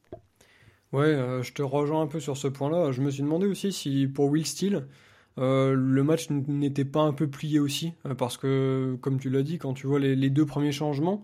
Ouais, 0.93 1.05
euh, 1.05 1.41
je 1.41 1.51
te 1.51 1.63
rejoins 1.63 2.03
un 2.03 2.07
peu 2.07 2.19
sur 2.19 2.37
ce 2.37 2.47
point-là. 2.47 2.91
Je 2.91 3.01
me 3.01 3.09
suis 3.09 3.23
demandé 3.23 3.47
aussi 3.47 3.71
si 3.71 4.07
pour 4.07 4.29
Will 4.29 4.45
Steele, 4.45 4.85
euh, 5.39 5.73
le 5.73 6.03
match 6.03 6.29
n'était 6.29 6.85
pas 6.85 7.01
un 7.01 7.11
peu 7.11 7.27
plié 7.27 7.57
aussi, 7.57 7.93
parce 8.19 8.37
que 8.37 8.95
comme 9.01 9.19
tu 9.19 9.31
l'as 9.31 9.41
dit, 9.41 9.57
quand 9.57 9.73
tu 9.73 9.87
vois 9.87 9.99
les, 9.99 10.29
deux 10.29 10.45
premiers 10.45 10.71
changements, 10.71 11.23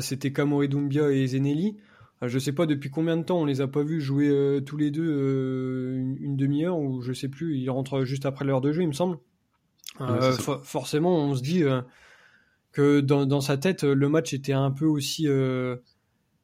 c'était 0.00 0.32
Kamori 0.32 0.68
Doumbia 0.70 1.10
et 1.12 1.26
Zenelli. 1.26 1.76
je 2.22 2.38
sais 2.38 2.52
pas 2.52 2.64
depuis 2.64 2.88
combien 2.88 3.18
de 3.18 3.22
temps 3.22 3.38
on 3.38 3.44
les 3.44 3.60
a 3.60 3.68
pas 3.68 3.82
vus 3.82 4.00
jouer 4.00 4.60
tous 4.64 4.78
les 4.78 4.90
deux 4.90 5.94
une, 5.94 6.16
une 6.20 6.36
demi-heure 6.38 6.78
ou 6.78 7.02
je 7.02 7.12
sais 7.12 7.28
plus. 7.28 7.58
Ils 7.58 7.68
rentrent 7.68 8.04
juste 8.04 8.24
après 8.24 8.46
l'heure 8.46 8.62
de 8.62 8.72
jeu, 8.72 8.80
il 8.80 8.88
me 8.88 8.94
semble. 8.94 9.18
Euh, 10.00 10.32
forcément, 10.62 11.16
on 11.16 11.34
se 11.34 11.42
dit 11.42 11.64
euh, 11.64 11.82
que 12.72 13.00
dans, 13.00 13.40
sa 13.40 13.56
tête, 13.56 13.82
le 13.84 14.08
match 14.08 14.32
était 14.32 14.52
un 14.52 14.70
peu 14.70 14.86
aussi, 14.86 15.26
euh, 15.28 15.76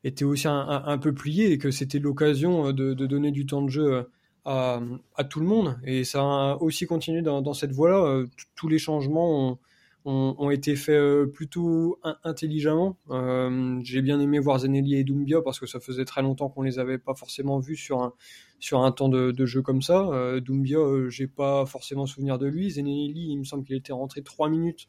était 0.05 0.25
aussi 0.25 0.49
un, 0.49 0.99
peu 0.99 1.13
plié 1.13 1.53
et 1.53 1.59
que 1.59 1.71
c'était 1.71 1.99
l'occasion 1.99 2.73
de, 2.73 2.95
donner 2.95 3.31
du 3.31 3.47
temps 3.47 3.63
de 3.63 3.71
jeu 3.71 4.09
à, 4.45 4.81
tout 5.29 5.41
le 5.41 5.47
monde. 5.47 5.79
Et 5.85 6.05
ça 6.05 6.21
a 6.21 6.57
aussi 6.61 6.87
continué 6.87 7.23
dans, 7.23 7.55
cette 7.55 7.73
voie-là. 7.73 8.25
Tous 8.55 8.69
les 8.69 8.79
changements 8.79 9.51
ont, 9.51 9.59
ont, 10.07 10.51
été 10.51 10.77
faits 10.77 10.95
euh, 10.95 11.27
plutôt 11.27 11.99
intelligemment. 12.23 12.97
Euh, 13.11 13.81
j'ai 13.83 14.03
bien 14.03 14.21
aimé 14.21 14.39
voir 14.39 14.61
Zenelli 14.61 14.95
et 14.95 15.03
Doumbia 15.03 15.43
parce 15.43 15.59
que 15.59 15.67
ça 15.67 15.81
faisait 15.81 16.05
très 16.05 16.23
longtemps 16.23 16.49
qu'on 16.49 16.63
les 16.63 16.79
avait 16.79 16.99
pas 16.99 17.15
forcément 17.15 17.59
vus 17.59 17.77
sur 17.77 18.01
un, 18.03 18.15
sur 18.61 18.83
un 18.85 18.93
temps 18.93 19.09
de, 19.09 19.47
jeu 19.47 19.63
comme 19.63 19.83
ça. 19.83 20.07
Euh, 20.13 20.41
Doumbia, 20.41 20.79
j'ai 21.09 21.27
pas 21.27 21.67
forcément 21.67 22.07
souvenir 22.07 22.39
de 22.39 22.47
lui. 22.47 22.71
Zenelli, 22.71 23.33
il 23.33 23.39
me 23.39 23.45
semble 23.45 23.65
qu'il 23.65 23.75
était 23.75 23.93
rentré 23.93 24.23
3 24.23 24.49
minutes 24.49 24.89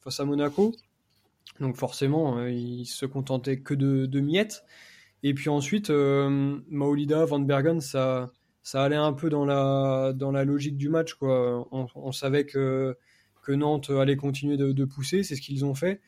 face 0.00 0.20
à 0.20 0.26
Monaco. 0.26 0.74
Donc 1.60 1.76
forcément, 1.76 2.44
il 2.46 2.84
se 2.84 3.06
contentait 3.06 3.60
que 3.60 3.72
de, 3.72 4.04
de 4.04 4.20
miettes. 4.20 4.64
Et 5.22 5.32
puis 5.32 5.48
ensuite, 5.48 5.90
Maolida, 5.90 7.24
Van 7.24 7.40
Bergen, 7.40 7.80
ça, 7.80 8.30
ça 8.62 8.82
allait 8.82 8.96
un 8.96 9.14
peu 9.14 9.30
dans 9.30 9.46
la, 9.46 10.12
dans 10.14 10.30
la 10.30 10.44
logique 10.44 10.76
du 10.76 10.90
match. 10.90 11.14
Quoi. 11.14 11.66
on 11.72 12.12
savait 12.12 12.44
que 12.44 12.96
que 13.48 13.52
Nantes 13.54 13.88
allait 13.88 14.16
continuer 14.16 14.58
de, 14.58 14.84
pousser, 14.84 15.22
c'est 15.22 15.34
ce 15.34 15.40
qu'ils 15.40 15.64
ont 15.64 15.74
fait. 15.74 16.02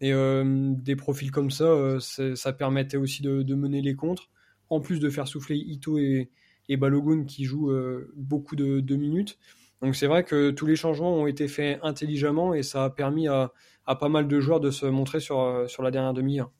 Et 0.00 0.14
euh, 0.14 0.72
des 0.74 0.96
profils 0.96 1.30
comme 1.30 1.50
ça, 1.50 1.64
euh, 1.64 2.00
ça 2.00 2.52
permettait 2.54 2.96
aussi 2.96 3.22
de, 3.22 3.54
mener 3.54 3.82
les 3.82 3.94
contres, 3.94 4.30
en 4.70 4.80
plus 4.80 4.98
de 4.98 5.10
faire 5.10 5.28
souffler 5.28 5.56
Ito 5.56 5.98
et, 5.98 6.30
Balogun 6.70 7.24
qui 7.24 7.44
jouent 7.44 7.70
euh, 7.70 8.10
beaucoup 8.16 8.56
de, 8.56 8.96
minutes. 8.96 9.38
Donc 9.82 9.94
c'est 9.94 10.06
vrai 10.06 10.24
que 10.24 10.50
tous 10.52 10.64
les 10.64 10.74
changements 10.74 11.12
ont 11.12 11.26
été 11.26 11.48
faits 11.48 11.80
intelligemment 11.82 12.54
et 12.54 12.62
ça 12.62 12.84
a 12.84 12.90
permis 12.90 13.28
à, 13.28 13.52
pas 13.84 14.08
mal 14.08 14.26
de 14.26 14.40
joueurs 14.40 14.60
de 14.60 14.70
se 14.70 14.86
montrer 14.86 15.20
sur, 15.20 15.36
la 15.82 15.90
dernière 15.90 16.14
demi-heure. 16.14 16.50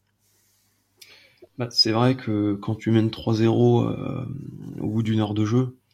Bah, 1.56 1.68
c'est 1.70 1.92
vrai 1.92 2.14
que 2.14 2.52
quand 2.56 2.74
tu 2.74 2.90
mènes 2.90 3.08
3-0 3.08 3.48
au 4.82 4.90
bout 4.90 5.02
d'une 5.02 5.20
heure 5.20 5.32
de 5.32 5.46
jeu, 5.46 5.58
euh, 5.58 5.85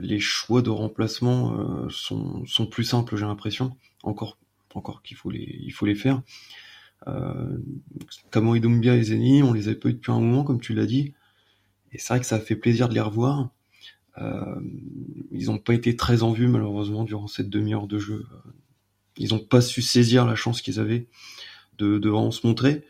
les 0.00 0.20
choix 0.20 0.62
de 0.62 0.70
remplacement 0.70 1.54
euh, 1.58 1.88
sont, 1.90 2.44
sont 2.46 2.66
plus 2.66 2.84
simples, 2.84 3.16
j'ai 3.16 3.26
l'impression. 3.26 3.76
Encore, 4.02 4.38
encore 4.74 5.02
qu'il 5.02 5.16
faut 5.16 5.30
les, 5.30 5.60
il 5.62 5.70
faut 5.70 5.86
les 5.86 5.94
faire. 5.94 6.22
Euh, 7.06 7.58
et 8.34 9.02
Zeni, 9.04 9.42
on 9.42 9.52
les 9.52 9.68
avait 9.68 9.78
pas 9.78 9.88
eu 9.88 9.94
depuis 9.94 10.12
un 10.12 10.20
moment, 10.20 10.44
comme 10.44 10.60
tu 10.60 10.74
l'as 10.74 10.86
dit. 10.86 11.14
Et 11.92 11.98
c'est 11.98 12.08
vrai 12.08 12.20
que 12.20 12.26
ça 12.26 12.40
fait 12.40 12.56
plaisir 12.56 12.88
de 12.88 12.94
les 12.94 13.00
revoir. 13.00 13.50
Euh, 14.18 14.60
ils 15.30 15.46
n'ont 15.46 15.58
pas 15.58 15.74
été 15.74 15.94
très 15.96 16.22
en 16.22 16.32
vue, 16.32 16.48
malheureusement, 16.48 17.04
durant 17.04 17.28
cette 17.28 17.48
demi-heure 17.48 17.86
de 17.86 17.98
jeu. 17.98 18.26
Ils 19.16 19.30
n'ont 19.30 19.38
pas 19.38 19.60
su 19.60 19.80
saisir 19.80 20.26
la 20.26 20.34
chance 20.34 20.60
qu'ils 20.60 20.80
avaient 20.80 21.06
de, 21.78 21.98
de 21.98 22.30
se 22.30 22.46
montrer. 22.46 22.84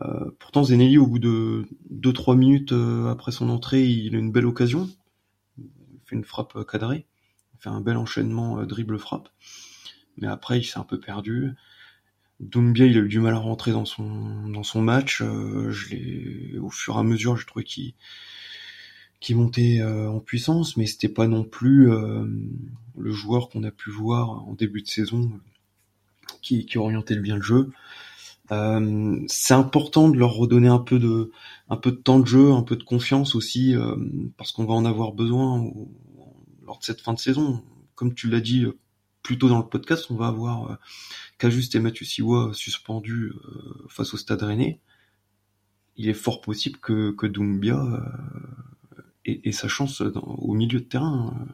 Euh, 0.00 0.30
pourtant, 0.38 0.64
Zenelli, 0.64 0.98
au 0.98 1.06
bout 1.06 1.18
de 1.18 1.66
2-3 1.92 2.36
minutes 2.36 2.74
après 3.08 3.30
son 3.30 3.48
entrée, 3.48 3.86
il 3.86 4.16
a 4.16 4.18
une 4.18 4.32
belle 4.32 4.46
occasion 4.46 4.88
frappe 6.24 6.66
cadrée. 6.66 7.06
Il 7.54 7.62
fait 7.62 7.70
un 7.70 7.80
bel 7.80 7.96
enchaînement 7.96 8.58
euh, 8.58 8.66
dribble-frappe. 8.66 9.28
Mais 10.18 10.26
après, 10.26 10.58
il 10.58 10.64
s'est 10.64 10.78
un 10.78 10.84
peu 10.84 11.00
perdu. 11.00 11.50
Doumbia, 12.40 12.86
il 12.86 12.96
a 12.98 13.00
eu 13.00 13.08
du 13.08 13.20
mal 13.20 13.34
à 13.34 13.38
rentrer 13.38 13.72
dans 13.72 13.84
son, 13.84 14.82
match. 14.82 15.22
Euh, 15.22 15.72
au 16.60 16.70
fur 16.70 16.96
et 16.96 16.98
à 16.98 17.02
mesure, 17.02 17.36
je 17.36 17.46
trouvais 17.46 17.64
qu'il, 17.64 17.94
qui 19.20 19.34
montait 19.34 19.80
euh, 19.80 20.10
en 20.10 20.20
puissance, 20.20 20.76
mais 20.76 20.86
c'était 20.86 21.08
pas 21.08 21.28
non 21.28 21.44
plus 21.44 21.88
le 21.88 23.12
joueur 23.12 23.48
qu'on 23.48 23.62
a 23.62 23.70
pu 23.70 23.90
voir 23.90 24.46
en 24.46 24.54
début 24.54 24.82
de 24.82 24.88
saison 24.88 25.40
qui, 26.42 26.66
qui 26.66 26.78
orientait 26.78 27.16
bien 27.16 27.36
le 27.36 27.42
jeu. 27.42 27.70
C'est 29.28 29.54
important 29.54 30.08
de 30.08 30.16
leur 30.16 30.34
redonner 30.34 30.68
un 30.68 30.78
peu 30.78 30.98
de 30.98 31.30
un 31.68 31.76
peu 31.76 31.90
de 31.90 31.96
temps 31.96 32.18
de 32.18 32.26
jeu, 32.26 32.52
un 32.52 32.62
peu 32.62 32.76
de 32.76 32.82
confiance 32.82 33.34
aussi, 33.34 33.74
parce 34.36 34.52
qu'on 34.52 34.64
va 34.64 34.74
en 34.74 34.84
avoir 34.84 35.12
besoin 35.12 35.72
de 36.78 36.84
cette 36.84 37.00
fin 37.00 37.14
de 37.14 37.18
saison. 37.18 37.62
Comme 37.94 38.14
tu 38.14 38.28
l'as 38.28 38.40
dit 38.40 38.64
euh, 38.64 38.78
plus 39.22 39.38
tôt 39.38 39.48
dans 39.48 39.58
le 39.58 39.68
podcast, 39.68 40.06
on 40.10 40.16
va 40.16 40.28
avoir 40.28 40.70
euh, 40.70 40.74
Cajuste 41.38 41.74
et 41.74 41.80
Mathieu 41.80 42.04
Siwa 42.04 42.52
suspendus 42.54 43.32
euh, 43.32 43.86
face 43.88 44.14
au 44.14 44.16
Stade 44.16 44.42
Rennais. 44.42 44.80
Il 45.96 46.08
est 46.08 46.14
fort 46.14 46.40
possible 46.40 46.78
que, 46.78 47.12
que 47.12 47.26
Doumbia 47.26 47.78
ait, 49.26 49.52
sa 49.52 49.68
chance 49.68 50.00
au 50.00 50.54
milieu 50.54 50.80
de 50.80 50.84
terrain. 50.84 51.46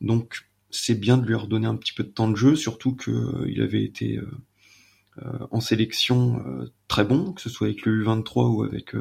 Donc 0.00 0.48
c'est 0.70 0.98
bien 0.98 1.18
de 1.18 1.26
lui 1.26 1.34
redonner 1.34 1.66
un 1.66 1.76
petit 1.76 1.92
peu 1.92 2.02
de 2.02 2.08
temps 2.08 2.30
de 2.30 2.36
jeu, 2.36 2.56
surtout 2.56 2.96
qu'il 2.96 3.60
avait 3.60 3.84
été 3.84 4.18
en 5.50 5.60
sélection 5.60 6.42
très 6.88 7.04
bon, 7.04 7.32
que 7.32 7.40
ce 7.40 7.48
soit 7.48 7.68
avec 7.68 7.86
le 7.86 8.04
U23 8.04 8.54
ou 8.54 8.62
avec 8.62 8.94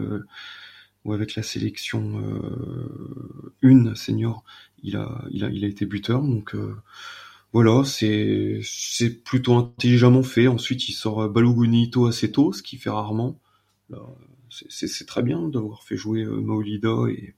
ou 1.06 1.13
avec 1.13 1.36
la 1.36 1.43
sélection 1.43 2.19
euh, 2.19 3.54
une 3.62 3.95
senior, 3.95 4.43
il 4.84 4.97
a, 4.97 5.23
il 5.30 5.43
a, 5.45 5.49
il 5.49 5.63
a 5.63 5.67
été 5.67 5.86
buteur. 5.86 6.21
Donc 6.23 6.56
euh, 6.56 6.75
voilà, 7.54 7.84
c'est 7.86 8.60
c'est 8.63 9.23
plutôt 9.23 9.56
intelligemment 9.56 10.23
fait. 10.23 10.47
Ensuite, 10.47 10.89
il 10.89 10.93
sort 10.93 11.30
Balogunito 11.30 12.08
assez 12.08 12.32
tôt, 12.32 12.51
ce 12.51 12.63
qu'il 12.63 12.80
fait 12.80 12.89
rarement. 12.89 13.39
C'est 14.49 15.06
très 15.06 15.21
bien 15.21 15.47
d'avoir 15.49 15.84
fait 15.84 15.97
jouer 15.97 16.23
euh, 16.23 16.41
Maolida 16.41 17.06
et 17.10 17.36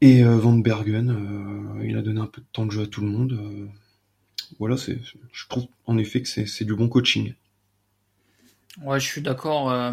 et 0.00 0.24
euh, 0.24 0.38
Van 0.38 0.54
Bergen. 0.54 1.10
Euh, 1.10 1.86
il 1.86 1.96
a 1.96 2.02
donné 2.02 2.20
un 2.20 2.26
peu 2.26 2.40
de 2.40 2.46
temps 2.52 2.66
de 2.66 2.70
jeu 2.70 2.82
à 2.82 2.86
tout 2.86 3.02
le 3.02 3.08
monde. 3.08 3.38
Voilà, 4.58 4.76
c'est 4.76 4.98
je 5.32 5.48
trouve 5.48 5.66
en 5.86 5.98
effet 5.98 6.22
que 6.22 6.28
c'est 6.28 6.64
du 6.64 6.74
bon 6.74 6.88
coaching. 6.88 7.34
Ouais, 8.82 8.98
je 8.98 9.06
suis 9.06 9.22
d'accord. 9.22 9.70
Euh, 9.70 9.92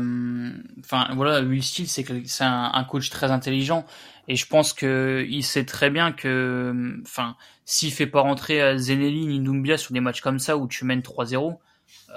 enfin, 0.79 1.07
voilà, 1.15 1.41
Will 1.41 1.63
Steele, 1.63 1.87
c'est 1.87 2.05
c'est 2.25 2.43
un, 2.43 2.83
coach 2.89 3.11
très 3.11 3.29
intelligent 3.29 3.85
et 4.27 4.35
je 4.35 4.47
pense 4.47 4.73
que 4.73 5.25
il 5.29 5.43
sait 5.43 5.65
très 5.65 5.91
bien 5.91 6.11
que, 6.11 6.99
enfin, 7.03 7.35
s'il 7.65 7.91
fait 7.91 8.07
pas 8.07 8.21
rentrer 8.21 8.61
euh, 8.61 8.77
Zenelli 8.77 9.27
ni 9.27 9.39
Doumbia 9.39 9.77
sur 9.77 9.93
des 9.93 9.99
matchs 9.99 10.21
comme 10.21 10.39
ça 10.39 10.57
où 10.57 10.67
tu 10.67 10.85
mènes 10.85 11.01
3-0, 11.01 11.59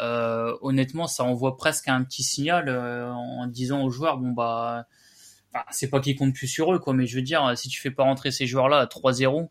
euh, 0.01 0.57
honnêtement, 0.63 1.07
ça 1.07 1.25
envoie 1.25 1.57
presque 1.59 1.89
un 1.89 2.03
petit 2.03 2.23
signal 2.23 2.71
en 2.71 3.47
disant 3.47 3.83
aux 3.83 3.91
joueurs, 3.91 4.17
bon 4.17 4.31
bah, 4.31 4.87
c'est 5.71 5.91
pas 5.91 6.01
qu'ils 6.01 6.17
comptent 6.17 6.35
plus 6.35 6.49
sur 6.49 6.73
eux, 6.75 6.79
quoi, 6.79 6.95
mais 6.95 7.07
je 7.07 7.17
veux 7.17 7.23
dire, 7.23 7.57
si 7.59 7.69
tu 7.69 7.81
fais 7.81 7.91
pas 7.91 8.05
rentrer 8.05 8.31
ces 8.31 8.47
joueurs-là 8.47 8.79
à 8.81 8.87
3-0, 8.87 9.51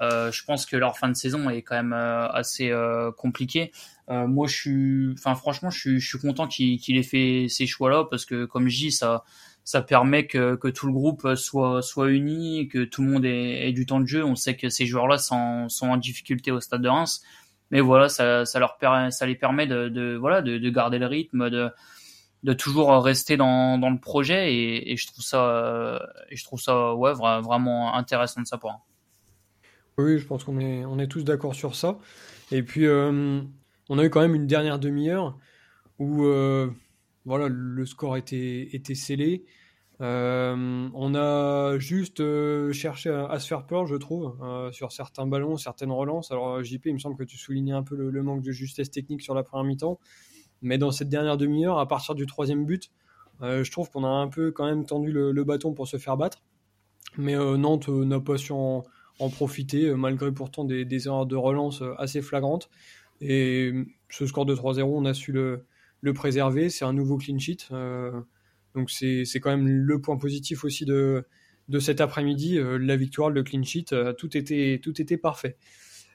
euh, 0.00 0.32
je 0.32 0.44
pense 0.44 0.64
que 0.66 0.76
leur 0.76 0.96
fin 0.96 1.08
de 1.08 1.14
saison 1.14 1.50
est 1.50 1.62
quand 1.62 1.76
même 1.76 1.92
euh, 1.92 2.28
assez 2.28 2.70
euh, 2.70 3.12
compliquée. 3.12 3.70
moi, 4.08 4.48
je 4.48 4.56
suis, 4.56 5.12
enfin, 5.12 5.34
franchement, 5.34 5.70
je 5.70 5.78
suis, 5.78 6.00
je 6.00 6.08
suis 6.08 6.18
content 6.18 6.48
qu'il 6.48 6.96
ait 6.96 7.02
fait 7.02 7.46
ces 7.48 7.66
choix-là 7.66 8.04
parce 8.10 8.24
que, 8.24 8.44
comme 8.44 8.68
je 8.68 8.76
dis, 8.76 8.92
ça, 8.92 9.24
ça 9.62 9.82
permet 9.82 10.26
que, 10.26 10.56
que 10.56 10.68
tout 10.68 10.86
le 10.86 10.92
groupe 10.92 11.34
soit, 11.36 11.80
soit 11.82 12.08
uni, 12.10 12.68
que 12.68 12.84
tout 12.84 13.02
le 13.02 13.08
monde 13.08 13.24
ait, 13.24 13.68
ait 13.68 13.72
du 13.72 13.86
temps 13.86 14.00
de 14.00 14.06
jeu. 14.06 14.24
On 14.24 14.34
sait 14.34 14.56
que 14.56 14.68
ces 14.68 14.86
joueurs-là 14.86 15.18
sont, 15.18 15.68
sont 15.68 15.88
en 15.90 15.96
difficulté 15.96 16.50
au 16.50 16.60
stade 16.60 16.82
de 16.82 16.88
Reims, 16.88 17.22
mais 17.70 17.80
voilà, 17.80 18.08
ça, 18.08 18.44
ça 18.46 18.58
leur 18.58 18.78
permet, 18.78 19.10
ça 19.12 19.26
les 19.26 19.36
permet 19.36 19.66
de, 19.68 19.88
de 19.88 20.16
voilà, 20.16 20.42
de, 20.42 20.58
de, 20.58 20.70
garder 20.70 20.98
le 20.98 21.06
rythme, 21.06 21.50
de, 21.50 21.70
de 22.42 22.52
toujours 22.52 22.90
rester 23.04 23.36
dans, 23.36 23.78
dans 23.78 23.90
le 23.90 24.00
projet 24.00 24.52
et, 24.54 24.92
et 24.92 24.96
je 24.96 25.06
trouve 25.06 25.24
ça, 25.24 26.00
et 26.30 26.36
je 26.36 26.44
trouve 26.44 26.60
ça, 26.60 26.94
ouais, 26.94 27.12
vraiment 27.12 27.94
intéressant 27.94 28.40
de 28.40 28.46
sa 28.46 28.58
part. 28.58 28.80
Oui, 30.02 30.18
je 30.18 30.26
pense 30.26 30.44
qu'on 30.44 30.58
est, 30.58 30.84
on 30.84 30.98
est 30.98 31.08
tous 31.08 31.24
d'accord 31.24 31.54
sur 31.54 31.74
ça. 31.74 31.98
Et 32.52 32.62
puis, 32.62 32.86
euh, 32.86 33.42
on 33.88 33.98
a 33.98 34.04
eu 34.04 34.10
quand 34.10 34.20
même 34.20 34.34
une 34.34 34.46
dernière 34.46 34.78
demi-heure 34.78 35.38
où 35.98 36.24
euh, 36.24 36.70
voilà, 37.24 37.48
le 37.48 37.86
score 37.86 38.16
était, 38.16 38.68
était 38.72 38.94
scellé. 38.94 39.44
Euh, 40.00 40.88
on 40.94 41.14
a 41.14 41.78
juste 41.78 42.22
cherché 42.72 43.10
à, 43.10 43.38
se 43.38 43.46
faire 43.46 43.66
peur, 43.66 43.86
je 43.86 43.96
trouve, 43.96 44.38
sur 44.72 44.92
certains 44.92 45.26
ballons, 45.26 45.56
certaines 45.56 45.92
relances. 45.92 46.30
Alors 46.30 46.62
JP, 46.62 46.86
il 46.86 46.94
me 46.94 46.98
semble 46.98 47.16
que 47.16 47.24
tu 47.24 47.36
soulignais 47.36 47.72
un 47.72 47.82
peu 47.82 47.96
le, 47.96 48.22
manque 48.22 48.42
de 48.42 48.50
justesse 48.50 48.90
technique 48.90 49.20
sur 49.20 49.34
la 49.34 49.42
première 49.42 49.64
mi-temps, 49.64 50.00
mais 50.62 50.78
dans 50.78 50.90
cette 50.90 51.10
dernière 51.10 51.36
demi-heure, 51.36 51.78
à 51.78 51.86
partir 51.86 52.14
du 52.14 52.24
troisième 52.24 52.64
but, 52.64 52.90
je 53.42 53.70
trouve 53.70 53.90
qu'on 53.90 54.04
a 54.04 54.08
un 54.08 54.28
peu 54.28 54.52
quand 54.52 54.64
même 54.64 54.86
tendu 54.86 55.12
le, 55.12 55.44
bâton 55.44 55.74
pour 55.74 55.86
se 55.86 55.98
faire 55.98 56.16
battre. 56.16 56.42
Mais 57.18 57.34
Nantes 57.34 57.88
n'a 57.88 58.20
pas 58.20 58.38
su 58.38 58.52
profiter, 59.28 59.94
malgré 59.94 60.32
pourtant 60.32 60.64
des, 60.64 61.06
erreurs 61.06 61.26
de 61.26 61.36
relance 61.36 61.82
assez 61.98 62.22
flagrantes. 62.22 62.70
Et 63.20 63.72
ce 64.08 64.26
score 64.26 64.46
de 64.46 64.54
3-0, 64.54 64.82
on 64.82 65.04
a 65.04 65.14
su 65.14 65.32
le, 65.32 65.64
préserver. 66.14 66.70
C'est 66.70 66.84
un 66.84 66.92
nouveau 66.92 67.18
clean 67.18 67.38
sheet. 67.38 67.68
Euh, 67.72 68.20
donc 68.74 68.90
c'est 68.90 69.24
quand 69.40 69.50
même 69.50 69.66
le 69.66 70.00
point 70.00 70.16
positif 70.16 70.64
aussi 70.64 70.84
de, 70.84 71.24
de 71.68 71.78
cet 71.78 72.00
après-midi. 72.00 72.58
Euh, 72.58 72.78
la 72.78 72.96
victoire, 72.96 73.30
le 73.30 73.42
clean 73.42 73.62
sheet, 73.62 73.92
euh, 73.92 74.12
tout, 74.12 74.36
était, 74.36 74.80
tout 74.82 75.00
était 75.00 75.18
parfait. 75.18 75.56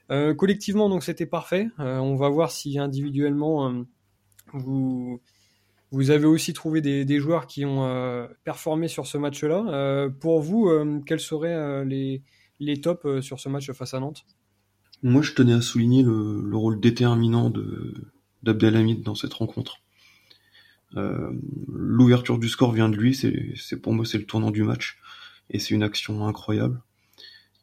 collectivement, 0.08 0.88
donc 0.88 1.02
c'était 1.02 1.26
parfait. 1.26 1.68
on 1.78 2.16
va 2.16 2.28
voir 2.28 2.50
si 2.50 2.78
individuellement 2.78 3.84
vous, 4.52 5.20
vous 5.90 6.10
avez 6.10 6.26
aussi 6.26 6.52
trouvé 6.52 6.80
des, 6.80 7.04
des 7.04 7.18
joueurs 7.18 7.46
qui 7.46 7.64
ont 7.64 8.28
performé 8.44 8.88
sur 8.88 9.06
ce 9.06 9.18
match-là. 9.18 10.08
pour 10.20 10.40
vous, 10.40 11.02
quels 11.06 11.20
seraient 11.20 11.84
les, 11.84 12.22
les 12.60 12.80
tops 12.80 13.20
sur 13.20 13.40
ce 13.40 13.48
match 13.48 13.70
face 13.72 13.94
à 13.94 14.00
Nantes? 14.00 14.24
Moi, 15.02 15.22
je 15.22 15.32
tenais 15.32 15.52
à 15.52 15.60
souligner 15.60 16.02
le, 16.02 16.40
le 16.42 16.56
rôle 16.56 16.80
déterminant 16.80 17.50
de, 17.50 17.94
d'Abdelhamid 18.42 19.02
dans 19.02 19.14
cette 19.14 19.34
rencontre. 19.34 19.80
Euh, 20.96 21.32
l'ouverture 21.68 22.38
du 22.38 22.48
score 22.48 22.72
vient 22.72 22.88
de 22.88 22.96
lui, 22.96 23.14
c'est 23.14 23.76
pour 23.76 23.92
moi 23.92 24.06
c'est 24.06 24.18
le 24.18 24.24
tournant 24.24 24.50
du 24.50 24.62
match 24.62 24.98
et 25.50 25.58
c'est 25.58 25.74
une 25.74 25.82
action 25.82 26.26
incroyable. 26.26 26.80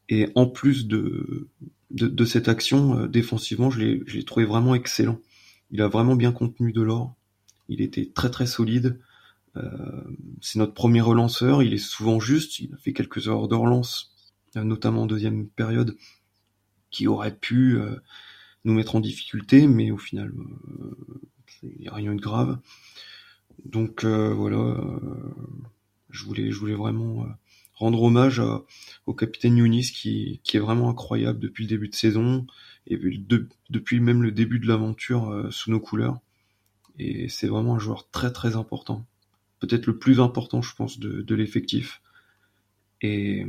Et 0.10 0.29
en 0.36 0.45
plus 0.45 0.88
de, 0.88 1.47
cette 2.25 2.47
action, 2.47 2.99
euh, 2.99 3.08
défensivement, 3.08 3.69
je 3.69 3.79
l'ai 3.79 4.25
trouvé 4.25 4.45
vraiment 4.45 4.75
excellent. 4.75 5.19
Il 5.71 5.82
a 5.82 5.88
vraiment 5.88 6.15
bien 6.15 6.32
contenu 6.32 6.71
de 6.71 6.82
l'or. 6.82 7.15
Il 7.69 7.82
était 7.82 8.12
très 8.13 8.29
très 8.29 8.45
solide. 8.45 8.99
Euh, 9.56 10.03
c'est 10.41 10.60
notre 10.60 10.73
premier 10.73 11.01
relanceur. 11.01 11.63
Il 11.63 11.73
est 11.73 11.77
souvent 11.77 12.19
juste. 12.19 12.60
Il 12.60 12.73
a 12.73 12.77
fait 12.77 12.93
quelques 12.93 13.27
heures 13.27 13.47
de 13.47 13.56
relance, 13.56 14.12
notamment 14.55 15.03
en 15.03 15.05
deuxième 15.07 15.47
période, 15.47 15.97
qui 16.91 17.07
aurait 17.07 17.35
pu 17.35 17.79
nous 18.65 18.73
mettre 18.73 18.95
en 18.95 18.99
difficulté, 18.99 19.67
mais 19.67 19.91
au 19.91 19.97
final, 19.97 20.31
il 21.63 21.79
n'y 21.79 21.87
a 21.87 21.93
rien 21.93 22.15
de 22.15 22.21
grave. 22.21 22.59
Donc 23.65 24.03
euh, 24.03 24.33
voilà, 24.33 24.57
euh, 24.57 25.33
je 26.09 26.25
voulais, 26.25 26.51
je 26.51 26.59
voulais 26.59 26.75
vraiment 26.75 27.23
euh, 27.23 27.27
rendre 27.73 28.01
hommage 28.01 28.41
au 29.05 29.13
capitaine 29.13 29.57
Younis 29.57 29.91
qui, 29.93 30.41
qui 30.43 30.57
est 30.57 30.59
vraiment 30.59 30.89
incroyable 30.89 31.39
depuis 31.39 31.63
le 31.63 31.69
début 31.69 31.89
de 31.89 31.95
saison 31.95 32.45
et 32.87 32.99
depuis 33.69 33.99
même 33.99 34.23
le 34.23 34.31
début 34.31 34.59
de 34.59 34.67
l'aventure 34.67 35.47
sous 35.51 35.71
nos 35.71 35.79
couleurs. 35.79 36.19
Et 36.99 37.29
c'est 37.29 37.47
vraiment 37.47 37.75
un 37.75 37.79
joueur 37.79 38.09
très 38.11 38.31
très 38.31 38.55
important, 38.55 39.05
peut-être 39.59 39.87
le 39.87 39.97
plus 39.97 40.19
important, 40.19 40.61
je 40.61 40.75
pense, 40.75 40.99
de 40.99 41.35
l'effectif. 41.35 42.01
Et 43.03 43.45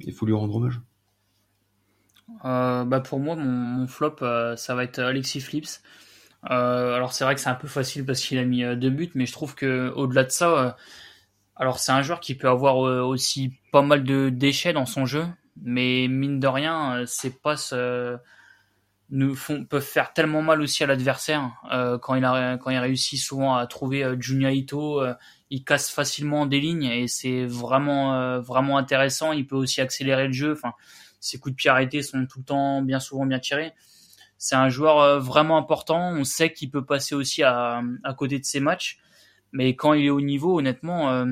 il 0.00 0.12
faut 0.12 0.26
lui 0.26 0.32
rendre 0.32 0.56
hommage. 0.56 0.80
Euh, 2.44 2.84
bah 2.84 3.00
pour 3.00 3.18
moi, 3.18 3.36
mon, 3.36 3.86
flop, 3.86 4.16
euh, 4.22 4.56
ça 4.56 4.74
va 4.74 4.84
être 4.84 5.00
Alexis 5.00 5.40
Flips. 5.40 5.82
Euh, 6.50 6.94
alors 6.94 7.12
c'est 7.12 7.24
vrai 7.24 7.34
que 7.34 7.40
c'est 7.40 7.48
un 7.48 7.54
peu 7.54 7.68
facile 7.68 8.04
parce 8.04 8.20
qu'il 8.20 8.38
a 8.38 8.44
mis 8.44 8.64
deux 8.76 8.90
buts, 8.90 9.10
mais 9.14 9.26
je 9.26 9.32
trouve 9.32 9.54
que 9.54 9.90
au-delà 9.96 10.24
de 10.24 10.30
ça, 10.30 10.76
alors 11.56 11.78
c'est 11.78 11.92
un 11.92 12.02
joueur 12.02 12.20
qui 12.20 12.34
peut 12.34 12.48
avoir 12.48 12.76
aussi 12.76 13.58
pas 13.72 13.82
mal 13.82 14.04
de 14.04 14.28
déchets 14.28 14.72
dans 14.72 14.86
son 14.86 15.06
jeu, 15.06 15.24
mais 15.62 16.06
mine 16.08 16.40
de 16.40 16.46
rien, 16.46 17.04
c'est 17.06 17.40
pas 17.40 17.56
ce 17.56 18.18
nous 19.10 19.34
font, 19.34 19.64
peuvent 19.64 19.82
faire 19.82 20.12
tellement 20.12 20.42
mal 20.42 20.60
aussi 20.60 20.82
à 20.82 20.86
l'adversaire 20.86 21.52
quand 22.02 22.14
il 22.14 22.24
a 22.24 22.56
quand 22.58 22.70
il 22.70 22.78
réussit 22.78 23.20
souvent 23.20 23.54
à 23.54 23.66
trouver 23.66 24.14
Junya 24.18 24.50
Ito, 24.50 25.02
il 25.50 25.62
casse 25.62 25.90
facilement 25.90 26.46
des 26.46 26.60
lignes 26.60 26.84
et 26.84 27.06
c'est 27.06 27.44
vraiment 27.44 28.40
vraiment 28.40 28.78
intéressant. 28.78 29.32
Il 29.32 29.46
peut 29.46 29.56
aussi 29.56 29.80
accélérer 29.80 30.26
le 30.26 30.32
jeu. 30.32 30.52
Enfin, 30.52 30.72
ses 31.24 31.38
coups 31.38 31.52
de 31.52 31.56
pied 31.56 31.70
arrêtés 31.70 32.02
sont 32.02 32.26
tout 32.26 32.40
le 32.40 32.44
temps 32.44 32.82
bien 32.82 33.00
souvent 33.00 33.26
bien 33.26 33.38
tirés. 33.38 33.72
C'est 34.36 34.56
un 34.56 34.68
joueur 34.68 35.00
euh, 35.00 35.18
vraiment 35.18 35.56
important. 35.56 36.12
On 36.12 36.24
sait 36.24 36.52
qu'il 36.52 36.70
peut 36.70 36.84
passer 36.84 37.14
aussi 37.14 37.42
à, 37.42 37.82
à 38.02 38.14
côté 38.14 38.38
de 38.38 38.44
ses 38.44 38.60
matchs, 38.60 38.98
mais 39.52 39.74
quand 39.74 39.94
il 39.94 40.04
est 40.04 40.10
au 40.10 40.20
niveau, 40.20 40.58
honnêtement, 40.58 41.26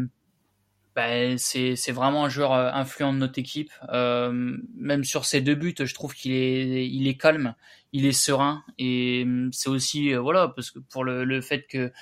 euh, 0.98 1.36
ben, 1.36 1.38
c'est 1.38 1.92
vraiment 1.92 2.24
un 2.24 2.28
joueur 2.28 2.52
euh, 2.52 2.70
influent 2.72 3.12
de 3.12 3.18
notre 3.18 3.38
équipe. 3.38 3.70
même 3.92 5.04
sur 5.04 5.24
ses 5.24 5.40
deux 5.40 5.54
buts, 5.54 5.74
je 5.78 5.94
trouve 5.94 6.14
qu'il 6.14 6.32
est 6.32 6.88
il 6.88 7.08
est 7.08 7.16
calme, 7.16 7.54
il 7.92 8.06
est 8.06 8.12
serein 8.12 8.64
et 8.78 9.26
c'est 9.52 9.68
aussi 9.68 10.14
voilà 10.14 10.48
parce 10.48 10.70
que 10.70 10.78
pour 10.78 11.04
le, 11.04 11.24
le 11.24 11.40
fait 11.40 11.66
que 11.66 11.92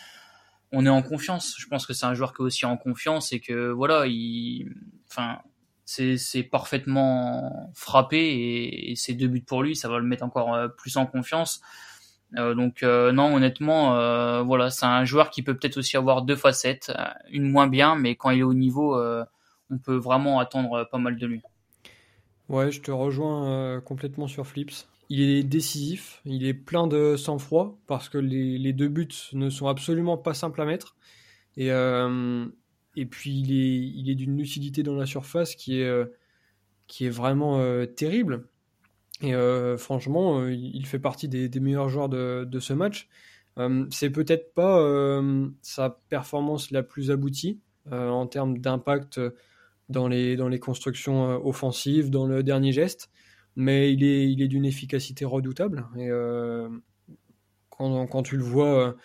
on 0.73 0.87
est 0.87 0.91
en 0.91 1.03
confiance. 1.03 1.57
Je 1.59 1.67
pense 1.67 1.87
que 1.87 1.93
c'est 1.93 2.07
un 2.07 2.15
joueur 2.15 2.33
qui 2.33 2.43
est 2.43 2.45
aussi 2.45 2.67
en 2.67 2.77
confiance 2.77 3.33
et 3.33 3.41
que 3.41 3.71
voilà, 3.71 4.07
il, 4.07 4.73
enfin, 5.11 5.41
c'est 5.85 6.43
parfaitement 6.45 7.73
frappé 7.75 8.91
et, 8.91 8.97
ces 8.97 9.15
deux 9.15 9.29
buts 9.29 9.43
pour 9.43 9.63
lui, 9.63 9.75
ça 9.75 9.89
va 9.89 9.99
le 9.99 10.05
mettre 10.05 10.25
encore 10.25 10.55
euh, 10.55 10.69
plus 10.69 10.97
en 10.97 11.07
confiance. 11.07 11.61
Euh, 12.37 12.55
donc 12.55 12.83
euh, 12.83 13.13
non, 13.13 13.35
honnêtement, 13.35 14.43
voilà, 14.45 14.71
c'est 14.71 14.87
un 14.87 15.05
joueur 15.05 15.31
qui 15.31 15.43
peut 15.43 15.57
peut-être 15.57 15.79
aussi 15.79 15.97
avoir 15.97 16.23
deux 16.23 16.37
facettes, 16.37 16.93
une 17.31 17.51
moins 17.51 17.67
bien, 17.67 17.97
mais 17.97 18.17
quand 18.17 18.31
il 18.31 18.41
est 18.41 18.45
au 18.45 18.55
niveau, 18.55 19.01
on 19.71 19.79
peut 19.79 19.97
vraiment 19.97 20.39
attendre 20.39 20.89
pas 20.91 20.99
mal 20.99 21.17
de 21.17 21.27
lui. 21.27 21.43
Ouais, 22.49 22.73
je 22.73 22.81
te 22.81 22.91
rejoins 22.91 23.81
complètement 23.81 24.27
sur 24.27 24.47
Flips. 24.47 24.87
Il 25.13 25.21
est 25.23 25.43
décisif, 25.43 26.21
il 26.25 26.47
est 26.47 26.55
plein 26.55 26.87
de 26.87 27.17
sang-froid 27.17 27.77
parce 27.89 28.09
que 28.09 28.19
les, 28.19 28.73
deux 28.73 28.89
buts 28.89 29.09
ne 29.33 29.51
sont 29.51 29.67
absolument 29.67 30.17
pas 30.17 30.35
simples 30.35 30.61
à 30.61 30.65
mettre. 30.65 30.95
Et, 31.57 31.71
puis 33.07 33.41
il 33.41 33.53
est, 33.53 33.79
il 33.79 34.11
est 34.11 34.15
d'une 34.15 34.37
lucidité 34.37 34.83
dans 34.83 34.95
la 34.95 35.07
surface 35.07 35.55
qui 35.55 35.81
est, 35.81 35.85
euh, 35.85 36.07
qui 36.87 37.07
est 37.07 37.11
vraiment 37.11 37.59
euh, 37.61 37.87
terrible. 37.87 38.47
Et 39.23 39.35
euh, 39.35 39.77
franchement, 39.77 40.47
il 40.47 40.87
fait 40.87 40.99
partie 40.99 41.29
des, 41.29 41.49
meilleurs 41.61 41.89
joueurs 41.89 42.09
de, 42.09 42.59
ce 42.59 42.73
match. 42.73 43.09
c'est 43.91 44.11
peut-être 44.11 44.55
pas 44.55 45.23
sa 45.63 46.01
performance 46.09 46.71
la 46.71 46.83
plus 46.83 47.11
aboutie 47.11 47.61
en 47.91 48.27
termes 48.27 48.59
d'impact 48.59 49.21
dans 49.89 50.09
les, 50.09 50.37
dans 50.37 50.49
les 50.49 50.59
constructions 50.59 51.47
offensives, 51.47 52.11
dans 52.11 52.27
le 52.27 52.43
dernier 52.43 52.73
geste, 52.73 53.11
mais 53.57 53.93
il 53.93 54.05
est, 54.05 54.31
il 54.31 54.41
est 54.41 54.49
d'une 54.49 54.65
efficacité 54.65 55.25
redoutable. 55.25 55.87
Et 55.99 56.09
quand, 57.69 58.07
quand, 58.07 58.23
tu 58.23 58.37
le 58.39 58.45
vois 58.45 58.97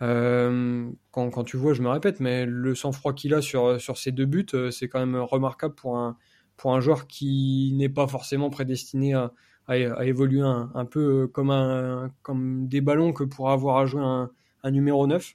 euh, 0.00 0.90
quand, 1.10 1.30
quand, 1.30 1.44
tu 1.44 1.56
vois, 1.56 1.72
je 1.74 1.82
me 1.82 1.88
répète, 1.88 2.20
mais 2.20 2.46
le 2.46 2.74
sang-froid 2.74 3.12
qu'il 3.12 3.34
a 3.34 3.42
sur, 3.42 3.80
sur 3.80 3.98
ces 3.98 4.12
deux 4.12 4.26
buts, 4.26 4.46
euh, 4.54 4.70
c'est 4.70 4.88
quand 4.88 5.00
même 5.00 5.16
remarquable 5.16 5.74
pour 5.74 5.96
un, 5.98 6.16
pour 6.56 6.74
un 6.74 6.80
joueur 6.80 7.06
qui 7.06 7.72
n'est 7.74 7.88
pas 7.88 8.06
forcément 8.06 8.50
prédestiné 8.50 9.14
à, 9.14 9.32
à, 9.68 10.04
évoluer 10.04 10.42
un, 10.42 10.84
peu 10.84 11.28
comme, 11.28 11.50
un, 11.50 12.10
comme 12.22 12.68
des 12.68 12.80
ballons 12.80 13.12
que 13.12 13.24
pour 13.24 13.50
avoir 13.50 13.78
à 13.78 13.86
jouer 13.86 14.02
un, 14.02 14.30
numéro 14.70 15.06
9. 15.06 15.34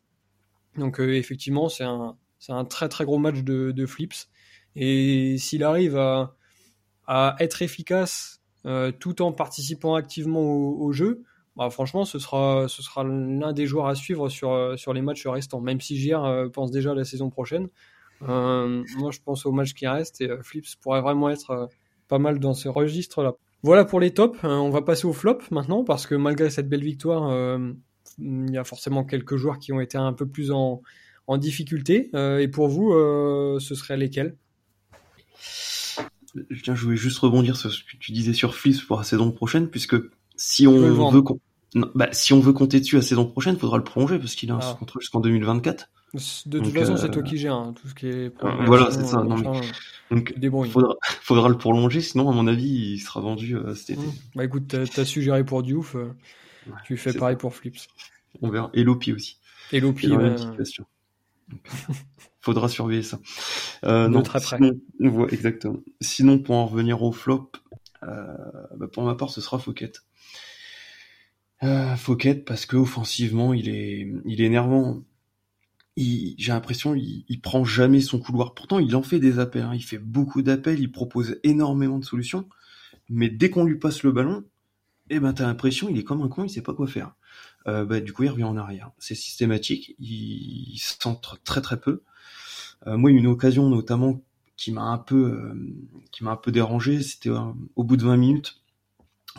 Donc 0.78 1.00
euh, 1.00 1.16
effectivement, 1.16 1.70
c'est 1.70 1.84
un, 1.84 2.66
très 2.66 2.90
très 2.90 3.06
gros 3.06 3.20
match 3.20 3.44
de, 3.44 3.86
Flips. 3.86 4.28
Et 4.76 5.38
s'il 5.38 5.64
arrive 5.64 5.98
à, 5.98 6.36
à 7.08 7.36
être 7.40 7.62
efficace 7.62 8.42
euh, 8.66 8.92
tout 8.92 9.22
en 9.22 9.32
participant 9.32 9.96
activement 9.96 10.42
au, 10.42 10.92
jeu, 10.92 11.24
bah, 11.56 11.70
franchement, 11.70 12.06
ce 12.06 12.20
sera, 12.20 12.68
l'un 13.04 13.54
des 13.54 13.68
joueurs 13.68 13.88
à 13.88 13.96
suivre 13.96 14.30
sur, 14.30 14.52
euh, 14.52 14.76
les 14.94 15.02
matchs 15.02 15.28
restants. 15.28 15.62
Même 15.62 15.82
si 15.82 15.98
JR 15.98 16.24
euh, 16.24 16.50
pense 16.50 16.72
déjà 16.72 16.92
à 16.92 16.96
la 16.96 17.04
saison 17.04 17.30
prochaine, 17.30 17.70
euh, 18.24 18.84
moi 18.98 19.12
je 19.12 19.20
pense 19.24 19.46
au 19.46 19.52
match 19.52 19.74
qui 19.74 19.86
reste 19.86 20.22
et 20.22 20.30
Flips 20.44 20.78
pourrait 20.82 21.02
vraiment 21.02 21.30
être 21.30 21.70
pas 22.08 22.20
mal 22.20 22.40
dans 22.40 22.54
ce 22.54 22.70
registre-là. 22.70 23.34
Voilà 23.64 23.86
pour 23.86 24.00
les 24.00 24.12
tops. 24.14 24.38
on 24.44 24.70
va 24.70 24.82
passer 24.82 25.06
au 25.06 25.14
flop 25.14 25.40
maintenant 25.50 25.84
parce 25.84 26.06
que 26.06 26.16
malgré 26.16 26.50
cette 26.50 26.70
belle 26.70 26.84
victoire, 26.84 27.58
il 28.20 28.52
y 28.52 28.58
a 28.58 28.64
forcément 28.64 29.04
quelques 29.04 29.38
joueurs 29.38 29.58
qui 29.58 29.72
ont 29.72 29.80
été 29.80 29.98
un 29.98 30.14
peu 30.14 30.28
plus 30.28 30.52
en, 30.52 30.82
en 31.28 31.38
difficulté. 31.38 32.12
et 32.14 32.48
pour 32.50 32.68
vous, 32.68 32.92
ce 33.60 33.76
serait 33.76 33.98
lesquels? 33.98 34.36
Je 36.50 36.72
voulais 36.72 36.98
juste 36.98 37.20
rebondir 37.20 37.56
sur 37.56 37.72
ce 37.72 37.84
que 37.84 37.98
tu 38.00 38.12
disais 38.12 38.34
sur 38.34 38.56
Flips 38.56 38.82
pour 38.86 38.98
la 38.98 39.04
saison 39.04 39.32
prochaine, 39.32 39.70
puisque 39.70 39.96
si 40.36 40.68
on 40.68 41.10
veut 41.10 41.24
bah, 41.96 42.10
si 42.12 42.34
on 42.34 42.40
veut 42.40 42.54
compter 42.54 42.80
dessus 42.80 42.96
la 42.96 43.02
saison 43.02 43.26
prochaine, 43.26 43.56
il 43.56 43.60
faudra 43.60 43.78
le 43.78 43.84
prolonger 43.84 44.20
parce 44.20 44.36
qu'il 44.36 44.52
a 44.52 44.56
un 44.56 44.60
ah. 44.62 44.76
contrat 44.78 45.00
jusqu'en 45.00 45.20
2024. 45.20 45.90
De 46.14 46.60
toute 46.60 46.74
façon, 46.74 46.96
c'est 46.96 47.10
toi 47.10 47.24
euh, 47.24 47.26
qui 47.26 47.38
gères 47.38 47.56
hein, 47.56 47.74
tout 47.80 47.88
ce 47.88 47.96
qui 47.96 48.08
est. 48.08 48.32
voilà, 48.66 48.92
c'est 48.92 49.04
ça. 49.04 49.24
Non, 49.24 49.36
mais... 49.38 49.62
Donc, 50.12 50.34
faudra, 50.68 50.96
faudra 51.22 51.50
le 51.50 51.58
prolonger, 51.58 52.02
sinon, 52.02 52.30
à 52.30 52.34
mon 52.34 52.46
avis, 52.46 52.94
il 52.94 53.00
sera 53.00 53.20
vendu 53.20 53.56
euh, 53.56 53.74
cet 53.74 53.92
été. 53.92 54.06
Mmh. 54.06 54.14
Bah 54.36 54.46
écoute, 54.46 54.76
t'as 54.94 55.06
su 55.06 55.24
gérer 55.24 55.44
pour 55.44 55.64
Diouf, 55.64 55.96
euh, 55.96 56.14
tu 56.86 56.98
fais 56.98 57.14
pareil 57.14 57.36
pour 57.36 57.56
Flips. 57.56 57.88
On 58.42 58.50
verra. 58.50 58.70
Et 58.74 58.84
Lopi 58.84 59.12
aussi. 59.12 59.38
Et 59.72 59.80
Lopi, 59.80 60.12
faudra 62.42 62.68
surveiller 62.68 63.04
ça. 63.04 63.20
Euh, 63.86 64.08
non, 64.08 64.22
très 64.22 64.40
près. 64.40 64.60
exactement. 65.32 65.80
Sinon, 66.02 66.40
pour 66.40 66.56
en 66.56 66.66
revenir 66.66 67.02
au 67.02 67.12
flop, 67.12 67.52
euh, 68.04 68.28
bah, 68.78 68.88
pour 68.92 69.04
ma 69.04 69.16
part, 69.16 69.30
ce 69.30 69.42
sera 69.42 69.60
Fouquet. 69.60 69.92
Euh, 71.64 71.96
Fouquet 71.96 72.36
parce 72.36 72.66
que 72.66 72.76
offensivement, 72.76 73.54
il 73.54 73.70
est, 73.70 74.12
il 74.26 74.42
est 74.42 74.46
énervant. 74.46 75.02
J'ai 75.96 76.52
l'impression 76.52 76.96
il, 76.96 77.26
il 77.28 77.42
prend 77.42 77.64
jamais 77.64 78.02
son 78.02 78.20
couloir. 78.20 78.54
Pourtant, 78.54 78.80
il 78.80 78.96
en 78.96 79.04
fait 79.04 79.20
des 79.20 79.40
appels. 79.40 79.64
Hein. 79.64 79.76
Il 79.76 79.84
fait 79.84 80.00
beaucoup 80.00 80.42
d'appels. 80.42 80.80
Il 80.80 80.92
propose 80.92 81.40
énormément 81.44 82.00
de 82.00 82.06
solutions. 82.06 82.48
Mais 83.10 83.30
dès 83.30 83.50
qu'on 83.50 83.66
lui 83.66 83.78
passe 83.78 84.04
le 84.04 84.12
ballon, 84.12 84.44
eh 85.10 85.20
ben 85.20 85.34
t'as 85.34 85.46
l'impression 85.46 85.90
il 85.90 85.98
est 86.00 86.04
comme 86.04 86.22
un 86.22 86.30
con, 86.30 86.44
il 86.44 86.50
sait 86.50 86.62
pas 86.62 86.74
quoi 86.74 86.88
faire. 86.88 87.16
Euh, 87.68 87.86
bah, 87.86 88.00
du 88.00 88.14
coup, 88.14 88.24
il 88.24 88.30
revient 88.30 88.44
en 88.44 88.58
arrière. 88.58 88.92
C'est 88.98 89.16
systématique. 89.16 89.96
Il, 90.00 90.78
centre 90.80 91.42
très 91.44 91.62
très 91.62 91.80
peu. 91.80 92.04
Euh, 92.88 92.98
moi, 92.98 93.12
une 93.12 93.28
occasion 93.28 93.70
notamment 93.70 94.22
qui 94.58 94.72
m'a 94.72 94.84
un 94.84 94.98
peu 94.98 95.16
euh, 95.16 95.54
qui 96.12 96.24
m'a 96.24 96.32
un 96.32 96.36
peu 96.38 96.52
dérangé, 96.52 97.02
c'était 97.02 97.30
au 97.30 97.84
bout 97.84 97.98
de 97.98 98.04
20 98.04 98.18
minutes. 98.18 98.62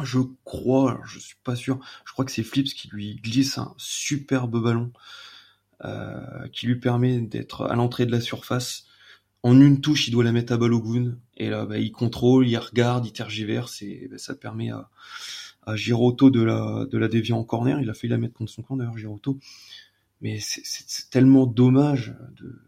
Je 0.03 0.19
crois, 0.45 1.01
je 1.05 1.19
suis 1.21 1.37
pas 1.45 1.55
sûr, 1.55 1.79
je 2.05 2.13
crois 2.13 2.25
que 2.25 2.33
c'est 2.33 2.43
Flips 2.43 2.75
qui 2.75 2.89
lui 2.89 3.15
glisse 3.17 3.59
un 3.59 3.75
superbe 3.77 4.61
ballon 4.61 4.93
qui 6.53 6.67
lui 6.67 6.77
permet 6.77 7.21
d'être 7.21 7.63
à 7.63 7.75
l'entrée 7.75 8.07
de 8.07 8.13
la 8.13 8.21
surface. 8.21 8.87
En 9.43 9.61
une 9.61 9.81
touche, 9.81 10.09
il 10.09 10.11
doit 10.11 10.25
la 10.25 10.33
mettre 10.33 10.53
à 10.55 10.57
Balogun. 10.57 11.17
Et 11.37 11.51
là, 11.51 11.67
bah, 11.67 11.79
il 11.79 11.93
contrôle, 11.93 12.49
il 12.49 12.57
regarde, 12.57 13.07
il 13.07 13.13
tergiverse 13.13 13.83
et 13.83 14.09
bah, 14.11 14.17
ça 14.19 14.35
permet 14.35 14.71
à, 14.71 14.89
à 15.67 15.77
Giroto 15.77 16.31
de 16.31 16.43
la, 16.43 16.87
de 16.91 16.99
la 16.99 17.09
dévier 17.09 17.35
en 17.35 17.45
corner. 17.45 17.81
Il 17.81 17.91
a 17.91 17.95
failli 17.95 18.11
la 18.11 18.19
mettre 18.19 18.35
contre 18.35 18.51
son 18.51 18.63
camp 18.63 18.77
d'ailleurs, 18.77 18.97
Giroto. 18.97 19.39
Mais 20.23 20.39
c'est 20.41 21.11
tellement 21.11 21.47
dommage 21.47 22.15
de 22.37 22.59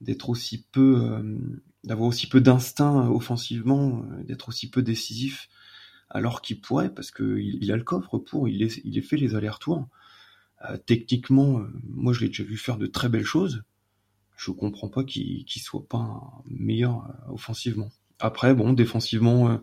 d'être 0.00 0.28
aussi 0.28 0.62
peu, 0.62 1.00
euh, 1.02 1.38
d'avoir 1.82 2.08
aussi 2.08 2.28
peu 2.28 2.40
d'instinct 2.40 3.08
offensivement, 3.08 4.04
euh, 4.04 4.22
d'être 4.24 4.48
aussi 4.48 4.70
peu 4.70 4.82
décisif, 4.82 5.48
alors 6.10 6.42
qu'il 6.42 6.60
pourrait, 6.60 6.92
parce 6.92 7.10
que 7.10 7.38
il, 7.38 7.72
a 7.72 7.76
le 7.76 7.82
coffre 7.82 8.18
pour, 8.18 8.48
il 8.48 8.62
est, 8.62 8.80
il 8.84 8.98
est 8.98 9.02
fait 9.02 9.16
les 9.16 9.34
allers-retours. 9.34 9.88
Euh, 10.70 10.76
techniquement, 10.76 11.62
moi 11.84 12.12
je 12.12 12.20
l'ai 12.20 12.28
déjà 12.28 12.44
vu 12.44 12.56
faire 12.56 12.78
de 12.78 12.86
très 12.86 13.08
belles 13.08 13.24
choses. 13.24 13.64
Je 14.36 14.50
comprends 14.50 14.88
pas 14.88 15.04
qu'il 15.04 15.44
qu 15.44 15.60
soit 15.60 15.86
pas 15.88 16.20
meilleur 16.46 17.06
offensivement. 17.28 17.90
Après, 18.18 18.54
bon, 18.54 18.72
défensivement, 18.72 19.60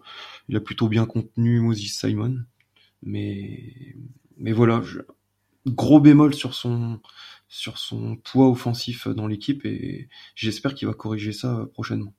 il 0.49 0.55
a 0.55 0.61
plutôt 0.61 0.87
bien 0.87 1.05
contenu 1.05 1.59
Moses 1.59 1.79
Simon. 1.79 2.39
Mais, 3.03 3.73
mais 4.37 4.51
voilà, 4.51 4.81
gros 5.65 5.99
bémol 5.99 6.33
sur 6.33 6.53
son, 6.53 6.99
sur 7.47 7.77
son 7.77 8.15
poids 8.15 8.49
offensif 8.49 9.07
dans 9.07 9.27
l'équipe 9.27 9.65
et 9.65 10.07
j'espère 10.35 10.73
qu'il 10.73 10.87
va 10.87 10.93
corriger 10.93 11.33
ça 11.33 11.67
prochainement. 11.73 12.13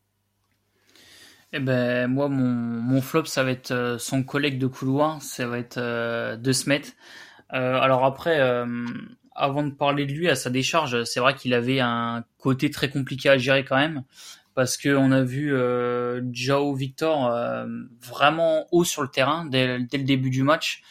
Eh 1.54 1.58
ben, 1.58 2.06
moi, 2.06 2.28
mon, 2.28 3.02
flop, 3.02 3.26
ça 3.26 3.44
va 3.44 3.50
être 3.50 3.72
euh, 3.72 3.98
son 3.98 4.22
collègue 4.22 4.58
de 4.58 4.66
couloir, 4.66 5.20
ça 5.20 5.46
va 5.46 5.58
être 5.58 5.76
euh, 5.76 6.36
De 6.36 6.50
Smet. 6.50 6.82
Euh, 7.52 7.80
alors 7.80 8.04
après, 8.04 8.40
euh, 8.40 8.86
avant 9.34 9.62
de 9.62 9.70
parler 9.70 10.06
de 10.06 10.12
lui 10.12 10.28
à 10.28 10.34
sa 10.34 10.50
décharge, 10.50 11.04
c'est 11.04 11.20
vrai 11.20 11.34
qu'il 11.34 11.54
avait 11.54 11.80
un 11.80 12.24
côté 12.38 12.70
très 12.70 12.90
compliqué 12.90 13.28
à 13.28 13.38
gérer 13.38 13.64
quand 13.64 13.76
même 13.76 14.04
parce 14.54 14.76
que 14.76 14.94
on 14.94 15.12
a 15.12 15.22
vu 15.22 15.54
euh, 15.54 16.22
Jao 16.32 16.74
Victor 16.74 17.28
euh, 17.28 17.66
vraiment 18.00 18.66
haut 18.70 18.84
sur 18.84 19.02
le 19.02 19.08
terrain 19.08 19.46
dès, 19.46 19.78
le 19.78 20.04
début 20.04 20.30
du 20.30 20.42
match 20.42 20.82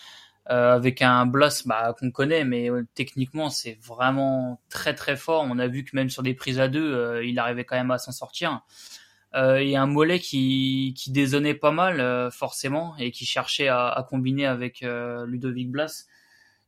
euh, 0.50 0.74
avec 0.74 1.02
un 1.02 1.26
Blas 1.26 1.64
bah, 1.66 1.96
qu'on 2.00 2.12
connaît 2.12 2.44
mais 2.44 2.70
techniquement 2.96 3.50
c'est 3.50 3.78
vraiment 3.86 4.62
très 4.70 4.96
très 4.96 5.16
fort. 5.16 5.46
On 5.50 5.60
a 5.60 5.68
vu 5.68 5.84
que 5.84 5.96
même 5.96 6.10
sur 6.10 6.24
des 6.24 6.34
prises 6.34 6.60
à 6.60 6.68
deux 6.68 7.22
il 7.24 7.38
arrivait 7.40 7.66
quand 7.66 7.78
même 7.78 7.92
à 7.92 7.98
s'en 7.98 8.12
sortir. 8.12 8.62
Et 9.34 9.78
un 9.78 9.86
Mollet 9.86 10.20
qui, 10.20 10.94
qui 10.98 11.10
dézonnait 11.10 11.54
pas 11.54 11.72
mal 11.72 12.30
forcément 12.34 12.98
et 12.98 13.12
qui 13.12 13.26
cherchait 13.26 13.70
à, 13.70 13.88
à 13.88 14.04
combiner 14.04 14.46
avec 14.46 14.82
Ludovic 14.82 15.72
Blas 15.72 16.06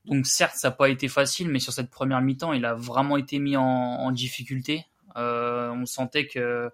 donc 0.06 0.26
certes 0.26 0.56
ça 0.56 0.70
n'a 0.70 0.76
pas 0.76 0.90
été 0.90 1.08
facile 1.08 1.50
mais 1.50 1.60
sur 1.60 1.74
cette 1.74 1.90
première 1.90 2.22
mi-temps 2.22 2.54
il 2.54 2.66
a 2.66 2.74
vraiment 2.74 3.18
été 3.18 3.40
mis 3.40 3.56
en, 3.58 3.64
en 3.64 4.12
difficulté 4.12 4.86
euh, 5.18 5.70
on 5.72 5.86
sentait 5.86 6.28
que 6.28 6.72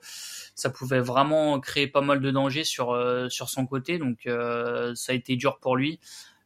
ça 0.55 0.69
pouvait 0.69 1.01
vraiment 1.01 1.59
créer 1.59 1.87
pas 1.87 2.01
mal 2.01 2.21
de 2.21 2.31
dangers 2.31 2.63
sur 2.63 2.91
euh, 2.91 3.29
sur 3.29 3.49
son 3.49 3.65
côté, 3.65 3.99
donc 3.99 4.27
euh, 4.27 4.93
ça 4.95 5.11
a 5.11 5.15
été 5.15 5.35
dur 5.35 5.59
pour 5.59 5.75
lui. 5.75 5.99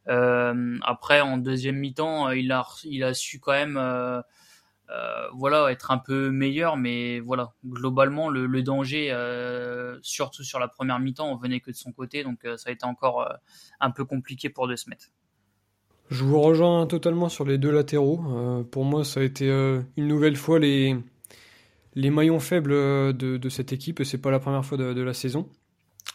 après, 0.06 1.20
en 1.20 1.38
deuxième 1.38 1.76
mi-temps, 1.76 2.30
il 2.30 2.52
a 2.52 2.66
il 2.84 3.04
a 3.04 3.14
su 3.14 3.40
quand 3.40 3.52
même 3.52 4.22
voilà 5.34 5.70
être 5.72 5.90
un 5.90 5.98
peu 5.98 6.30
meilleur, 6.30 6.76
mais 6.76 7.20
voilà 7.20 7.52
globalement 7.64 8.28
le, 8.28 8.62
danger, 8.62 9.10
surtout 10.02 10.44
sur 10.44 10.58
la 10.58 10.68
première 10.68 10.98
mi-temps, 11.00 11.30
on 11.30 11.36
venait 11.36 11.60
que 11.60 11.70
de 11.70 11.76
son 11.76 11.92
côté, 11.92 12.24
donc 12.24 12.46
ça 12.56 12.70
a 12.70 12.72
été 12.72 12.84
encore 12.84 13.28
un 13.80 13.90
peu 13.90 14.04
compliqué 14.04 14.50
pour 14.50 14.68
De 14.68 14.76
Smet. 14.76 14.98
Je 16.10 16.22
vous 16.22 16.40
rejoins 16.40 16.86
totalement 16.86 17.28
sur 17.28 17.44
les 17.44 17.58
deux 17.58 17.70
latéraux. 17.70 18.64
pour 18.70 18.84
moi, 18.84 19.04
ça 19.04 19.20
a 19.20 19.22
été 19.22 19.48
une 19.96 20.06
nouvelle 20.06 20.36
fois 20.36 20.58
les, 20.58 20.96
les 21.94 22.10
maillons 22.10 22.40
faibles 22.40 22.72
euh, 22.72 23.12
de, 23.12 23.48
cette 23.48 23.72
équipe, 23.72 24.02
c'est 24.04 24.18
pas 24.18 24.30
la 24.30 24.40
première 24.40 24.64
fois 24.64 24.78
de, 24.78 25.02
la 25.02 25.14
saison. 25.14 25.48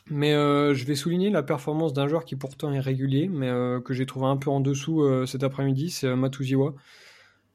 Mais 0.10 0.34
euh, 0.34 0.74
je 0.74 0.86
vais 0.86 0.96
souligner 0.96 1.30
la 1.30 1.44
performance 1.44 1.94
d'un 1.94 2.08
joueur 2.08 2.26
qui 2.26 2.36
pourtant 2.36 2.74
est 2.74 2.80
régulier, 2.80 3.28
mais 3.28 3.48
euh, 3.48 3.80
que 3.80 3.94
j'ai 3.94 4.06
trouvé 4.06 4.26
un 4.26 4.38
peu 4.38 4.50
en 4.50 4.60
dessous 4.60 5.06
cet 5.26 5.44
après-midi, 5.44 5.90
c'est 5.90 6.16
Matuziwa. 6.16 6.74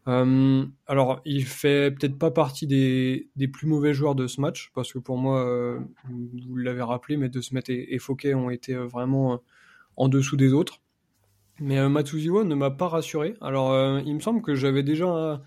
alors, 0.06 1.20
il 1.24 1.44
fait 1.44 1.90
peut-être 1.90 2.18
pas 2.18 2.30
partie 2.30 2.66
des, 2.66 3.48
plus 3.52 3.66
mauvais 3.66 3.92
joueurs 3.92 4.14
de 4.14 4.26
ce 4.26 4.40
match, 4.40 4.70
parce 4.74 4.92
que 4.92 4.98
pour 4.98 5.18
moi, 5.18 5.78
vous 6.08 6.56
l'avez 6.56 6.82
rappelé, 6.82 7.16
mais 7.16 7.28
De 7.28 7.40
Smet 7.40 7.64
et, 7.68 7.96
et 7.96 8.34
ont 8.34 8.50
été 8.50 8.74
vraiment 8.74 9.40
en 9.96 10.08
dessous 10.08 10.36
des 10.36 10.52
autres. 10.52 10.80
Mais 11.60 11.88
Matuziwa 11.88 12.44
ne 12.44 12.54
m'a 12.54 12.70
pas 12.70 12.88
rassuré. 12.88 13.34
Alors, 13.40 14.00
il 14.00 14.14
me 14.14 14.20
semble 14.20 14.42
que 14.42 14.54
j'avais 14.54 14.82
déjà 14.82 15.40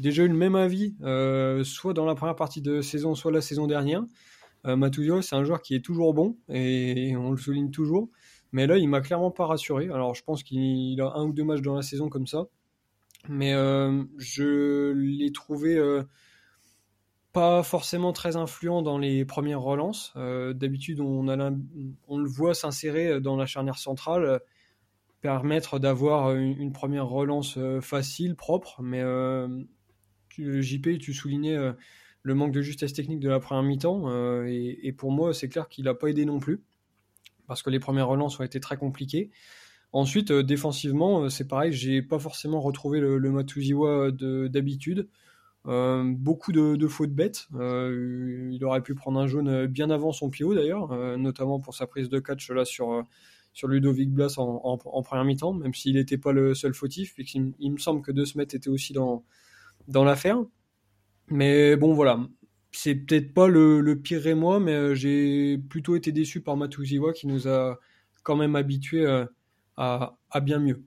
déjà 0.00 0.24
eu 0.24 0.28
le 0.28 0.34
même 0.34 0.56
avis, 0.56 0.96
euh, 1.02 1.62
soit 1.62 1.94
dans 1.94 2.04
la 2.04 2.14
première 2.14 2.36
partie 2.36 2.62
de 2.62 2.80
saison, 2.80 3.14
soit 3.14 3.30
la 3.30 3.40
saison 3.40 3.66
dernière. 3.66 4.02
Euh, 4.66 5.20
c'est 5.22 5.36
un 5.36 5.44
joueur 5.44 5.62
qui 5.62 5.74
est 5.74 5.84
toujours 5.84 6.12
bon 6.12 6.36
et 6.48 7.14
on 7.16 7.30
le 7.30 7.36
souligne 7.36 7.70
toujours. 7.70 8.08
Mais 8.52 8.66
là, 8.66 8.78
il 8.78 8.88
m'a 8.88 9.00
clairement 9.00 9.30
pas 9.30 9.46
rassuré. 9.46 9.84
Alors, 9.86 10.14
je 10.14 10.24
pense 10.24 10.42
qu'il 10.42 11.00
a 11.00 11.12
un 11.14 11.24
ou 11.24 11.32
deux 11.32 11.44
matchs 11.44 11.62
dans 11.62 11.76
la 11.76 11.82
saison 11.82 12.08
comme 12.08 12.26
ça. 12.26 12.46
Mais 13.28 13.54
euh, 13.54 14.02
je 14.18 14.92
l'ai 14.92 15.30
trouvé 15.30 15.76
euh, 15.76 16.02
pas 17.32 17.62
forcément 17.62 18.12
très 18.12 18.36
influent 18.36 18.82
dans 18.82 18.98
les 18.98 19.24
premières 19.24 19.60
relances. 19.60 20.12
D'habitude, 20.16 21.00
on, 21.00 21.22
le 21.26 22.28
voit 22.28 22.54
s'insérer 22.54 23.20
dans 23.20 23.36
la 23.36 23.46
charnière 23.46 23.78
centrale, 23.78 24.40
permettre 25.20 25.78
d'avoir 25.78 26.34
une, 26.34 26.58
une, 26.58 26.72
première 26.72 27.06
relance 27.06 27.58
facile, 27.80 28.36
propre. 28.36 28.82
Mais 28.82 29.02
JP, 30.38 30.98
tu 30.98 31.12
soulignais 31.12 31.56
euh, 31.56 31.72
le 32.22 32.34
manque 32.34 32.52
de 32.52 32.62
justesse 32.62 32.92
technique 32.92 33.20
de 33.20 33.28
la 33.28 33.40
première 33.40 33.62
mi-temps, 33.62 34.04
euh, 34.06 34.44
et, 34.46 34.92
pour 34.92 35.10
moi, 35.10 35.32
c'est 35.34 35.48
clair 35.48 35.68
qu'il 35.68 35.84
n'a 35.84 35.94
pas 35.94 36.08
aidé 36.08 36.24
non 36.24 36.38
plus, 36.38 36.62
parce 37.46 37.62
que 37.62 37.70
les 37.70 37.80
premières 37.80 38.08
relances 38.08 38.38
ont 38.40 38.44
été 38.44 38.60
très 38.60 38.76
compliquées. 38.76 39.30
Ensuite, 39.92 40.30
euh, 40.30 40.42
défensivement, 40.42 41.28
c'est 41.30 41.48
pareil, 41.48 41.72
j'ai 41.72 42.02
pas 42.02 42.18
forcément 42.18 42.60
retrouvé 42.60 43.00
le, 43.00 43.18
le 43.18 43.30
Matuziwa 43.30 44.10
d'habitude. 44.12 45.08
beaucoup 45.64 46.52
de, 46.52 46.86
fautes 46.88 47.12
bêtes. 47.12 47.48
il 47.54 48.60
aurait 48.62 48.82
pu 48.82 48.94
prendre 48.94 49.18
un 49.20 49.26
jaune 49.26 49.66
bien 49.66 49.90
avant 49.90 50.12
son 50.12 50.30
pio 50.30 50.54
d'ailleurs, 50.54 50.94
notamment 51.18 51.58
pour 51.60 51.74
sa 51.74 51.86
prise 51.86 52.08
de 52.08 52.18
catch 52.18 52.50
là 52.50 52.64
sur, 52.64 53.04
sur 53.52 53.68
Ludovic 53.68 54.10
Blas 54.10 54.34
en, 54.38 54.78
première 55.02 55.24
mi-temps, 55.24 55.52
même 55.52 55.74
s'il 55.74 55.96
n'était 55.96 56.18
pas 56.18 56.32
le 56.32 56.54
seul 56.54 56.74
fautif, 56.74 57.14
puisqu'il 57.14 57.52
il 57.58 57.72
me 57.72 57.78
semble 57.78 58.02
que 58.02 58.12
De 58.12 58.24
Smet 58.24 58.44
était 58.44 58.68
aussi 58.68 58.92
dans, 58.92 59.24
dans 59.88 60.04
l'affaire. 60.04 60.38
Mais 61.28 61.76
bon, 61.76 61.94
voilà. 61.94 62.20
C'est 62.72 62.94
peut-être 62.94 63.34
pas 63.34 63.48
le, 63.48 63.80
le 63.80 64.00
pire 64.00 64.36
moi, 64.36 64.60
mais 64.60 64.72
euh, 64.72 64.94
j'ai 64.94 65.58
plutôt 65.58 65.96
été 65.96 66.12
déçu 66.12 66.40
par 66.40 66.56
Matuziwa 66.56 67.12
qui 67.12 67.26
nous 67.26 67.48
a 67.48 67.80
quand 68.22 68.36
même 68.36 68.54
habitués 68.54 69.06
euh, 69.06 69.24
à, 69.76 70.18
à, 70.30 70.40
bien 70.40 70.60
mieux. 70.60 70.84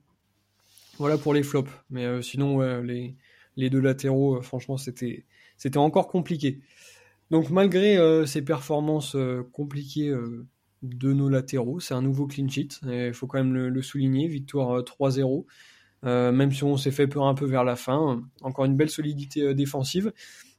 Voilà 0.98 1.18
pour 1.18 1.34
les 1.34 1.42
flops. 1.42 1.70
Mais 1.90 2.04
euh, 2.06 2.22
sinon, 2.22 2.60
les, 2.80 3.16
les, 3.56 3.70
deux 3.70 3.80
latéraux, 3.80 4.40
franchement, 4.40 4.78
c'était 4.78 5.26
c'était 5.56 5.78
encore 5.78 6.08
compliqué. 6.08 6.60
Donc 7.30 7.50
malgré 7.50 7.98
ces 8.26 8.42
performances 8.42 9.16
compliquées 9.52 10.14
de 10.84 11.12
nos 11.12 11.28
latéraux, 11.28 11.80
c'est 11.80 11.94
un 11.94 12.02
nouveau 12.02 12.26
clean 12.26 12.48
sheet. 12.48 12.80
Il 12.86 13.14
faut 13.14 13.26
quand 13.26 13.38
même 13.38 13.54
le, 13.54 13.82
souligner. 13.82 14.28
Victoire 14.28 14.80
3-0. 14.82 15.44
Euh, 16.04 16.32
même 16.32 16.52
si 16.52 16.64
on 16.64 16.76
s'est 16.76 16.90
fait 16.90 17.06
peur 17.06 17.24
un 17.24 17.34
peu 17.34 17.46
vers 17.46 17.64
la 17.64 17.76
fin. 17.76 18.22
Encore 18.42 18.66
une 18.66 18.76
belle 18.76 18.90
solidité 18.90 19.42
euh, 19.42 19.54
défensive. 19.54 20.12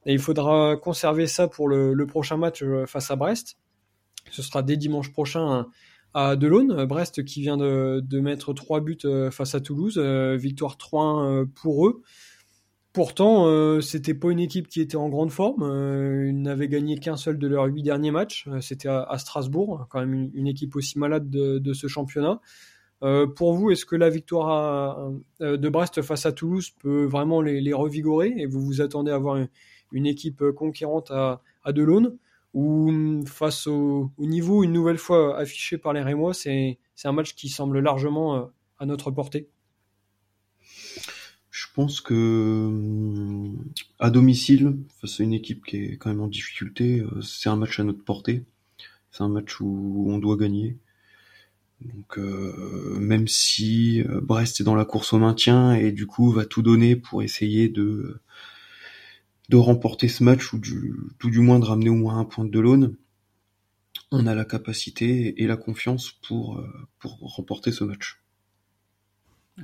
Et 0.06 0.14
il 0.14 0.20
faudra 0.20 0.76
conserver 0.78 1.28
ça 1.28 1.48
pour 1.48 1.68
le, 1.68 2.06
prochain 2.06 2.38
match 2.38 2.64
euh, 2.64 2.86
face 2.86 3.12
à 3.12 3.16
Brest. 3.16 3.58
Ce 4.32 4.42
sera 4.42 4.64
dès 4.64 4.78
dimanche 4.78 5.12
prochain 5.12 5.68
à 6.16 6.36
Delaune. 6.36 6.86
Brest 6.86 7.24
qui 7.26 7.42
vient 7.42 7.58
de, 7.58 8.20
mettre 8.20 8.54
trois 8.54 8.82
buts 8.82 8.98
face 9.30 9.54
à 9.54 9.60
Toulouse. 9.60 10.00
victoire 10.00 10.78
3-1 10.78 11.46
pour 11.46 11.88
eux. 11.88 12.02
Pourtant, 12.96 13.48
euh, 13.48 13.82
c'était 13.82 14.14
pas 14.14 14.32
une 14.32 14.40
équipe 14.40 14.70
qui 14.70 14.80
était 14.80 14.96
en 14.96 15.10
grande 15.10 15.30
forme. 15.30 15.64
Euh, 15.64 16.30
ils 16.30 16.42
n'avaient 16.42 16.70
gagné 16.70 16.98
qu'un 16.98 17.18
seul 17.18 17.38
de 17.38 17.46
leurs 17.46 17.66
huit 17.66 17.84
derniers 17.84 18.10
matchs. 18.10 18.48
Euh, 18.48 18.62
c'était 18.62 18.88
à, 18.88 19.18
Strasbourg, 19.18 19.86
quand 19.90 20.00
même 20.00 20.32
une, 20.34 20.48
équipe 20.48 20.78
aussi 20.78 20.98
malade 20.98 21.30
de, 21.30 21.74
ce 21.74 21.88
championnat. 21.88 22.40
pour 23.36 23.54
vous, 23.54 23.70
est-ce 23.70 23.86
que 23.86 23.98
la 23.98 24.10
victoire 24.10 25.12
de 25.42 25.70
Brest 25.70 26.02
face 26.04 26.26
à 26.26 26.32
Toulouse 26.32 26.70
peut 26.80 27.04
vraiment 27.04 27.42
les, 27.42 27.74
revigorer 27.74 28.34
et 28.38 28.46
vous 28.46 28.62
vous 28.62 28.80
attendez 28.80 29.12
à 29.12 29.16
avoir 29.16 29.46
une, 29.92 30.06
équipe 30.06 30.42
conquérante 30.52 31.12
à, 31.12 31.42
à 31.66 31.74
ou 32.54 32.92
mm, 32.92 33.28
face 33.28 33.68
au, 33.68 34.10
au, 34.18 34.26
niveau 34.26 34.64
une 34.64 34.72
nouvelle 34.72 35.00
fois 35.00 35.38
affiché 35.38 35.78
par 35.78 35.92
les 35.92 36.02
Rémois, 36.02 36.34
c'est 36.34 36.78
un 37.04 37.12
match 37.12 37.36
qui 37.36 37.50
semble 37.50 37.80
largement 37.80 38.52
à 38.80 38.86
notre 38.86 39.12
portée? 39.12 39.50
Pense 41.76 42.02
que 42.02 42.14
hum, 42.68 43.58
à 44.00 44.10
domicile, 44.10 44.78
face 45.02 45.20
à 45.20 45.24
une 45.24 45.34
équipe 45.34 45.66
qui 45.66 45.78
est 45.78 45.98
quand 45.98 46.10
même 46.10 46.22
en 46.22 46.28
difficulté, 46.28 47.02
euh, 47.02 47.22
c'est 47.22 47.50
un 47.50 47.58
match 47.58 47.80
à 47.80 47.84
notre 47.84 48.04
portée. 48.04 48.46
C'est 49.12 49.24
un 49.24 49.30
match 49.30 49.62
où 49.62 50.06
on 50.10 50.18
doit 50.18 50.38
gagner. 50.38 50.78
Donc 51.82 52.18
euh, 52.18 52.98
même 53.00 53.28
si 53.28 54.02
euh, 54.04 54.22
Brest 54.22 54.62
est 54.62 54.64
dans 54.64 54.76
la 54.76 54.86
course 54.86 55.14
au 55.14 55.20
maintien 55.20 55.74
et 55.74 55.92
du 55.92 56.08
coup 56.08 56.32
va 56.32 56.46
tout 56.46 56.62
donner 56.62 56.96
pour 56.96 57.22
essayer 57.22 57.70
de 57.70 58.22
de 59.50 59.58
remporter 59.58 60.08
ce 60.08 60.24
match 60.24 60.54
ou 60.54 60.60
du, 60.60 60.96
tout 61.20 61.30
du 61.30 61.40
moins 61.40 61.60
de 61.60 61.66
ramener 61.66 61.90
au 61.90 61.96
moins 61.96 62.18
un 62.18 62.26
point 62.26 62.46
de 62.46 62.60
l'aune, 62.60 62.96
on 64.12 64.26
a 64.26 64.34
la 64.34 64.46
capacité 64.46 65.42
et 65.44 65.48
la 65.48 65.58
confiance 65.58 66.12
pour 66.28 66.64
pour 67.00 67.20
remporter 67.20 67.72
ce 67.72 67.84
match. 67.84 68.25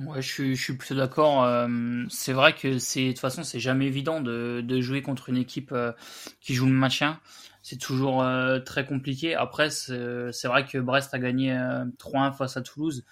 Ouais, 0.00 0.22
je 0.22 0.28
suis, 0.32 0.56
je 0.56 0.62
suis 0.62 0.76
plutôt 0.76 0.94
d'accord. 0.94 1.44
Euh, 1.44 1.68
c'est 2.08 2.32
vrai 2.32 2.54
que 2.54 2.78
c'est 2.78 3.08
de 3.08 3.10
toute 3.10 3.18
façon 3.20 3.42
c'est 3.42 3.60
jamais 3.60 3.86
évident 3.86 4.22
de, 4.22 4.62
de 4.64 4.80
jouer 4.80 5.02
contre 5.02 5.28
une 5.28 5.36
équipe 5.36 5.70
euh, 5.72 5.92
qui 6.40 6.54
joue 6.54 6.64
le 6.66 6.72
maintien. 6.72 7.20
C'est 7.62 7.76
toujours 7.76 8.22
euh, 8.22 8.58
très 8.58 8.86
compliqué. 8.86 9.34
Après, 9.34 9.68
c'est 9.70 10.48
vrai 10.48 10.64
que 10.64 10.78
Brest 10.78 11.12
a 11.14 11.18
gagné 11.18 11.52
3-1 11.98 12.32
face 12.32 12.56
à 12.56 12.62
Toulouse, 12.62 13.04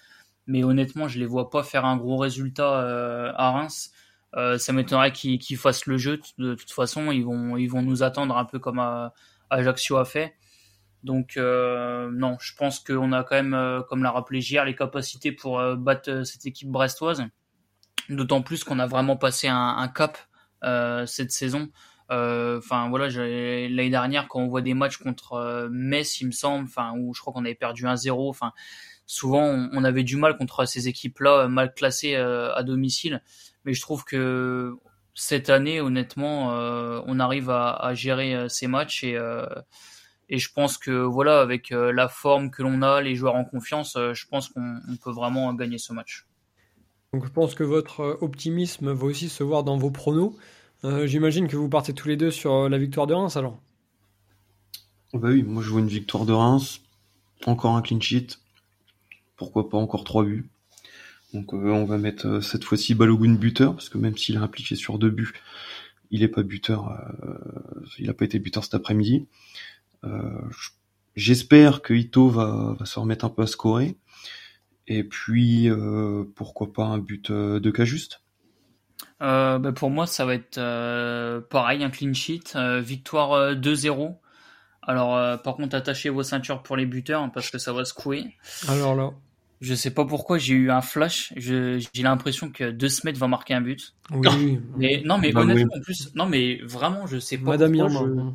mais 0.47 0.63
honnêtement, 0.63 1.07
je 1.07 1.19
les 1.19 1.25
vois 1.25 1.49
pas 1.51 1.63
faire 1.63 1.85
un 1.85 1.97
gros 1.97 2.17
résultat 2.17 3.31
à 3.37 3.51
Reims. 3.51 3.91
ça 4.57 4.73
m'étonnerait 4.73 5.13
qu'ils 5.13 5.39
qu'ils 5.39 5.57
fassent 5.57 5.85
le 5.85 5.97
jeu. 5.97 6.19
De 6.37 6.55
toute 6.55 6.71
façon, 6.71 7.11
ils 7.11 7.23
vont 7.23 7.55
ils 7.57 7.67
vont 7.67 7.81
nous 7.81 8.03
attendre 8.03 8.35
un 8.37 8.45
peu 8.45 8.59
comme 8.59 8.81
Ajaccio 9.49 9.97
a 9.97 10.05
fait. 10.05 10.35
Donc 11.03 11.37
euh, 11.37 12.11
non, 12.11 12.37
je 12.39 12.53
pense 12.55 12.79
qu'on 12.79 13.11
a 13.11 13.23
quand 13.23 13.35
même, 13.35 13.53
euh, 13.53 13.81
comme 13.81 14.03
l'a 14.03 14.11
rappelé 14.11 14.41
JR, 14.41 14.65
les 14.65 14.75
capacités 14.75 15.31
pour 15.31 15.59
euh, 15.59 15.75
battre 15.75 16.23
cette 16.23 16.45
équipe 16.45 16.69
brestoise. 16.69 17.23
D'autant 18.09 18.41
plus 18.41 18.63
qu'on 18.63 18.79
a 18.79 18.87
vraiment 18.87 19.17
passé 19.17 19.47
un, 19.47 19.87
cap 19.87 20.17
cette 21.07 21.31
saison. 21.31 21.69
Enfin 22.09 22.89
voilà, 22.89 23.07
l'année 23.07 23.89
dernière 23.89 24.27
quand 24.27 24.41
on 24.41 24.47
voit 24.47 24.61
des 24.61 24.73
matchs 24.73 24.97
contre 24.97 25.69
Metz, 25.71 26.19
il 26.19 26.27
me 26.27 26.31
semble, 26.31 26.65
enfin 26.65 26.93
où 26.97 27.13
je 27.13 27.21
crois 27.21 27.31
qu'on 27.31 27.45
avait 27.45 27.55
perdu 27.55 27.85
1-0. 27.85 28.29
Enfin 28.29 28.51
souvent 29.05 29.43
on, 29.71 29.83
avait 29.85 30.03
du 30.03 30.17
mal 30.17 30.37
contre 30.37 30.65
ces 30.65 30.89
équipes-là 30.89 31.47
mal 31.47 31.73
classées 31.73 32.15
à 32.15 32.61
domicile. 32.63 33.23
Mais 33.63 33.73
je 33.73 33.81
trouve 33.81 34.03
que 34.03 34.75
cette 35.13 35.49
année, 35.49 35.79
honnêtement, 35.79 36.49
on 36.49 37.19
arrive 37.19 37.49
à 37.49 37.91
gérer 37.93 38.49
ces 38.49 38.67
matchs 38.67 39.05
et 39.05 39.17
et 40.31 40.39
je 40.39 40.51
pense 40.51 40.77
que 40.77 40.91
voilà, 40.91 41.41
avec 41.41 41.73
euh, 41.73 41.91
la 41.91 42.07
forme 42.07 42.51
que 42.51 42.63
l'on 42.63 42.81
a, 42.81 43.01
les 43.01 43.15
joueurs 43.15 43.35
en 43.35 43.43
confiance, 43.43 43.97
euh, 43.97 44.13
je 44.13 44.25
pense 44.27 44.47
qu'on 44.47 44.79
peut 45.03 45.11
vraiment 45.11 45.53
gagner 45.53 45.77
ce 45.77 45.91
match. 45.91 46.25
Donc 47.13 47.25
je 47.25 47.29
pense 47.29 47.53
que 47.53 47.65
votre 47.65 47.99
euh, 47.99 48.17
optimisme 48.21 48.93
va 48.93 49.05
aussi 49.05 49.27
se 49.27 49.43
voir 49.43 49.63
dans 49.63 49.77
vos 49.77 49.91
pronos. 49.91 50.33
J'imagine 51.03 51.47
que 51.47 51.55
vous 51.55 51.69
partez 51.69 51.93
tous 51.93 52.07
les 52.07 52.17
deux 52.17 52.31
sur 52.31 52.67
la 52.67 52.79
victoire 52.79 53.05
de 53.05 53.13
Reims 53.13 53.37
alors. 53.37 53.61
Bah 55.13 55.27
oui, 55.29 55.43
moi 55.43 55.61
je 55.61 55.69
vois 55.69 55.79
une 55.79 55.87
victoire 55.87 56.25
de 56.25 56.33
Reims, 56.33 56.81
encore 57.45 57.75
un 57.75 57.83
clean 57.83 57.99
sheet, 57.99 58.39
pourquoi 59.35 59.69
pas 59.69 59.77
encore 59.77 60.03
trois 60.03 60.23
buts. 60.23 60.49
Donc 61.35 61.53
on 61.53 61.85
va 61.85 61.99
mettre 61.99 62.39
cette 62.39 62.63
fois-ci 62.63 62.95
Balogun 62.95 63.35
buteur, 63.35 63.75
parce 63.75 63.89
que 63.89 63.99
même 63.99 64.17
s'il 64.17 64.33
est 64.33 64.39
impliqué 64.39 64.75
sur 64.75 64.97
deux 64.97 65.11
buts, 65.11 65.33
il 66.09 66.21
n'est 66.21 66.27
pas 66.27 66.41
buteur, 66.41 66.99
il 67.99 68.07
n'a 68.07 68.15
pas 68.15 68.25
été 68.25 68.39
buteur 68.39 68.63
cet 68.63 68.73
après-midi. 68.73 69.27
Euh, 70.03 70.41
j'espère 71.15 71.81
que 71.81 71.93
Ito 71.93 72.29
va, 72.29 72.75
va, 72.77 72.85
se 72.85 72.99
remettre 72.99 73.25
un 73.25 73.29
peu 73.29 73.43
à 73.43 73.47
scorer. 73.47 73.97
Et 74.87 75.03
puis, 75.03 75.69
euh, 75.69 76.23
pourquoi 76.35 76.73
pas 76.73 76.85
un 76.85 76.97
but 76.97 77.29
euh, 77.29 77.59
de 77.59 77.71
cas 77.71 77.85
juste 77.85 78.21
bah 79.19 79.59
Pour 79.75 79.91
moi, 79.91 80.07
ça 80.07 80.25
va 80.25 80.33
être 80.33 80.59
pareil, 81.49 81.83
un 81.83 81.89
clean 81.89 82.13
sheet. 82.13 82.55
victoire 82.79 83.53
2-0. 83.53 84.17
Alors, 84.81 85.41
par 85.43 85.55
contre, 85.55 85.75
attachez 85.75 86.09
vos 86.09 86.23
ceintures 86.23 86.63
pour 86.63 86.75
les 86.75 86.87
buteurs 86.87 87.21
hein, 87.21 87.29
parce 87.29 87.51
que 87.51 87.59
ça 87.59 87.71
va 87.71 87.85
secouer. 87.85 88.35
Alors 88.67 88.95
là. 88.95 89.11
Je 89.61 89.75
sais 89.75 89.91
pas 89.91 90.05
pourquoi 90.05 90.39
j'ai 90.39 90.55
eu 90.55 90.71
un 90.71 90.81
flash. 90.81 91.33
J'ai 91.37 91.79
l'impression 91.97 92.49
que 92.49 92.71
De 92.71 92.87
Smet 92.87 93.11
va 93.11 93.27
marquer 93.27 93.53
un 93.53 93.61
but. 93.61 93.93
Oui. 94.09 94.59
mais 94.75 95.03
non, 95.05 95.19
mais 95.19 95.31
bah 95.31 95.41
honnêtement, 95.41 95.71
en 95.77 95.81
plus, 95.81 96.15
non, 96.15 96.25
mais 96.25 96.59
vraiment, 96.63 97.05
je 97.05 97.19
sais 97.19 97.37
pas. 97.37 97.51
Madame 97.51 97.77
pourquoi 97.77 98.33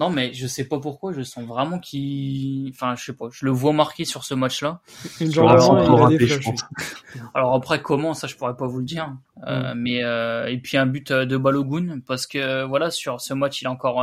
non, 0.00 0.08
mais 0.08 0.32
je 0.32 0.46
sais 0.46 0.66
pas 0.66 0.80
pourquoi, 0.80 1.12
je 1.12 1.20
sens 1.20 1.44
vraiment 1.44 1.78
qu'il. 1.78 2.70
Enfin, 2.70 2.94
je 2.96 3.04
sais 3.04 3.12
pas, 3.12 3.26
je 3.30 3.44
le 3.44 3.50
vois 3.50 3.74
marqué 3.74 4.06
sur 4.06 4.24
ce 4.24 4.32
match-là. 4.32 4.80
Alors, 7.34 7.54
après, 7.54 7.82
comment, 7.82 8.14
ça, 8.14 8.26
je 8.26 8.34
pourrais 8.34 8.56
pas 8.56 8.66
vous 8.66 8.78
le 8.78 8.86
dire. 8.86 9.14
Euh, 9.46 9.74
mais, 9.76 10.02
euh, 10.02 10.46
et 10.46 10.56
puis 10.56 10.78
un 10.78 10.86
but 10.86 11.10
euh, 11.10 11.26
de 11.26 11.36
Balogun, 11.36 12.00
parce 12.06 12.26
que 12.26 12.64
voilà, 12.64 12.90
sur 12.90 13.20
ce 13.20 13.34
match, 13.34 13.60
il 13.60 13.66
a 13.66 13.70
encore 13.70 14.02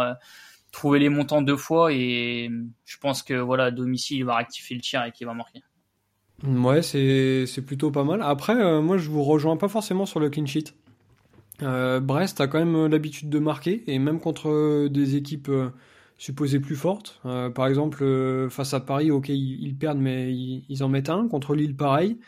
trouvé 0.71 0.99
les 0.99 1.09
montants 1.09 1.41
deux 1.41 1.57
fois, 1.57 1.91
et 1.91 2.51
je 2.85 2.97
pense 2.99 3.23
que 3.23 3.33
voilà, 3.33 3.63
à 3.65 3.71
domicile, 3.71 4.17
il 4.17 4.25
va 4.25 4.35
rectifier 4.35 4.75
le 4.75 4.83
tir 4.83 5.03
et 5.03 5.11
qu'il 5.11 5.25
va 5.25 5.33
marquer. 5.33 5.63
Ouais, 6.43 6.83
c'est 6.83 7.65
plutôt 7.65 7.89
pas 7.89 8.03
mal. 8.03 8.21
Après, 8.21 8.53
moi, 8.83 8.99
je 8.99 9.09
vous 9.09 9.23
rejoins 9.23 9.57
pas 9.57 9.67
forcément 9.67 10.05
sur 10.05 10.19
le 10.19 10.29
clean 10.29 10.45
sheet. 10.45 10.75
Brest 11.59 12.41
a 12.41 12.47
quand 12.47 12.59
même 12.63 12.87
l'habitude 12.87 13.29
de 13.29 13.39
marquer, 13.39 13.83
et 13.87 13.99
même 13.99 14.19
contre 14.19 14.87
des 14.87 15.15
équipes 15.15 15.49
supposées 16.17 16.59
plus 16.59 16.75
fortes. 16.75 17.19
Euh, 17.25 17.49
par 17.49 17.67
exemple, 17.67 18.03
euh, 18.03 18.49
face 18.49 18.73
à 18.73 18.79
Paris, 18.79 19.11
ok, 19.11 19.29
ils, 19.29 19.75
perdent, 19.77 19.99
mais 19.99 20.33
ils, 20.33 20.83
en 20.83 20.89
mettent 20.89 21.09
un. 21.09 21.27
Contre 21.27 21.55
Lille, 21.55 21.75
pareil. 21.75 22.19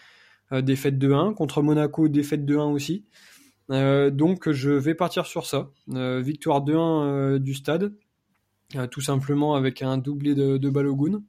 Euh, 0.52 0.62
défaite 0.62 0.98
de 0.98 1.12
1. 1.12 1.34
Contre 1.34 1.62
Monaco, 1.62 2.08
défaite 2.08 2.46
de 2.46 2.56
1 2.58 2.66
aussi. 2.66 3.06
donc, 3.70 4.50
je 4.52 4.72
vais 4.72 4.96
partir 4.96 5.26
sur 5.26 5.46
ça. 5.46 5.72
victoire 5.88 6.64
2-1 6.64 7.40
du 7.40 7.54
stade. 7.54 7.94
tout 8.92 9.02
simplement 9.02 9.56
avec 9.56 9.82
un 9.82 9.98
doublé 9.98 10.36
de, 10.36 10.58
de 10.58 10.70
Balogun. 10.70 11.22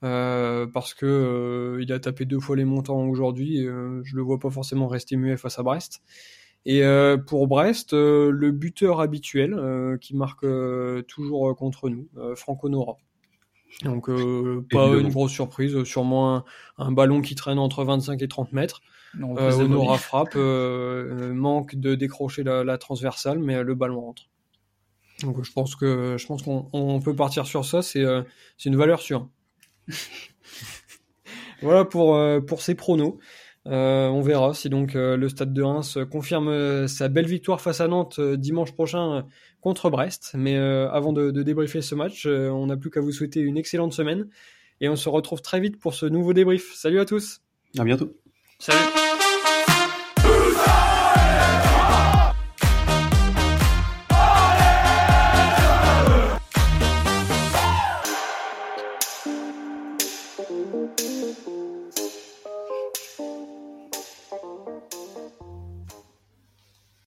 parce 0.00 0.94
que 0.94 1.78
il 1.80 1.92
a 1.92 1.98
tapé 2.00 2.24
deux 2.24 2.40
fois 2.40 2.56
les 2.56 2.64
montants 2.64 3.04
aujourd'hui. 3.06 3.58
je 3.58 4.16
le 4.16 4.22
vois 4.22 4.38
pas 4.38 4.50
forcément 4.50 4.88
rester 4.88 5.16
muet 5.16 5.36
face 5.36 5.58
à 5.58 5.62
Brest. 5.62 6.02
Et 6.68 6.82
euh, 6.82 7.16
pour 7.16 7.46
Brest, 7.46 7.92
euh, 7.92 8.30
le 8.30 8.50
buteur 8.50 9.00
habituel 9.00 9.54
euh, 9.54 9.96
qui 9.98 10.16
marque 10.16 10.44
toujours 11.06 11.54
contre 11.56 11.88
nous, 11.88 12.08
Franco 12.34 12.68
Nora. 12.68 12.96
Donc 13.84 14.10
pas 14.70 14.88
une 14.88 15.08
grosse 15.08 15.32
surprise, 15.32 15.84
sûrement 15.84 16.44
un, 16.78 16.92
ballon 16.92 17.20
qui 17.20 17.34
traîne 17.36 17.58
entre 17.58 17.84
25 17.84 18.20
et 18.20 18.28
30 18.28 18.52
mètres. 18.52 18.80
Nora 19.14 19.96
frappe, 19.96 20.34
manque 20.34 21.76
de 21.76 21.94
décrocher 21.94 22.42
la, 22.42 22.78
transversale, 22.78 23.38
mais 23.38 23.62
le 23.62 23.74
ballon 23.74 24.00
rentre. 24.00 24.28
Donc 25.22 25.42
je 25.44 25.52
pense 25.52 25.76
que 25.76 26.16
je 26.18 26.26
pense 26.26 26.42
qu'on 26.42 27.00
peut 27.02 27.14
partir 27.14 27.46
sur 27.46 27.64
ça, 27.64 27.80
c'est 27.80 28.04
c'est 28.56 28.70
une 28.70 28.76
valeur 28.76 29.00
sûre. 29.00 29.28
voilà 31.62 31.84
pour 31.84 32.18
pour 32.46 32.60
ces 32.60 32.74
pronos. 32.74 33.18
Euh, 33.66 34.08
on 34.08 34.20
verra 34.20 34.54
si 34.54 34.68
donc 34.68 34.94
euh, 34.94 35.16
le 35.16 35.28
Stade 35.28 35.52
de 35.52 35.62
Reims 35.62 35.98
confirme 36.10 36.48
euh, 36.48 36.86
sa 36.86 37.08
belle 37.08 37.26
victoire 37.26 37.60
face 37.60 37.80
à 37.80 37.88
Nantes 37.88 38.20
dimanche 38.20 38.72
prochain 38.72 39.26
contre 39.60 39.90
Brest. 39.90 40.32
Mais 40.34 40.56
avant 40.56 41.12
de, 41.12 41.30
de, 41.30 41.42
débriefer 41.42 41.82
ce 41.82 41.94
match, 41.94 42.26
on 42.26 42.66
n'a 42.66 42.76
plus 42.76 42.90
qu'à 42.90 43.00
vous 43.00 43.12
souhaiter 43.12 43.40
une 43.40 43.56
excellente 43.56 43.92
semaine 43.92 44.28
et 44.80 44.88
on 44.88 44.96
se 44.96 45.08
retrouve 45.08 45.42
très 45.42 45.60
vite 45.60 45.78
pour 45.78 45.94
ce 45.94 46.06
nouveau 46.06 46.32
débrief. 46.32 46.74
Salut 46.74 47.00
à 47.00 47.04
tous. 47.04 47.40
À 47.76 47.84
bientôt. 47.84 48.14
Salut. 48.58 49.05